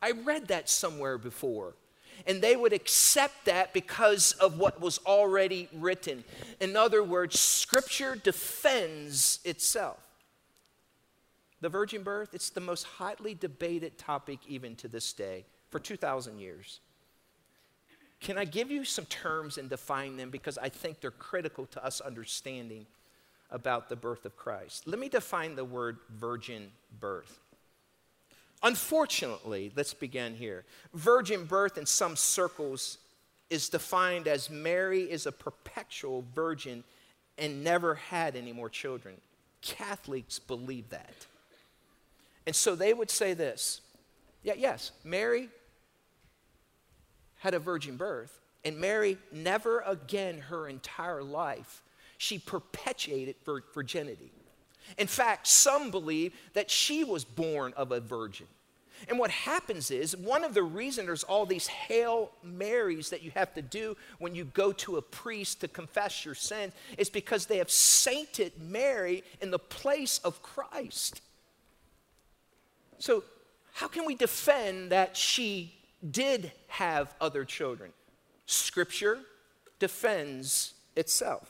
I 0.00 0.10
read 0.10 0.48
that 0.48 0.68
somewhere 0.68 1.18
before 1.18 1.74
and 2.26 2.42
they 2.42 2.56
would 2.56 2.72
accept 2.72 3.44
that 3.46 3.72
because 3.72 4.32
of 4.32 4.58
what 4.58 4.80
was 4.80 4.98
already 5.06 5.68
written. 5.72 6.24
In 6.60 6.76
other 6.76 7.02
words, 7.02 7.38
Scripture 7.38 8.16
defends 8.16 9.40
itself. 9.44 9.98
The 11.60 11.68
virgin 11.68 12.02
birth, 12.02 12.34
it's 12.34 12.50
the 12.50 12.60
most 12.60 12.84
hotly 12.84 13.34
debated 13.34 13.96
topic 13.96 14.40
even 14.48 14.74
to 14.76 14.88
this 14.88 15.12
day 15.12 15.44
for 15.70 15.78
2,000 15.78 16.38
years. 16.38 16.80
Can 18.20 18.38
I 18.38 18.44
give 18.44 18.70
you 18.70 18.84
some 18.84 19.04
terms 19.06 19.58
and 19.58 19.68
define 19.68 20.16
them 20.16 20.30
because 20.30 20.58
I 20.58 20.68
think 20.68 21.00
they're 21.00 21.10
critical 21.10 21.66
to 21.66 21.84
us 21.84 22.00
understanding 22.00 22.86
about 23.50 23.88
the 23.88 23.96
birth 23.96 24.24
of 24.24 24.36
Christ? 24.36 24.86
Let 24.86 24.98
me 24.98 25.08
define 25.08 25.56
the 25.56 25.64
word 25.64 25.98
virgin 26.08 26.70
birth. 27.00 27.40
Unfortunately, 28.62 29.72
let's 29.74 29.94
begin 29.94 30.34
here. 30.34 30.64
Virgin 30.94 31.44
birth 31.44 31.78
in 31.78 31.86
some 31.86 32.16
circles 32.16 32.98
is 33.50 33.68
defined 33.68 34.28
as 34.28 34.48
Mary 34.48 35.02
is 35.02 35.26
a 35.26 35.32
perpetual 35.32 36.24
virgin 36.34 36.84
and 37.38 37.64
never 37.64 37.96
had 37.96 38.36
any 38.36 38.52
more 38.52 38.68
children. 38.68 39.14
Catholics 39.62 40.38
believe 40.38 40.88
that. 40.90 41.26
And 42.46 42.54
so 42.54 42.74
they 42.74 42.94
would 42.94 43.10
say 43.10 43.34
this 43.34 43.80
yeah, 44.42 44.54
yes, 44.56 44.90
Mary 45.04 45.48
had 47.38 47.54
a 47.54 47.58
virgin 47.58 47.96
birth, 47.96 48.40
and 48.64 48.78
Mary 48.78 49.18
never 49.32 49.80
again 49.80 50.38
her 50.38 50.68
entire 50.68 51.22
life, 51.22 51.82
she 52.18 52.38
perpetuated 52.38 53.36
virginity. 53.74 54.30
In 54.98 55.06
fact, 55.06 55.46
some 55.46 55.90
believe 55.90 56.34
that 56.54 56.70
she 56.70 57.04
was 57.04 57.24
born 57.24 57.72
of 57.76 57.92
a 57.92 58.00
virgin. 58.00 58.46
And 59.08 59.18
what 59.18 59.30
happens 59.30 59.90
is, 59.90 60.16
one 60.16 60.44
of 60.44 60.54
the 60.54 60.62
reasons 60.62 61.06
there's 61.06 61.24
all 61.24 61.46
these 61.46 61.66
Hail 61.66 62.30
Marys 62.42 63.10
that 63.10 63.22
you 63.22 63.32
have 63.32 63.52
to 63.54 63.62
do 63.62 63.96
when 64.18 64.34
you 64.34 64.44
go 64.44 64.72
to 64.72 64.96
a 64.96 65.02
priest 65.02 65.60
to 65.60 65.68
confess 65.68 66.24
your 66.24 66.34
sin 66.34 66.72
is 66.98 67.10
because 67.10 67.46
they 67.46 67.58
have 67.58 67.70
sainted 67.70 68.52
Mary 68.60 69.24
in 69.40 69.50
the 69.50 69.58
place 69.58 70.18
of 70.18 70.42
Christ. 70.42 71.20
So, 72.98 73.24
how 73.72 73.88
can 73.88 74.04
we 74.04 74.14
defend 74.14 74.92
that 74.92 75.16
she 75.16 75.74
did 76.08 76.52
have 76.68 77.14
other 77.20 77.44
children? 77.44 77.92
Scripture 78.46 79.18
defends 79.78 80.74
itself. 80.94 81.48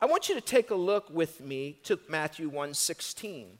I 0.00 0.06
want 0.06 0.28
you 0.28 0.34
to 0.36 0.40
take 0.40 0.70
a 0.70 0.76
look 0.76 1.10
with 1.10 1.40
me 1.40 1.78
to 1.84 1.98
Matthew 2.08 2.48
1:16. 2.48 3.58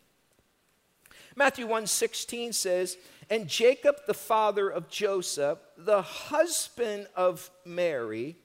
Matthew 1.34 1.66
1:16 1.66 2.53
says, 2.53 2.97
"And 3.28 3.49
Jacob 3.49 4.07
the 4.07 4.14
father 4.14 4.68
of 4.68 4.89
Joseph, 4.89 5.59
the 5.76 6.03
husband 6.03 7.09
of 7.16 7.51
Mary, 7.64 8.36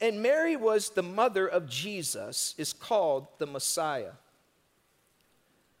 and 0.00 0.22
Mary 0.22 0.56
was 0.56 0.90
the 0.90 1.02
mother 1.02 1.46
of 1.46 1.68
Jesus, 1.68 2.54
is 2.56 2.72
called 2.72 3.26
the 3.38 3.46
Messiah." 3.46 4.14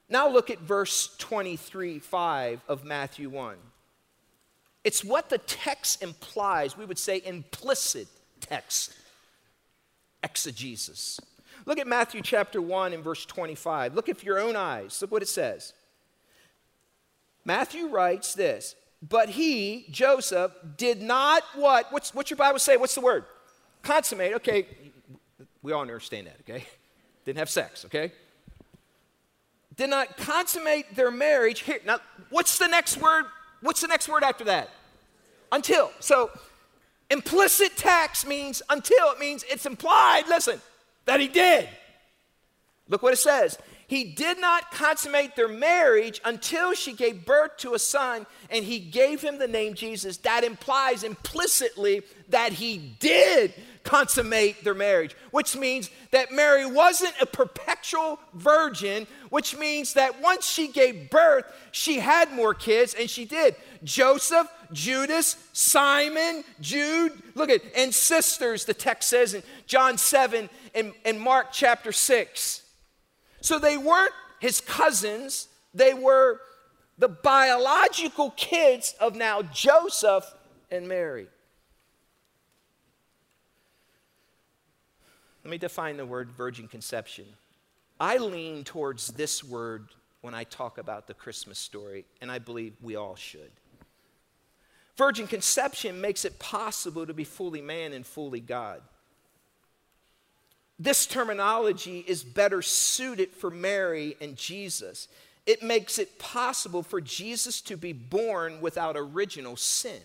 Now 0.08 0.28
look 0.28 0.50
at 0.50 0.58
verse 0.58 1.16
23 1.16 1.98
5 1.98 2.60
of 2.68 2.84
Matthew 2.84 3.30
1. 3.30 3.58
It's 4.84 5.04
what 5.04 5.28
the 5.28 5.38
text 5.38 6.02
implies. 6.02 6.76
We 6.76 6.84
would 6.84 6.98
say 6.98 7.22
implicit 7.24 8.08
text 8.40 8.92
exegesis. 10.22 11.20
Look 11.68 11.78
at 11.78 11.86
Matthew 11.86 12.22
chapter 12.22 12.62
1 12.62 12.94
and 12.94 13.04
verse 13.04 13.26
25. 13.26 13.94
Look 13.94 14.08
with 14.08 14.24
your 14.24 14.38
own 14.38 14.56
eyes. 14.56 15.02
Look 15.02 15.12
what 15.12 15.20
it 15.20 15.28
says. 15.28 15.74
Matthew 17.44 17.88
writes 17.88 18.32
this, 18.32 18.74
but 19.06 19.28
he, 19.28 19.84
Joseph, 19.90 20.52
did 20.78 21.02
not 21.02 21.42
what? 21.54 21.92
What's, 21.92 22.14
what's 22.14 22.30
your 22.30 22.38
Bible 22.38 22.58
say? 22.58 22.78
What's 22.78 22.94
the 22.94 23.02
word? 23.02 23.26
Consummate. 23.82 24.32
Okay, 24.36 24.66
we 25.62 25.72
all 25.72 25.82
understand 25.82 26.28
that, 26.28 26.36
okay? 26.40 26.64
Didn't 27.26 27.38
have 27.38 27.50
sex, 27.50 27.84
okay? 27.84 28.12
Did 29.76 29.90
not 29.90 30.16
consummate 30.16 30.96
their 30.96 31.10
marriage. 31.10 31.60
Here, 31.60 31.80
now, 31.84 31.98
what's 32.30 32.56
the 32.56 32.66
next 32.66 32.96
word? 32.96 33.26
What's 33.60 33.82
the 33.82 33.88
next 33.88 34.08
word 34.08 34.22
after 34.22 34.44
that? 34.44 34.70
Until. 35.52 35.90
So, 36.00 36.30
implicit 37.10 37.76
text 37.76 38.26
means 38.26 38.62
until. 38.70 39.12
It 39.12 39.20
means 39.20 39.44
it's 39.50 39.66
implied, 39.66 40.24
listen, 40.28 40.62
that 41.08 41.20
he 41.20 41.28
did. 41.28 41.68
Look 42.88 43.02
what 43.02 43.12
it 43.12 43.18
says. 43.18 43.58
He 43.86 44.04
did 44.04 44.38
not 44.38 44.70
consummate 44.70 45.34
their 45.34 45.48
marriage 45.48 46.20
until 46.22 46.74
she 46.74 46.92
gave 46.92 47.24
birth 47.24 47.56
to 47.58 47.72
a 47.72 47.78
son 47.78 48.26
and 48.50 48.62
he 48.62 48.78
gave 48.78 49.22
him 49.22 49.38
the 49.38 49.48
name 49.48 49.72
Jesus. 49.72 50.18
That 50.18 50.44
implies 50.44 51.04
implicitly 51.04 52.02
that 52.28 52.52
he 52.52 52.76
did 53.00 53.54
consummate 53.84 54.62
their 54.62 54.74
marriage, 54.74 55.16
which 55.30 55.56
means 55.56 55.88
that 56.10 56.30
Mary 56.30 56.66
wasn't 56.66 57.14
a 57.22 57.24
perpetual 57.24 58.20
virgin, 58.34 59.06
which 59.30 59.56
means 59.56 59.94
that 59.94 60.20
once 60.20 60.46
she 60.46 60.68
gave 60.68 61.08
birth, 61.08 61.46
she 61.72 61.98
had 61.98 62.30
more 62.32 62.52
kids, 62.52 62.92
and 62.92 63.08
she 63.08 63.24
did. 63.24 63.56
Joseph, 63.82 64.46
Judas, 64.72 65.36
Simon, 65.54 66.44
Jude, 66.60 67.12
look 67.34 67.48
at, 67.48 67.62
and 67.74 67.94
sisters, 67.94 68.66
the 68.66 68.74
text 68.74 69.08
says 69.08 69.32
in 69.32 69.42
John 69.66 69.96
7 69.96 70.50
and, 70.78 70.92
and 71.04 71.20
Mark 71.20 71.48
chapter 71.52 71.90
6. 71.90 72.62
So 73.40 73.58
they 73.58 73.76
weren't 73.76 74.12
his 74.40 74.60
cousins, 74.60 75.48
they 75.74 75.94
were 75.94 76.40
the 76.96 77.08
biological 77.08 78.30
kids 78.30 78.94
of 79.00 79.16
now 79.16 79.42
Joseph 79.42 80.24
and 80.70 80.88
Mary. 80.88 81.26
Let 85.44 85.50
me 85.50 85.58
define 85.58 85.96
the 85.96 86.06
word 86.06 86.30
virgin 86.30 86.68
conception. 86.68 87.24
I 87.98 88.18
lean 88.18 88.64
towards 88.64 89.08
this 89.08 89.42
word 89.42 89.88
when 90.20 90.34
I 90.34 90.44
talk 90.44 90.78
about 90.78 91.06
the 91.06 91.14
Christmas 91.14 91.58
story, 91.58 92.04
and 92.20 92.30
I 92.30 92.38
believe 92.38 92.74
we 92.80 92.96
all 92.96 93.16
should. 93.16 93.50
Virgin 94.96 95.26
conception 95.26 96.00
makes 96.00 96.24
it 96.24 96.38
possible 96.38 97.06
to 97.06 97.14
be 97.14 97.24
fully 97.24 97.62
man 97.62 97.92
and 97.92 98.04
fully 98.04 98.40
God. 98.40 98.82
This 100.78 101.06
terminology 101.06 102.04
is 102.06 102.22
better 102.22 102.62
suited 102.62 103.32
for 103.32 103.50
Mary 103.50 104.16
and 104.20 104.36
Jesus. 104.36 105.08
It 105.44 105.62
makes 105.62 105.98
it 105.98 106.18
possible 106.18 106.82
for 106.82 107.00
Jesus 107.00 107.60
to 107.62 107.76
be 107.76 107.92
born 107.92 108.60
without 108.60 108.96
original 108.96 109.56
sin. 109.56 110.02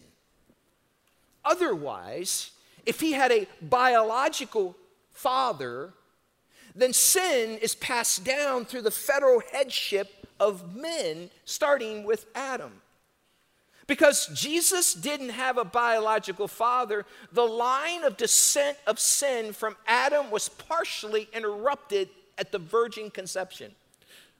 Otherwise, 1.46 2.52
if 2.86 3.02
he 3.02 3.12
had 3.12 3.32
a 3.32 3.48
biological 3.62 4.76
father, 5.12 5.94
then 6.76 6.94
sin 6.94 7.60
is 7.60 7.76
passed 7.76 8.24
down 8.24 8.66
through 8.66 8.82
the 8.82 8.92
federal 8.92 9.42
headship 9.52 10.28
of 10.40 10.76
men, 10.76 11.30
starting 11.46 12.04
with 12.04 12.26
Adam. 12.34 12.82
Because 13.86 14.28
Jesus 14.28 14.94
didn't 14.94 15.30
have 15.30 15.58
a 15.58 15.66
biological 15.66 16.48
father, 16.48 17.06
the 17.32 17.46
line 17.46 18.04
of 18.04 18.16
descent 18.16 18.78
of 18.88 19.00
sin 19.00 19.54
from 19.54 19.76
Adam 19.88 20.32
was 20.32 20.50
partially 20.50 21.28
interrupted 21.34 22.10
at 22.38 22.52
the 22.52 22.60
virgin 22.60 23.10
conception. 23.10 23.76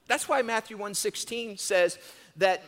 That's 0.06 0.28
why 0.28 0.42
Matthew 0.42 0.76
1:16 0.76 1.58
says 1.58 1.98
that 2.36 2.62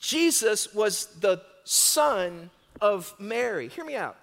Jesus 0.00 0.72
was 0.72 1.06
the 1.20 1.42
son 1.64 2.50
of 2.80 3.14
Mary. 3.18 3.68
Hear 3.68 3.84
me 3.84 3.96
out. 3.96 4.16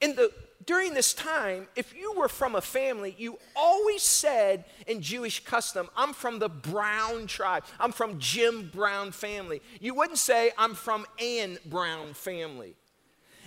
In 0.00 0.14
the 0.14 0.32
during 0.66 0.92
this 0.92 1.14
time, 1.14 1.66
if 1.76 1.94
you 1.96 2.12
were 2.12 2.28
from 2.28 2.54
a 2.54 2.60
family, 2.60 3.14
you 3.18 3.38
always 3.54 4.02
said 4.02 4.64
in 4.86 5.00
Jewish 5.00 5.44
custom, 5.44 5.88
I'm 5.96 6.12
from 6.12 6.38
the 6.38 6.48
Brown 6.48 7.26
tribe. 7.26 7.64
I'm 7.78 7.92
from 7.92 8.18
Jim 8.18 8.70
Brown 8.72 9.12
family. 9.12 9.62
You 9.80 9.94
wouldn't 9.94 10.18
say, 10.18 10.50
I'm 10.58 10.74
from 10.74 11.06
Ann 11.20 11.58
Brown 11.64 12.12
family. 12.12 12.74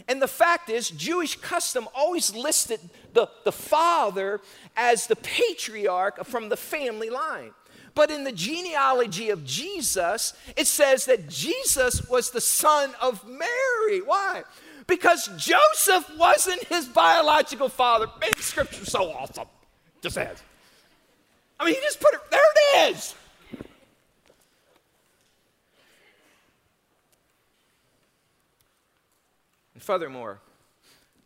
And 0.07 0.21
the 0.21 0.27
fact 0.27 0.69
is, 0.69 0.89
Jewish 0.89 1.35
custom 1.35 1.87
always 1.93 2.33
listed 2.33 2.79
the, 3.13 3.27
the 3.43 3.51
father 3.51 4.41
as 4.75 5.07
the 5.07 5.15
patriarch 5.15 6.25
from 6.25 6.49
the 6.49 6.57
family 6.57 7.09
line. 7.09 7.51
But 7.93 8.09
in 8.09 8.23
the 8.23 8.31
genealogy 8.31 9.29
of 9.29 9.45
Jesus, 9.45 10.33
it 10.55 10.65
says 10.65 11.05
that 11.05 11.27
Jesus 11.27 12.07
was 12.07 12.31
the 12.31 12.41
son 12.41 12.91
of 13.01 13.27
Mary. 13.27 13.99
Why? 13.99 14.43
Because 14.91 15.29
Joseph 15.37 16.17
wasn't 16.17 16.61
his 16.65 16.85
biological 16.85 17.69
father. 17.69 18.07
Man, 18.19 18.35
scripture's 18.35 18.91
so 18.91 19.09
awesome. 19.09 19.47
Just 20.01 20.15
says. 20.15 20.43
I 21.57 21.63
mean, 21.63 21.75
he 21.75 21.81
just 21.81 22.01
put 22.01 22.13
it, 22.13 22.19
there 22.29 22.41
it 22.41 22.91
is. 22.91 23.15
And 29.73 29.81
furthermore, 29.81 30.39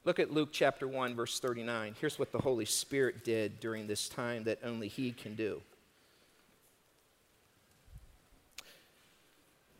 look 0.03 0.19
at 0.19 0.31
Luke 0.31 0.49
chapter 0.51 0.87
1, 0.87 1.15
verse 1.15 1.39
39. 1.39 1.95
Here's 1.99 2.19
what 2.19 2.31
the 2.31 2.37
Holy 2.37 2.65
Spirit 2.65 3.25
did 3.25 3.59
during 3.59 3.87
this 3.87 4.07
time 4.07 4.43
that 4.43 4.59
only 4.63 4.89
He 4.89 5.11
can 5.11 5.33
do. 5.33 5.59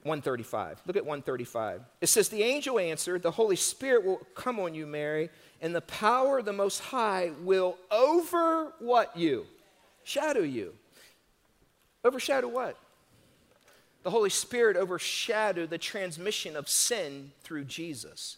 135. 0.05 0.83
Look 0.85 0.95
at 0.95 1.03
135. 1.03 1.81
It 1.99 2.07
says, 2.07 2.29
The 2.29 2.43
angel 2.43 2.77
answered, 2.77 3.23
The 3.23 3.31
Holy 3.31 3.55
Spirit 3.55 4.05
will 4.05 4.21
come 4.35 4.59
on 4.59 4.75
you, 4.75 4.85
Mary, 4.85 5.31
and 5.61 5.73
the 5.73 5.81
power 5.81 6.39
of 6.39 6.45
the 6.45 6.53
Most 6.53 6.79
High 6.79 7.31
will 7.41 7.77
over 7.89 8.71
what 8.79 9.17
you? 9.17 9.47
Shadow 10.03 10.43
you. 10.43 10.73
Overshadow 12.03 12.47
what? 12.47 12.77
The 14.03 14.11
Holy 14.11 14.29
Spirit 14.29 14.77
overshadowed 14.77 15.71
the 15.71 15.79
transmission 15.79 16.55
of 16.55 16.69
sin 16.69 17.31
through 17.41 17.65
Jesus. 17.65 18.37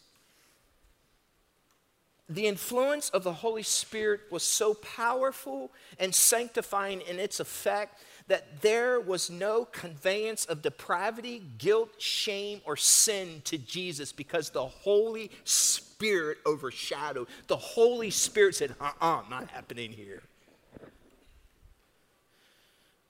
The 2.30 2.46
influence 2.46 3.10
of 3.10 3.24
the 3.24 3.34
Holy 3.34 3.62
Spirit 3.62 4.20
was 4.30 4.42
so 4.42 4.72
powerful 4.72 5.70
and 5.98 6.14
sanctifying 6.14 7.02
in 7.02 7.18
its 7.18 7.40
effect 7.40 8.00
that 8.28 8.60
there 8.60 9.00
was 9.00 9.30
no 9.30 9.64
conveyance 9.64 10.44
of 10.44 10.62
depravity, 10.62 11.42
guilt, 11.58 11.90
shame, 11.98 12.60
or 12.64 12.76
sin 12.76 13.40
to 13.44 13.58
Jesus 13.58 14.12
because 14.12 14.50
the 14.50 14.66
Holy 14.66 15.30
Spirit 15.44 16.38
overshadowed. 16.46 17.26
The 17.46 17.56
Holy 17.56 18.10
Spirit 18.10 18.54
said, 18.54 18.74
uh 18.80 18.92
uh-uh, 19.00 19.16
uh 19.18 19.22
not 19.28 19.48
happening 19.48 19.90
here. 19.92 20.22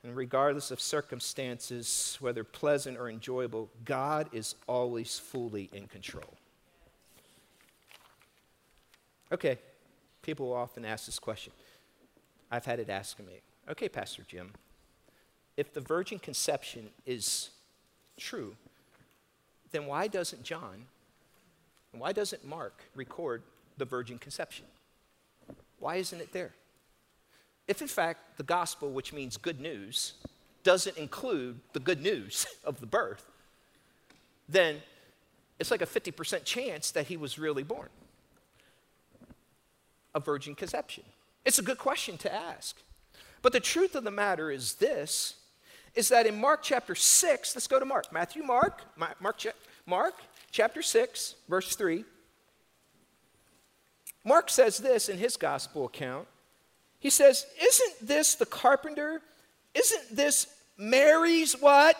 And 0.05 0.17
regardless 0.17 0.71
of 0.71 0.81
circumstances, 0.81 2.17
whether 2.21 2.45
pleasant 2.45 2.97
or 2.97 3.11
enjoyable, 3.11 3.69
God 3.85 4.29
is 4.33 4.55
always 4.69 5.19
fully 5.19 5.69
in 5.73 5.89
control. 5.89 6.33
Okay, 9.33 9.59
people 10.23 10.53
often 10.53 10.85
ask 10.85 11.07
this 11.07 11.19
question. 11.19 11.53
I've 12.51 12.65
had 12.65 12.79
it 12.79 12.89
asked 12.89 13.19
of 13.19 13.27
me. 13.27 13.41
Okay, 13.69 13.89
Pastor 13.89 14.23
Jim, 14.27 14.53
if 15.59 15.75
the 15.75 15.81
virgin 15.81 16.21
conception 16.21 16.89
is 17.05 17.51
true, 18.17 18.55
then 19.73 19.87
why 19.87 20.07
doesn't 20.07 20.45
John, 20.45 20.87
and 21.93 22.01
why 22.01 22.13
doesn't 22.13 22.47
Mark 22.47 22.85
record 22.95 23.43
the 23.77 23.85
virgin 23.85 24.19
conception? 24.19 24.67
Why 25.81 25.97
isn't 25.97 26.21
it 26.21 26.33
there? 26.33 26.53
If 27.67 27.83
in 27.83 27.89
fact 27.89 28.37
the 28.37 28.45
gospel, 28.45 28.93
which 28.93 29.13
means 29.13 29.37
good 29.37 29.61
news, 29.61 30.13
doesn't 30.63 30.97
include 30.97 31.59
the 31.73 31.81
good 31.81 32.01
news 32.01 32.47
of 32.65 32.79
the 32.79 32.87
birth, 32.87 33.25
then 34.49 34.77
it's 35.59 35.73
like 35.73 35.83
a 35.83 35.87
50% 35.87 36.45
chance 36.45 36.93
that 36.93 37.09
he 37.09 37.17
was 37.17 37.37
really 37.37 37.65
born. 37.65 37.89
A 40.15 40.21
virgin 40.21 40.55
conception. 40.55 41.03
It's 41.45 41.59
a 41.59 41.63
good 41.63 41.79
question 41.79 42.17
to 42.19 42.33
ask. 42.33 42.77
But 43.43 43.53
the 43.53 43.61
truth 43.61 43.97
of 43.97 44.05
the 44.05 44.13
matter 44.13 44.53
is 44.53 44.75
this 44.75 45.35
is 45.99 46.11
that 46.11 46.29
in 46.29 46.41
Mark 46.41 46.61
chapter 46.63 46.95
6, 46.95 47.57
let's 47.57 47.67
go 47.67 47.81
to 47.81 47.85
Mark. 47.85 48.13
Matthew, 48.13 48.45
Mark, 48.45 48.83
Mark, 48.97 49.43
Mark 49.85 50.15
chapter 50.53 50.81
6, 50.81 51.35
verse 51.49 51.75
3. 51.75 52.05
Mark 54.25 54.49
says 54.49 54.79
this 54.79 55.09
in 55.09 55.19
his 55.19 55.37
gospel 55.37 55.87
account. 55.87 56.29
He 57.01 57.11
says, 57.11 57.47
Isn't 57.61 58.07
this 58.07 58.37
the 58.37 58.47
carpenter? 58.47 59.21
Isn't 59.75 60.15
this 60.15 60.47
Mary's 60.77 61.55
what? 61.61 61.97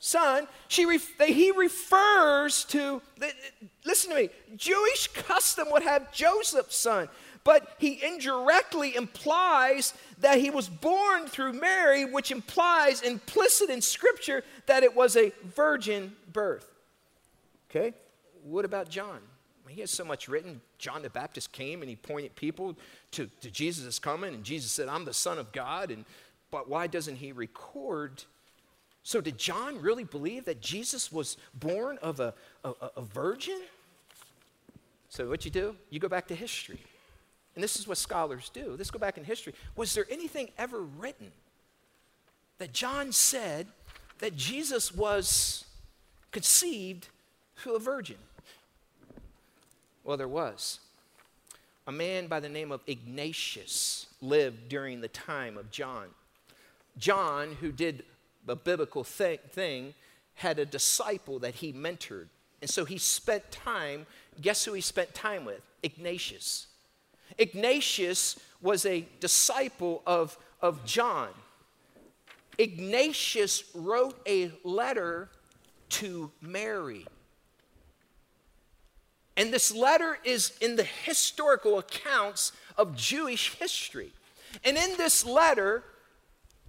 Son. 0.00 0.48
She 0.66 0.84
ref- 0.84 1.20
he 1.20 1.52
refers 1.52 2.64
to, 2.64 3.00
listen 3.84 4.10
to 4.10 4.16
me, 4.16 4.28
Jewish 4.56 5.06
custom 5.14 5.68
would 5.70 5.84
have 5.84 6.12
Joseph's 6.12 6.76
son 6.76 7.08
but 7.46 7.76
he 7.78 8.04
indirectly 8.04 8.96
implies 8.96 9.94
that 10.18 10.40
he 10.40 10.50
was 10.50 10.68
born 10.68 11.28
through 11.28 11.52
Mary, 11.52 12.04
which 12.04 12.32
implies 12.32 13.02
implicit 13.02 13.70
in 13.70 13.80
Scripture 13.80 14.42
that 14.66 14.82
it 14.82 14.96
was 14.96 15.16
a 15.16 15.32
virgin 15.54 16.16
birth. 16.32 16.68
Okay? 17.70 17.94
What 18.42 18.64
about 18.64 18.88
John? 18.88 19.20
He 19.68 19.80
has 19.80 19.92
so 19.92 20.04
much 20.04 20.26
written. 20.26 20.60
John 20.78 21.02
the 21.02 21.10
Baptist 21.10 21.52
came 21.52 21.82
and 21.82 21.88
he 21.88 21.94
pointed 21.94 22.34
people 22.34 22.74
to, 23.12 23.30
to 23.40 23.50
Jesus 23.52 24.00
coming, 24.00 24.34
and 24.34 24.42
Jesus 24.42 24.72
said, 24.72 24.88
I'm 24.88 25.04
the 25.04 25.14
Son 25.14 25.38
of 25.38 25.52
God. 25.52 25.92
And, 25.92 26.04
but 26.50 26.68
why 26.68 26.88
doesn't 26.88 27.16
he 27.16 27.30
record? 27.30 28.24
So, 29.04 29.20
did 29.20 29.38
John 29.38 29.80
really 29.80 30.02
believe 30.02 30.46
that 30.46 30.60
Jesus 30.60 31.12
was 31.12 31.36
born 31.54 31.96
of 32.02 32.18
a, 32.18 32.34
a, 32.64 32.72
a 32.96 33.02
virgin? 33.02 33.60
So, 35.10 35.28
what 35.28 35.44
you 35.44 35.52
do? 35.52 35.76
You 35.90 36.00
go 36.00 36.08
back 36.08 36.26
to 36.26 36.34
history. 36.34 36.80
And 37.56 37.64
this 37.64 37.76
is 37.76 37.88
what 37.88 37.98
scholars 37.98 38.50
do. 38.52 38.76
Let's 38.78 38.90
go 38.90 38.98
back 38.98 39.18
in 39.18 39.24
history. 39.24 39.54
Was 39.74 39.94
there 39.94 40.06
anything 40.10 40.50
ever 40.58 40.80
written 40.80 41.32
that 42.58 42.72
John 42.72 43.10
said 43.12 43.66
that 44.18 44.36
Jesus 44.36 44.94
was 44.94 45.64
conceived 46.30 47.08
through 47.56 47.76
a 47.76 47.80
virgin? 47.80 48.18
Well, 50.04 50.18
there 50.18 50.28
was. 50.28 50.80
A 51.86 51.92
man 51.92 52.26
by 52.26 52.40
the 52.40 52.48
name 52.48 52.72
of 52.72 52.82
Ignatius 52.86 54.06
lived 54.20 54.68
during 54.68 55.00
the 55.00 55.08
time 55.08 55.56
of 55.56 55.70
John. 55.70 56.08
John, 56.98 57.56
who 57.60 57.72
did 57.72 58.04
the 58.44 58.56
biblical 58.56 59.02
thing, 59.02 59.94
had 60.34 60.58
a 60.58 60.66
disciple 60.66 61.38
that 61.38 61.56
he 61.56 61.72
mentored. 61.72 62.26
And 62.60 62.68
so 62.68 62.84
he 62.84 62.98
spent 62.98 63.50
time, 63.50 64.06
guess 64.40 64.64
who 64.64 64.74
he 64.74 64.80
spent 64.82 65.14
time 65.14 65.44
with? 65.44 65.62
Ignatius. 65.82 66.65
Ignatius 67.38 68.38
was 68.60 68.86
a 68.86 69.06
disciple 69.20 70.02
of, 70.06 70.36
of 70.60 70.84
John. 70.84 71.28
Ignatius 72.58 73.64
wrote 73.74 74.18
a 74.26 74.50
letter 74.64 75.28
to 75.88 76.30
Mary. 76.40 77.06
And 79.36 79.52
this 79.52 79.74
letter 79.74 80.18
is 80.24 80.56
in 80.60 80.76
the 80.76 80.84
historical 81.04 81.78
accounts 81.78 82.52
of 82.78 82.96
Jewish 82.96 83.54
history. 83.54 84.12
And 84.64 84.76
in 84.76 84.96
this 84.96 85.26
letter, 85.26 85.84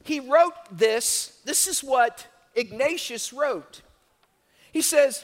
he 0.03 0.19
wrote 0.19 0.53
this. 0.71 1.39
This 1.45 1.67
is 1.67 1.81
what 1.83 2.27
Ignatius 2.55 3.31
wrote. 3.31 3.81
He 4.71 4.81
says, 4.81 5.23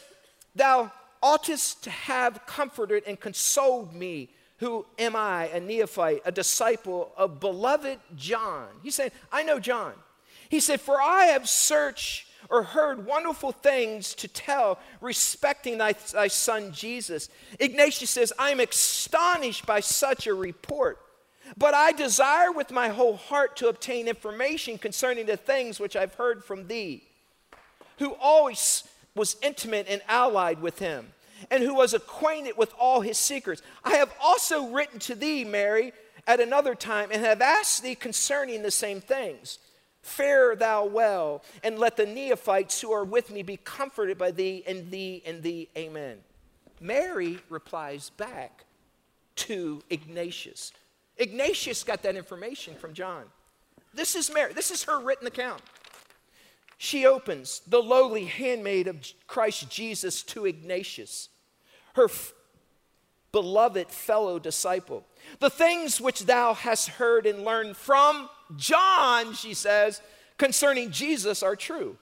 Thou 0.55 0.91
oughtest 1.21 1.83
to 1.83 1.89
have 1.89 2.45
comforted 2.45 3.03
and 3.05 3.19
consoled 3.19 3.93
me 3.93 4.29
who 4.57 4.85
am 4.97 5.15
I, 5.15 5.47
a 5.47 5.59
neophyte, 5.59 6.21
a 6.25 6.31
disciple 6.31 7.11
of 7.17 7.39
beloved 7.39 7.99
John? 8.15 8.67
He 8.81 8.91
said, 8.91 9.11
I 9.31 9.43
know 9.43 9.59
John. 9.59 9.93
He 10.49 10.59
said, 10.59 10.79
For 10.79 11.01
I 11.01 11.25
have 11.25 11.49
searched 11.49 12.27
or 12.49 12.63
heard 12.63 13.05
wonderful 13.05 13.51
things 13.51 14.13
to 14.15 14.27
tell 14.27 14.79
respecting 15.01 15.77
thy, 15.77 15.93
thy 15.93 16.27
son 16.27 16.71
Jesus. 16.71 17.29
Ignatius 17.59 18.11
says, 18.11 18.33
I 18.37 18.51
am 18.51 18.59
astonished 18.59 19.65
by 19.65 19.79
such 19.79 20.27
a 20.27 20.33
report. 20.33 20.99
But 21.57 21.73
I 21.73 21.91
desire 21.91 22.51
with 22.51 22.71
my 22.71 22.89
whole 22.89 23.17
heart 23.17 23.57
to 23.57 23.67
obtain 23.67 24.07
information 24.07 24.77
concerning 24.77 25.25
the 25.25 25.37
things 25.37 25.79
which 25.79 25.95
I've 25.95 26.13
heard 26.13 26.43
from 26.43 26.67
thee, 26.67 27.03
who 27.99 28.15
always 28.21 28.83
was 29.15 29.35
intimate 29.41 29.87
and 29.89 30.01
allied 30.07 30.61
with 30.61 30.79
him, 30.79 31.13
and 31.49 31.63
who 31.63 31.75
was 31.75 31.93
acquainted 31.93 32.57
with 32.57 32.73
all 32.79 33.01
his 33.01 33.17
secrets. 33.17 33.61
I 33.83 33.95
have 33.95 34.13
also 34.21 34.67
written 34.69 34.99
to 34.99 35.15
thee, 35.15 35.43
Mary, 35.43 35.93
at 36.27 36.39
another 36.39 36.75
time, 36.75 37.09
and 37.11 37.23
have 37.23 37.41
asked 37.41 37.83
thee 37.83 37.95
concerning 37.95 38.61
the 38.61 38.71
same 38.71 39.01
things. 39.01 39.59
Fare 40.01 40.55
thou 40.55 40.85
well, 40.85 41.43
and 41.63 41.79
let 41.79 41.95
the 41.95 42.05
neophytes 42.05 42.81
who 42.81 42.91
are 42.91 43.05
with 43.05 43.31
me 43.31 43.41
be 43.41 43.57
comforted 43.57 44.17
by 44.17 44.31
thee, 44.31 44.63
and 44.67 44.91
thee, 44.91 45.23
and 45.25 45.41
thee. 45.41 45.69
Amen. 45.77 46.17
Mary 46.81 47.39
replies 47.49 48.09
back 48.09 48.65
to 49.35 49.81
Ignatius. 49.89 50.73
Ignatius 51.17 51.83
got 51.83 52.03
that 52.03 52.15
information 52.15 52.75
from 52.75 52.93
John. 52.93 53.23
This 53.93 54.15
is 54.15 54.33
Mary. 54.33 54.53
This 54.53 54.71
is 54.71 54.83
her 54.83 54.99
written 54.99 55.27
account. 55.27 55.61
She 56.77 57.05
opens 57.05 57.61
the 57.65 57.81
lowly 57.81 58.25
handmaid 58.25 58.87
of 58.87 58.97
Christ 59.27 59.69
Jesus 59.69 60.21
to 60.23 60.45
Ignatius, 60.45 61.29
her 61.93 62.05
f- 62.05 62.33
beloved 63.31 63.89
fellow 63.89 64.39
disciple. 64.39 65.05
The 65.39 65.49
things 65.49 65.99
which 65.99 66.25
thou 66.25 66.53
hast 66.53 66.89
heard 66.89 67.25
and 67.25 67.43
learned 67.43 67.75
from 67.77 68.29
John, 68.55 69.33
she 69.33 69.53
says, 69.53 70.01
concerning 70.37 70.91
Jesus 70.91 71.41
are 71.43 71.55
true. 71.55 71.97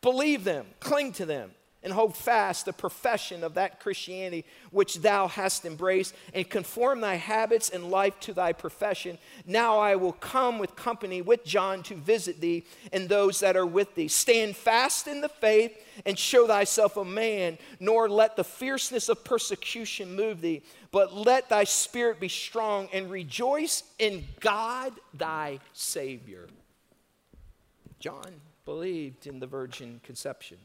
Believe 0.00 0.44
them, 0.44 0.66
cling 0.80 1.12
to 1.12 1.26
them 1.26 1.50
and 1.82 1.92
hold 1.92 2.16
fast 2.16 2.66
the 2.66 2.72
profession 2.72 3.42
of 3.42 3.54
that 3.54 3.80
Christianity 3.80 4.44
which 4.70 4.96
thou 4.96 5.28
hast 5.28 5.64
embraced, 5.64 6.14
and 6.34 6.48
conform 6.48 7.00
thy 7.00 7.14
habits 7.14 7.70
and 7.70 7.90
life 7.90 8.18
to 8.20 8.34
thy 8.34 8.52
profession. 8.52 9.18
Now 9.46 9.78
I 9.78 9.96
will 9.96 10.12
come 10.12 10.58
with 10.58 10.76
company 10.76 11.22
with 11.22 11.44
John 11.44 11.82
to 11.84 11.94
visit 11.94 12.40
thee 12.40 12.64
and 12.92 13.08
those 13.08 13.40
that 13.40 13.56
are 13.56 13.66
with 13.66 13.94
thee. 13.94 14.08
Stand 14.08 14.56
fast 14.56 15.08
in 15.08 15.20
the 15.20 15.28
faith 15.28 15.76
and 16.04 16.18
show 16.18 16.46
thyself 16.46 16.96
a 16.96 17.04
man, 17.04 17.58
nor 17.78 18.08
let 18.08 18.36
the 18.36 18.44
fierceness 18.44 19.08
of 19.08 19.24
persecution 19.24 20.14
move 20.14 20.40
thee, 20.40 20.62
but 20.92 21.14
let 21.14 21.48
thy 21.48 21.64
spirit 21.64 22.20
be 22.20 22.28
strong 22.28 22.88
and 22.92 23.10
rejoice 23.10 23.82
in 23.98 24.24
God 24.40 24.92
thy 25.14 25.60
Savior. 25.72 26.48
John 27.98 28.40
believed 28.64 29.26
in 29.26 29.40
the 29.40 29.46
virgin 29.46 30.00
conception. 30.02 30.58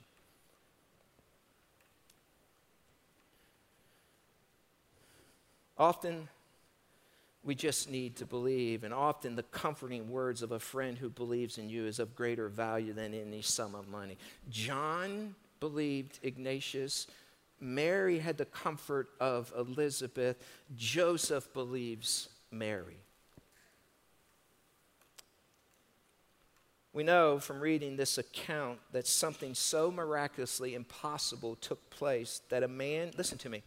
Often 5.78 6.30
we 7.44 7.54
just 7.54 7.90
need 7.90 8.16
to 8.18 8.26
believe, 8.26 8.84
and 8.84 8.94
often 8.94 9.36
the 9.36 9.44
comforting 9.44 10.10
words 10.10 10.42
of 10.42 10.52
a 10.52 10.60
friend 10.60 10.98
who 10.98 11.10
believes 11.10 11.58
in 11.58 11.70
you 11.70 11.86
is 11.86 12.00
of 12.00 12.16
greater 12.16 12.50
value 12.50 12.92
than 12.92 13.14
any 13.14 13.42
sum 13.42 13.76
of 13.76 13.88
money. 13.88 14.18
John 14.50 15.36
believed 15.60 16.20
Ignatius. 16.24 17.08
Mary 17.60 18.20
had 18.20 18.38
the 18.38 18.46
comfort 18.46 19.10
of 19.20 19.54
Elizabeth. 19.56 20.38
Joseph 20.76 21.54
believes 21.54 22.30
Mary. 22.50 22.98
We 26.94 27.04
know 27.04 27.40
from 27.40 27.60
reading 27.60 27.98
this 27.98 28.18
account 28.18 28.80
that 28.92 29.06
something 29.06 29.54
so 29.54 29.92
miraculously 29.92 30.74
impossible 30.74 31.58
took 31.58 31.90
place 31.90 32.42
that 32.50 32.64
a 32.64 32.68
man, 32.68 33.12
listen 33.18 33.38
to 33.40 33.50
me, 33.50 33.62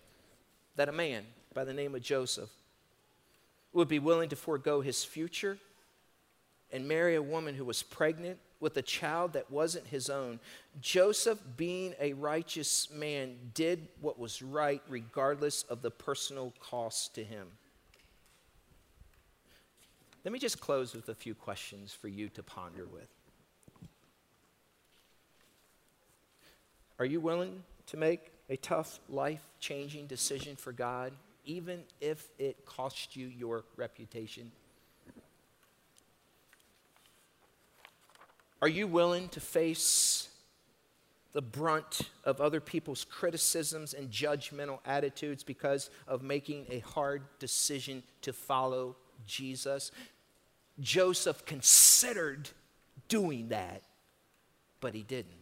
that 0.76 0.88
a 0.88 0.92
man 0.92 1.24
by 1.58 1.64
the 1.64 1.74
name 1.74 1.96
of 1.96 2.00
Joseph 2.00 2.50
would 3.72 3.88
be 3.88 3.98
willing 3.98 4.28
to 4.28 4.36
forego 4.36 4.80
his 4.80 5.02
future 5.02 5.58
and 6.70 6.86
marry 6.86 7.16
a 7.16 7.20
woman 7.20 7.56
who 7.56 7.64
was 7.64 7.82
pregnant 7.82 8.38
with 8.60 8.76
a 8.76 8.82
child 8.82 9.32
that 9.32 9.50
wasn't 9.50 9.84
his 9.88 10.08
own. 10.08 10.38
Joseph, 10.80 11.40
being 11.56 11.96
a 11.98 12.12
righteous 12.12 12.88
man, 12.92 13.34
did 13.54 13.88
what 14.00 14.20
was 14.20 14.40
right 14.40 14.80
regardless 14.88 15.64
of 15.64 15.82
the 15.82 15.90
personal 15.90 16.54
cost 16.60 17.16
to 17.16 17.24
him. 17.24 17.48
Let 20.24 20.32
me 20.32 20.38
just 20.38 20.60
close 20.60 20.94
with 20.94 21.08
a 21.08 21.14
few 21.14 21.34
questions 21.34 21.92
for 21.92 22.06
you 22.06 22.28
to 22.28 22.42
ponder 22.44 22.86
with. 22.86 23.08
Are 27.00 27.04
you 27.04 27.18
willing 27.18 27.64
to 27.86 27.96
make 27.96 28.30
a 28.48 28.56
tough, 28.56 29.00
life 29.08 29.42
changing 29.58 30.06
decision 30.06 30.54
for 30.54 30.70
God 30.70 31.12
even 31.48 31.82
if 32.00 32.28
it 32.38 32.66
costs 32.66 33.16
you 33.16 33.26
your 33.26 33.64
reputation? 33.76 34.52
Are 38.60 38.68
you 38.68 38.86
willing 38.86 39.28
to 39.30 39.40
face 39.40 40.28
the 41.32 41.40
brunt 41.40 42.02
of 42.24 42.40
other 42.40 42.60
people's 42.60 43.04
criticisms 43.04 43.94
and 43.94 44.10
judgmental 44.10 44.80
attitudes 44.84 45.42
because 45.42 45.88
of 46.06 46.22
making 46.22 46.66
a 46.68 46.80
hard 46.80 47.22
decision 47.38 48.02
to 48.22 48.32
follow 48.34 48.96
Jesus? 49.26 49.90
Joseph 50.80 51.46
considered 51.46 52.50
doing 53.08 53.48
that, 53.48 53.82
but 54.80 54.94
he 54.94 55.02
didn't. 55.02 55.32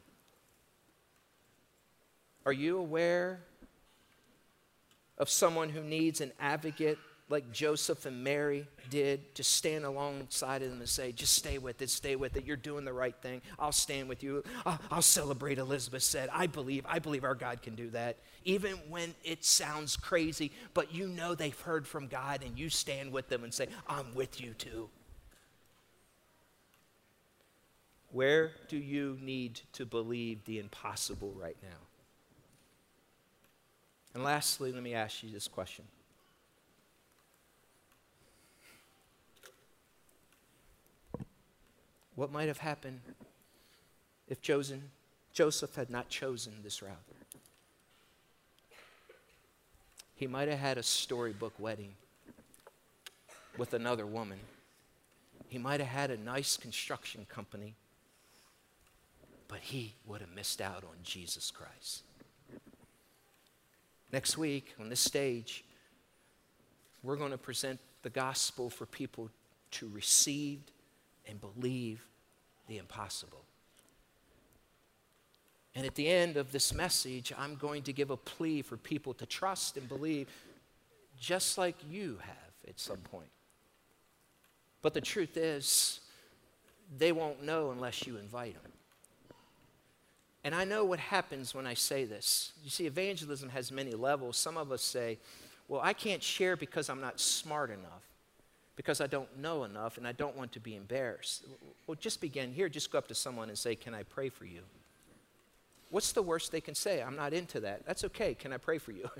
Are 2.44 2.52
you 2.52 2.78
aware 2.78 3.40
of 5.18 5.30
someone 5.30 5.68
who 5.68 5.82
needs 5.82 6.20
an 6.20 6.32
advocate 6.38 6.98
like 7.28 7.50
Joseph 7.52 8.06
and 8.06 8.22
Mary 8.22 8.68
did 8.88 9.34
to 9.34 9.42
stand 9.42 9.84
alongside 9.84 10.62
of 10.62 10.70
them 10.70 10.78
and 10.78 10.88
say, 10.88 11.10
just 11.10 11.34
stay 11.34 11.58
with 11.58 11.82
it, 11.82 11.90
stay 11.90 12.14
with 12.14 12.36
it. 12.36 12.44
You're 12.44 12.56
doing 12.56 12.84
the 12.84 12.92
right 12.92 13.16
thing. 13.20 13.42
I'll 13.58 13.72
stand 13.72 14.08
with 14.08 14.22
you. 14.22 14.44
I'll, 14.64 14.78
I'll, 14.92 15.02
celebrate, 15.02 15.58
Elizabeth 15.58 16.04
said. 16.04 16.28
I 16.32 16.46
believe, 16.46 16.86
I 16.88 17.00
believe 17.00 17.24
our 17.24 17.34
God 17.34 17.62
can 17.62 17.74
do 17.74 17.90
that. 17.90 18.18
Even 18.44 18.74
when 18.88 19.12
it 19.24 19.44
sounds 19.44 19.96
crazy, 19.96 20.52
but 20.72 20.94
you 20.94 21.08
know 21.08 21.34
they've 21.34 21.58
heard 21.60 21.86
from 21.86 22.06
God 22.06 22.44
and 22.44 22.56
you 22.56 22.68
stand 22.68 23.12
with 23.12 23.28
them 23.28 23.42
and 23.42 23.52
say, 23.52 23.66
I'm 23.88 24.14
with 24.14 24.40
you 24.40 24.52
too. 24.52 24.88
Where 28.12 28.52
do 28.68 28.76
you 28.76 29.18
need 29.20 29.60
to 29.72 29.84
believe 29.84 30.44
the 30.44 30.60
impossible 30.60 31.34
right 31.36 31.56
now? 31.60 31.85
And 34.16 34.24
lastly, 34.24 34.72
let 34.72 34.82
me 34.82 34.94
ask 34.94 35.22
you 35.22 35.30
this 35.30 35.46
question. 35.46 35.84
What 42.14 42.32
might 42.32 42.48
have 42.48 42.56
happened 42.56 43.00
if 44.26 44.40
chosen, 44.40 44.84
Joseph 45.34 45.74
had 45.74 45.90
not 45.90 46.08
chosen 46.08 46.54
this 46.64 46.80
route? 46.80 46.96
He 50.14 50.26
might 50.26 50.48
have 50.48 50.60
had 50.60 50.78
a 50.78 50.82
storybook 50.82 51.52
wedding 51.58 51.92
with 53.58 53.74
another 53.74 54.06
woman. 54.06 54.38
He 55.46 55.58
might 55.58 55.80
have 55.80 55.90
had 55.90 56.10
a 56.10 56.16
nice 56.16 56.56
construction 56.56 57.26
company, 57.28 57.74
but 59.46 59.58
he 59.58 59.92
would 60.06 60.22
have 60.22 60.34
missed 60.34 60.62
out 60.62 60.84
on 60.84 60.96
Jesus 61.02 61.50
Christ. 61.50 62.05
Next 64.12 64.38
week, 64.38 64.74
on 64.80 64.88
this 64.88 65.00
stage, 65.00 65.64
we're 67.02 67.16
going 67.16 67.32
to 67.32 67.38
present 67.38 67.80
the 68.02 68.10
gospel 68.10 68.70
for 68.70 68.86
people 68.86 69.30
to 69.72 69.88
receive 69.92 70.60
and 71.28 71.40
believe 71.40 72.04
the 72.68 72.78
impossible. 72.78 73.42
And 75.74 75.84
at 75.84 75.94
the 75.94 76.08
end 76.08 76.36
of 76.36 76.52
this 76.52 76.72
message, 76.72 77.32
I'm 77.36 77.56
going 77.56 77.82
to 77.82 77.92
give 77.92 78.10
a 78.10 78.16
plea 78.16 78.62
for 78.62 78.76
people 78.76 79.12
to 79.14 79.26
trust 79.26 79.76
and 79.76 79.88
believe 79.88 80.28
just 81.18 81.58
like 81.58 81.76
you 81.90 82.18
have 82.22 82.68
at 82.68 82.80
some 82.80 82.96
point. 82.98 83.28
But 84.82 84.94
the 84.94 85.00
truth 85.00 85.36
is, 85.36 86.00
they 86.96 87.12
won't 87.12 87.42
know 87.42 87.72
unless 87.72 88.06
you 88.06 88.16
invite 88.16 88.60
them. 88.62 88.72
And 90.46 90.54
I 90.54 90.62
know 90.62 90.84
what 90.84 91.00
happens 91.00 91.56
when 91.56 91.66
I 91.66 91.74
say 91.74 92.04
this. 92.04 92.52
You 92.62 92.70
see, 92.70 92.86
evangelism 92.86 93.48
has 93.48 93.72
many 93.72 93.90
levels. 93.90 94.36
Some 94.36 94.56
of 94.56 94.70
us 94.70 94.80
say, 94.80 95.18
well, 95.66 95.80
I 95.82 95.92
can't 95.92 96.22
share 96.22 96.54
because 96.54 96.88
I'm 96.88 97.00
not 97.00 97.18
smart 97.18 97.68
enough, 97.68 98.04
because 98.76 99.00
I 99.00 99.08
don't 99.08 99.40
know 99.40 99.64
enough, 99.64 99.98
and 99.98 100.06
I 100.06 100.12
don't 100.12 100.36
want 100.36 100.52
to 100.52 100.60
be 100.60 100.76
embarrassed. 100.76 101.42
Well, 101.88 101.96
just 101.98 102.20
begin 102.20 102.52
here. 102.52 102.68
Just 102.68 102.92
go 102.92 102.98
up 102.98 103.08
to 103.08 103.14
someone 103.14 103.48
and 103.48 103.58
say, 103.58 103.74
Can 103.74 103.92
I 103.92 104.04
pray 104.04 104.28
for 104.28 104.44
you? 104.44 104.60
What's 105.90 106.12
the 106.12 106.22
worst 106.22 106.52
they 106.52 106.60
can 106.60 106.76
say? 106.76 107.02
I'm 107.02 107.16
not 107.16 107.32
into 107.32 107.58
that. 107.58 107.84
That's 107.84 108.04
okay. 108.04 108.34
Can 108.34 108.52
I 108.52 108.58
pray 108.58 108.78
for 108.78 108.92
you? 108.92 109.10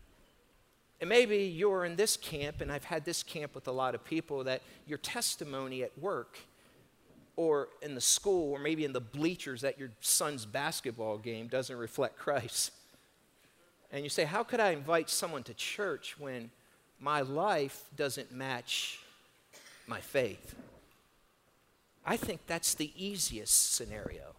and 1.02 1.10
maybe 1.10 1.36
you're 1.36 1.84
in 1.84 1.96
this 1.96 2.16
camp, 2.16 2.62
and 2.62 2.72
I've 2.72 2.84
had 2.84 3.04
this 3.04 3.22
camp 3.22 3.54
with 3.54 3.68
a 3.68 3.72
lot 3.72 3.94
of 3.94 4.02
people, 4.06 4.44
that 4.44 4.62
your 4.86 4.96
testimony 4.96 5.82
at 5.82 5.98
work 5.98 6.38
or 7.40 7.70
in 7.80 7.94
the 7.94 8.02
school 8.02 8.52
or 8.52 8.58
maybe 8.58 8.84
in 8.84 8.92
the 8.92 9.00
bleachers 9.00 9.64
at 9.64 9.78
your 9.78 9.88
son's 10.00 10.44
basketball 10.44 11.16
game 11.16 11.46
doesn't 11.46 11.78
reflect 11.78 12.18
Christ. 12.18 12.70
And 13.90 14.04
you 14.04 14.10
say, 14.10 14.24
How 14.24 14.42
could 14.44 14.60
I 14.60 14.72
invite 14.72 15.08
someone 15.08 15.42
to 15.44 15.54
church 15.54 16.16
when 16.18 16.50
my 17.00 17.22
life 17.22 17.84
doesn't 17.96 18.30
match 18.30 19.00
my 19.86 20.00
faith? 20.00 20.54
I 22.04 22.18
think 22.18 22.40
that's 22.46 22.74
the 22.74 22.92
easiest 22.94 23.74
scenario. 23.74 24.34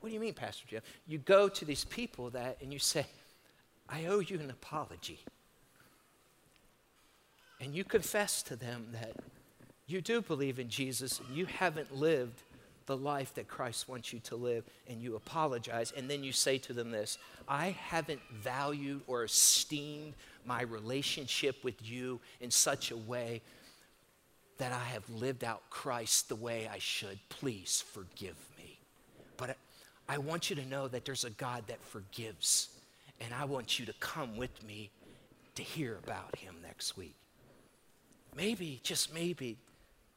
What 0.00 0.10
do 0.10 0.14
you 0.14 0.20
mean, 0.20 0.34
Pastor 0.34 0.66
Jeff? 0.68 0.82
You 1.06 1.16
go 1.16 1.48
to 1.48 1.64
these 1.64 1.84
people 1.84 2.28
that 2.30 2.58
and 2.60 2.70
you 2.70 2.78
say, 2.78 3.06
I 3.88 4.04
owe 4.04 4.20
you 4.20 4.38
an 4.38 4.50
apology. 4.50 5.20
And 7.62 7.74
you 7.74 7.82
confess 7.82 8.42
to 8.42 8.56
them 8.56 8.88
that 8.92 9.14
you 9.86 10.00
do 10.00 10.22
believe 10.22 10.58
in 10.58 10.68
Jesus 10.68 11.20
and 11.20 11.36
you 11.36 11.46
haven't 11.46 11.94
lived 11.94 12.42
the 12.86 12.96
life 12.96 13.34
that 13.34 13.48
Christ 13.48 13.88
wants 13.88 14.12
you 14.12 14.18
to 14.20 14.36
live, 14.36 14.64
and 14.88 15.00
you 15.00 15.16
apologize, 15.16 15.92
and 15.96 16.10
then 16.10 16.24
you 16.24 16.32
say 16.32 16.58
to 16.58 16.72
them 16.72 16.90
this 16.90 17.18
I 17.48 17.76
haven't 17.78 18.20
valued 18.32 19.02
or 19.06 19.24
esteemed 19.24 20.14
my 20.44 20.62
relationship 20.62 21.62
with 21.62 21.88
you 21.88 22.20
in 22.40 22.50
such 22.50 22.90
a 22.90 22.96
way 22.96 23.40
that 24.58 24.72
I 24.72 24.84
have 24.92 25.08
lived 25.10 25.44
out 25.44 25.62
Christ 25.70 26.28
the 26.28 26.36
way 26.36 26.68
I 26.72 26.78
should. 26.78 27.18
Please 27.28 27.84
forgive 27.92 28.36
me. 28.58 28.78
But 29.36 29.56
I 30.08 30.18
want 30.18 30.50
you 30.50 30.56
to 30.56 30.66
know 30.66 30.88
that 30.88 31.04
there's 31.04 31.24
a 31.24 31.30
God 31.30 31.64
that 31.68 31.82
forgives, 31.82 32.68
and 33.20 33.32
I 33.32 33.44
want 33.44 33.78
you 33.78 33.86
to 33.86 33.92
come 33.94 34.36
with 34.36 34.62
me 34.66 34.90
to 35.54 35.62
hear 35.62 35.98
about 36.02 36.36
him 36.36 36.56
next 36.62 36.96
week. 36.96 37.14
Maybe, 38.34 38.80
just 38.82 39.12
maybe, 39.12 39.58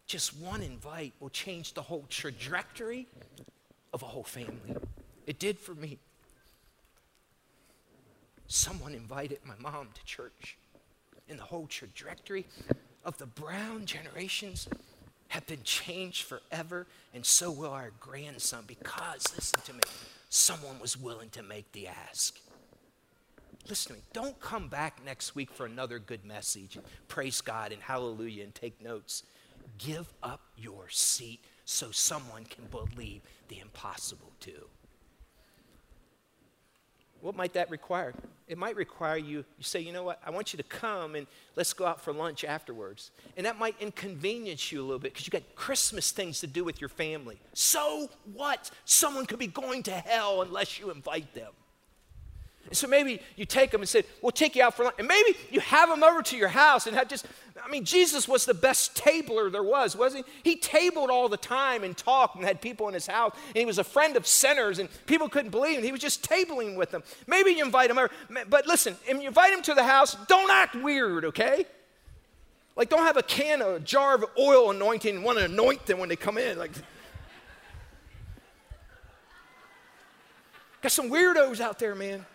just 0.07 0.37
one 0.37 0.61
invite 0.61 1.13
will 1.19 1.29
change 1.29 1.73
the 1.73 1.81
whole 1.81 2.05
trajectory 2.09 3.07
of 3.93 4.03
a 4.03 4.05
whole 4.05 4.23
family. 4.23 4.75
It 5.25 5.39
did 5.39 5.57
for 5.59 5.73
me. 5.73 5.97
Someone 8.47 8.93
invited 8.93 9.39
my 9.45 9.55
mom 9.59 9.89
to 9.93 10.05
church, 10.05 10.57
and 11.27 11.39
the 11.39 11.43
whole 11.43 11.65
trajectory 11.65 12.45
of 13.03 13.17
the 13.17 13.25
Brown 13.25 13.85
generations 13.85 14.67
have 15.29 15.47
been 15.47 15.63
changed 15.63 16.23
forever, 16.23 16.85
and 17.13 17.25
so 17.25 17.51
will 17.51 17.71
our 17.71 17.91
grandson 17.99 18.63
because, 18.67 19.25
listen 19.35 19.59
to 19.61 19.73
me, 19.73 19.79
someone 20.29 20.79
was 20.79 20.95
willing 20.95 21.29
to 21.29 21.41
make 21.41 21.71
the 21.71 21.87
ask. 21.87 22.39
Listen 23.67 23.93
to 23.93 23.97
me. 23.97 24.03
Don't 24.13 24.39
come 24.39 24.67
back 24.67 25.03
next 25.03 25.33
week 25.33 25.51
for 25.51 25.65
another 25.65 25.97
good 25.97 26.23
message. 26.23 26.77
Praise 27.07 27.41
God 27.41 27.71
and 27.71 27.81
hallelujah 27.81 28.43
and 28.43 28.53
take 28.53 28.79
notes. 28.83 29.23
Give 29.77 30.11
up 30.23 30.41
your 30.57 30.89
seat 30.89 31.39
so 31.65 31.91
someone 31.91 32.45
can 32.45 32.65
believe 32.65 33.21
the 33.47 33.59
impossible 33.59 34.31
too. 34.39 34.67
What 37.21 37.35
might 37.35 37.53
that 37.53 37.71
require? 37.71 38.13
It 38.47 38.57
might 38.57 38.75
require 38.75 39.17
you, 39.17 39.37
you 39.37 39.63
say, 39.63 39.79
you 39.79 39.91
know 39.91 40.03
what, 40.03 40.21
I 40.23 40.29
want 40.29 40.53
you 40.53 40.57
to 40.57 40.63
come 40.63 41.15
and 41.15 41.25
let's 41.55 41.73
go 41.73 41.85
out 41.85 41.99
for 41.99 42.13
lunch 42.13 42.43
afterwards. 42.43 43.09
And 43.35 43.47
that 43.47 43.57
might 43.57 43.75
inconvenience 43.79 44.71
you 44.71 44.79
a 44.79 44.83
little 44.83 44.99
bit 44.99 45.13
because 45.13 45.25
you 45.25 45.31
got 45.31 45.55
Christmas 45.55 46.11
things 46.11 46.39
to 46.41 46.47
do 46.47 46.63
with 46.63 46.79
your 46.79 46.89
family. 46.89 47.39
So 47.53 48.09
what? 48.33 48.69
Someone 48.85 49.25
could 49.25 49.39
be 49.39 49.47
going 49.47 49.81
to 49.83 49.91
hell 49.91 50.43
unless 50.43 50.77
you 50.77 50.91
invite 50.91 51.33
them. 51.33 51.51
And 52.67 52.75
so 52.75 52.87
maybe 52.87 53.21
you 53.35 53.45
take 53.45 53.71
them 53.71 53.81
and 53.81 53.89
say, 53.89 54.03
We'll 54.21 54.31
take 54.31 54.55
you 54.55 54.63
out 54.63 54.75
for 54.75 54.83
lunch. 54.83 54.95
And 54.97 55.07
maybe 55.07 55.37
you 55.51 55.59
have 55.59 55.89
them 55.89 56.03
over 56.03 56.21
to 56.23 56.37
your 56.37 56.47
house 56.47 56.87
and 56.87 56.95
have 56.95 57.07
just, 57.07 57.25
I 57.63 57.69
mean, 57.69 57.85
Jesus 57.85 58.27
was 58.27 58.45
the 58.45 58.53
best 58.53 58.95
tabler 58.95 59.49
there 59.49 59.63
was, 59.63 59.95
wasn't 59.95 60.25
he? 60.43 60.51
He 60.51 60.55
tabled 60.57 61.09
all 61.09 61.29
the 61.29 61.37
time 61.37 61.83
and 61.83 61.95
talked 61.95 62.35
and 62.35 62.43
had 62.43 62.61
people 62.61 62.87
in 62.87 62.93
his 62.93 63.07
house. 63.07 63.35
And 63.47 63.57
he 63.57 63.65
was 63.65 63.77
a 63.77 63.83
friend 63.83 64.17
of 64.17 64.25
sinners 64.25 64.79
and 64.79 64.89
people 65.05 65.29
couldn't 65.29 65.51
believe 65.51 65.77
him. 65.77 65.83
He 65.83 65.91
was 65.91 66.01
just 66.01 66.27
tabling 66.27 66.75
with 66.75 66.91
them. 66.91 67.03
Maybe 67.27 67.51
you 67.51 67.63
invite 67.63 67.89
him 67.89 67.97
over. 67.97 68.11
But 68.49 68.67
listen, 68.67 68.95
if 69.07 69.21
you 69.21 69.27
invite 69.27 69.53
him 69.53 69.61
to 69.63 69.73
the 69.73 69.83
house, 69.83 70.17
don't 70.27 70.49
act 70.49 70.75
weird, 70.75 71.25
okay? 71.25 71.65
Like, 72.75 72.89
don't 72.89 73.03
have 73.03 73.17
a 73.17 73.23
can, 73.23 73.61
a 73.61 73.79
jar 73.79 74.15
of 74.15 74.25
oil 74.37 74.71
anointing 74.71 75.15
and 75.15 75.23
want 75.23 75.37
to 75.37 75.45
anoint 75.45 75.85
them 75.85 75.97
when 75.97 76.09
they 76.09 76.17
come 76.17 76.37
in. 76.37 76.57
Like, 76.57 76.71
got 80.81 80.91
some 80.91 81.09
weirdos 81.09 81.61
out 81.61 81.79
there, 81.79 81.95
man. 81.95 82.25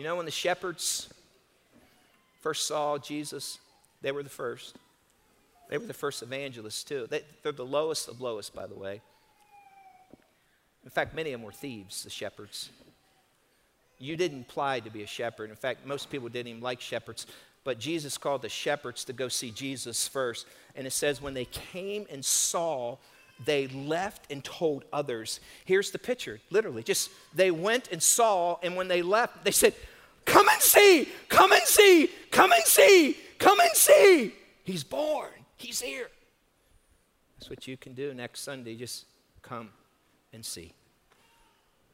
You 0.00 0.06
know, 0.06 0.16
when 0.16 0.24
the 0.24 0.32
shepherds 0.32 1.10
first 2.40 2.66
saw 2.66 2.96
Jesus, 2.96 3.58
they 4.00 4.12
were 4.12 4.22
the 4.22 4.30
first. 4.30 4.76
They 5.68 5.76
were 5.76 5.84
the 5.84 5.92
first 5.92 6.22
evangelists, 6.22 6.84
too. 6.84 7.06
They, 7.10 7.20
are 7.44 7.52
the 7.52 7.66
lowest 7.66 8.08
of 8.08 8.18
lowest, 8.18 8.54
by 8.54 8.66
the 8.66 8.74
way. 8.74 9.02
In 10.84 10.90
fact, 10.90 11.14
many 11.14 11.34
of 11.34 11.40
them 11.40 11.44
were 11.44 11.52
thieves, 11.52 12.02
the 12.02 12.08
shepherds. 12.08 12.70
You 13.98 14.16
didn't 14.16 14.46
apply 14.48 14.80
to 14.80 14.90
be 14.90 15.02
a 15.02 15.06
shepherd. 15.06 15.50
In 15.50 15.56
fact, 15.56 15.84
most 15.84 16.08
people 16.08 16.30
didn't 16.30 16.48
even 16.48 16.62
like 16.62 16.80
shepherds. 16.80 17.26
But 17.62 17.78
Jesus 17.78 18.16
called 18.16 18.40
the 18.40 18.48
shepherds 18.48 19.04
to 19.04 19.12
go 19.12 19.28
see 19.28 19.50
Jesus 19.50 20.08
first. 20.08 20.46
And 20.76 20.86
it 20.86 20.94
says, 20.94 21.20
when 21.20 21.34
they 21.34 21.44
came 21.44 22.06
and 22.08 22.24
saw, 22.24 22.96
they 23.44 23.68
left 23.68 24.30
and 24.30 24.44
told 24.44 24.84
others. 24.92 25.40
Here's 25.64 25.90
the 25.90 25.98
picture, 25.98 26.40
literally. 26.50 26.82
Just 26.82 27.10
they 27.34 27.50
went 27.50 27.88
and 27.92 28.02
saw, 28.02 28.58
and 28.62 28.76
when 28.76 28.88
they 28.88 29.02
left, 29.02 29.44
they 29.44 29.50
said, 29.50 29.74
Come 30.30 30.48
and 30.48 30.62
see, 30.62 31.08
come 31.28 31.50
and 31.50 31.62
see, 31.64 32.08
come 32.30 32.52
and 32.52 32.62
see, 32.64 33.16
come 33.38 33.58
and 33.58 33.74
see. 33.74 34.32
He's 34.62 34.84
born, 34.84 35.32
he's 35.56 35.80
here. 35.80 36.08
That's 37.36 37.50
what 37.50 37.66
you 37.66 37.76
can 37.76 37.94
do 37.94 38.14
next 38.14 38.42
Sunday. 38.42 38.76
Just 38.76 39.06
come 39.42 39.70
and 40.32 40.44
see 40.44 40.72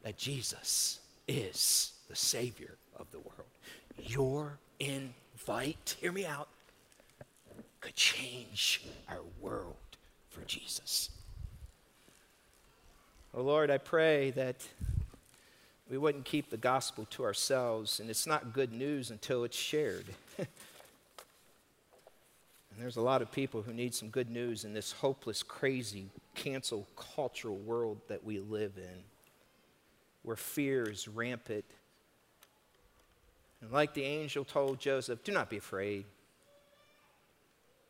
that 0.03 0.17
Jesus 0.17 0.99
is 1.27 1.93
the 2.09 2.15
Savior 2.15 2.77
of 2.99 3.09
the 3.09 3.17
world. 3.17 3.49
Your 3.97 4.59
invite, 4.79 5.95
hear 5.99 6.11
me 6.11 6.27
out, 6.27 6.47
could 7.81 7.95
change 7.95 8.83
our 9.09 9.21
world 9.41 9.97
for 10.29 10.41
Jesus. 10.41 11.09
Oh 13.33 13.41
Lord, 13.41 13.71
I 13.71 13.79
pray 13.79 14.29
that 14.31 14.67
we 15.89 15.97
wouldn't 15.97 16.25
keep 16.25 16.49
the 16.49 16.57
gospel 16.57 17.07
to 17.11 17.23
ourselves, 17.23 17.99
and 17.99 18.09
it's 18.09 18.27
not 18.27 18.53
good 18.53 18.73
news 18.73 19.09
until 19.09 19.43
it's 19.43 19.57
shared. 19.57 20.05
and 20.37 20.47
there's 22.77 22.97
a 22.97 23.01
lot 23.01 23.21
of 23.21 23.31
people 23.31 23.61
who 23.61 23.73
need 23.73 23.93
some 23.93 24.09
good 24.09 24.29
news 24.29 24.65
in 24.65 24.73
this 24.73 24.91
hopeless, 24.91 25.43
crazy, 25.43 26.09
cancel 26.35 26.85
cultural 27.15 27.55
world 27.55 27.99
that 28.09 28.23
we 28.23 28.39
live 28.39 28.73
in, 28.77 29.03
where 30.23 30.35
fear 30.35 30.89
is 30.89 31.07
rampant. 31.07 31.63
And 33.61 33.71
like 33.71 33.93
the 33.93 34.03
angel 34.03 34.43
told 34.43 34.79
Joseph, 34.79 35.23
do 35.23 35.31
not 35.31 35.49
be 35.49 35.57
afraid. 35.57 36.03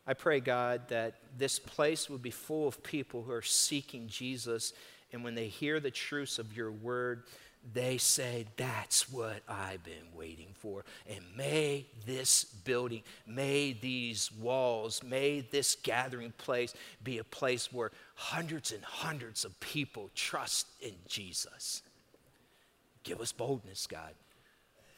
I 0.06 0.14
pray, 0.14 0.40
God, 0.40 0.88
that 0.88 1.14
this 1.36 1.58
place 1.58 2.08
would 2.08 2.22
be 2.22 2.30
full 2.30 2.66
of 2.66 2.82
people 2.82 3.22
who 3.24 3.32
are 3.32 3.42
seeking 3.42 4.06
Jesus, 4.06 4.72
and 5.12 5.22
when 5.22 5.34
they 5.34 5.48
hear 5.48 5.80
the 5.80 5.90
truths 5.90 6.38
of 6.38 6.56
your 6.56 6.70
word, 6.70 7.24
they 7.74 7.98
say, 7.98 8.46
That's 8.56 9.10
what 9.10 9.42
I've 9.48 9.84
been 9.84 10.14
waiting 10.14 10.54
for. 10.54 10.84
And 11.08 11.20
may 11.36 11.86
this 12.06 12.44
building, 12.44 13.02
may 13.26 13.72
these 13.72 14.30
walls, 14.32 15.02
may 15.02 15.40
this 15.40 15.76
gathering 15.76 16.32
place 16.38 16.74
be 17.02 17.18
a 17.18 17.24
place 17.24 17.72
where 17.72 17.90
hundreds 18.14 18.72
and 18.72 18.82
hundreds 18.84 19.44
of 19.44 19.58
people 19.60 20.10
trust 20.14 20.66
in 20.80 20.94
Jesus. 21.06 21.82
Give 23.02 23.20
us 23.20 23.32
boldness, 23.32 23.86
God. 23.86 24.14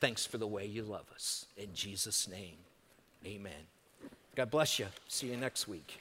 Thanks 0.01 0.25
for 0.25 0.39
the 0.39 0.47
way 0.47 0.67
you 0.67 0.83
love 0.83 1.07
us. 1.15 1.47
In 1.57 1.75
Jesus' 1.75 2.27
name, 2.27 2.57
amen. 3.27 3.53
God 4.35 4.51
bless 4.51 4.79
you. 4.79 4.87
See 5.09 5.29
you 5.29 5.37
next 5.37 5.69
week. 5.69 6.01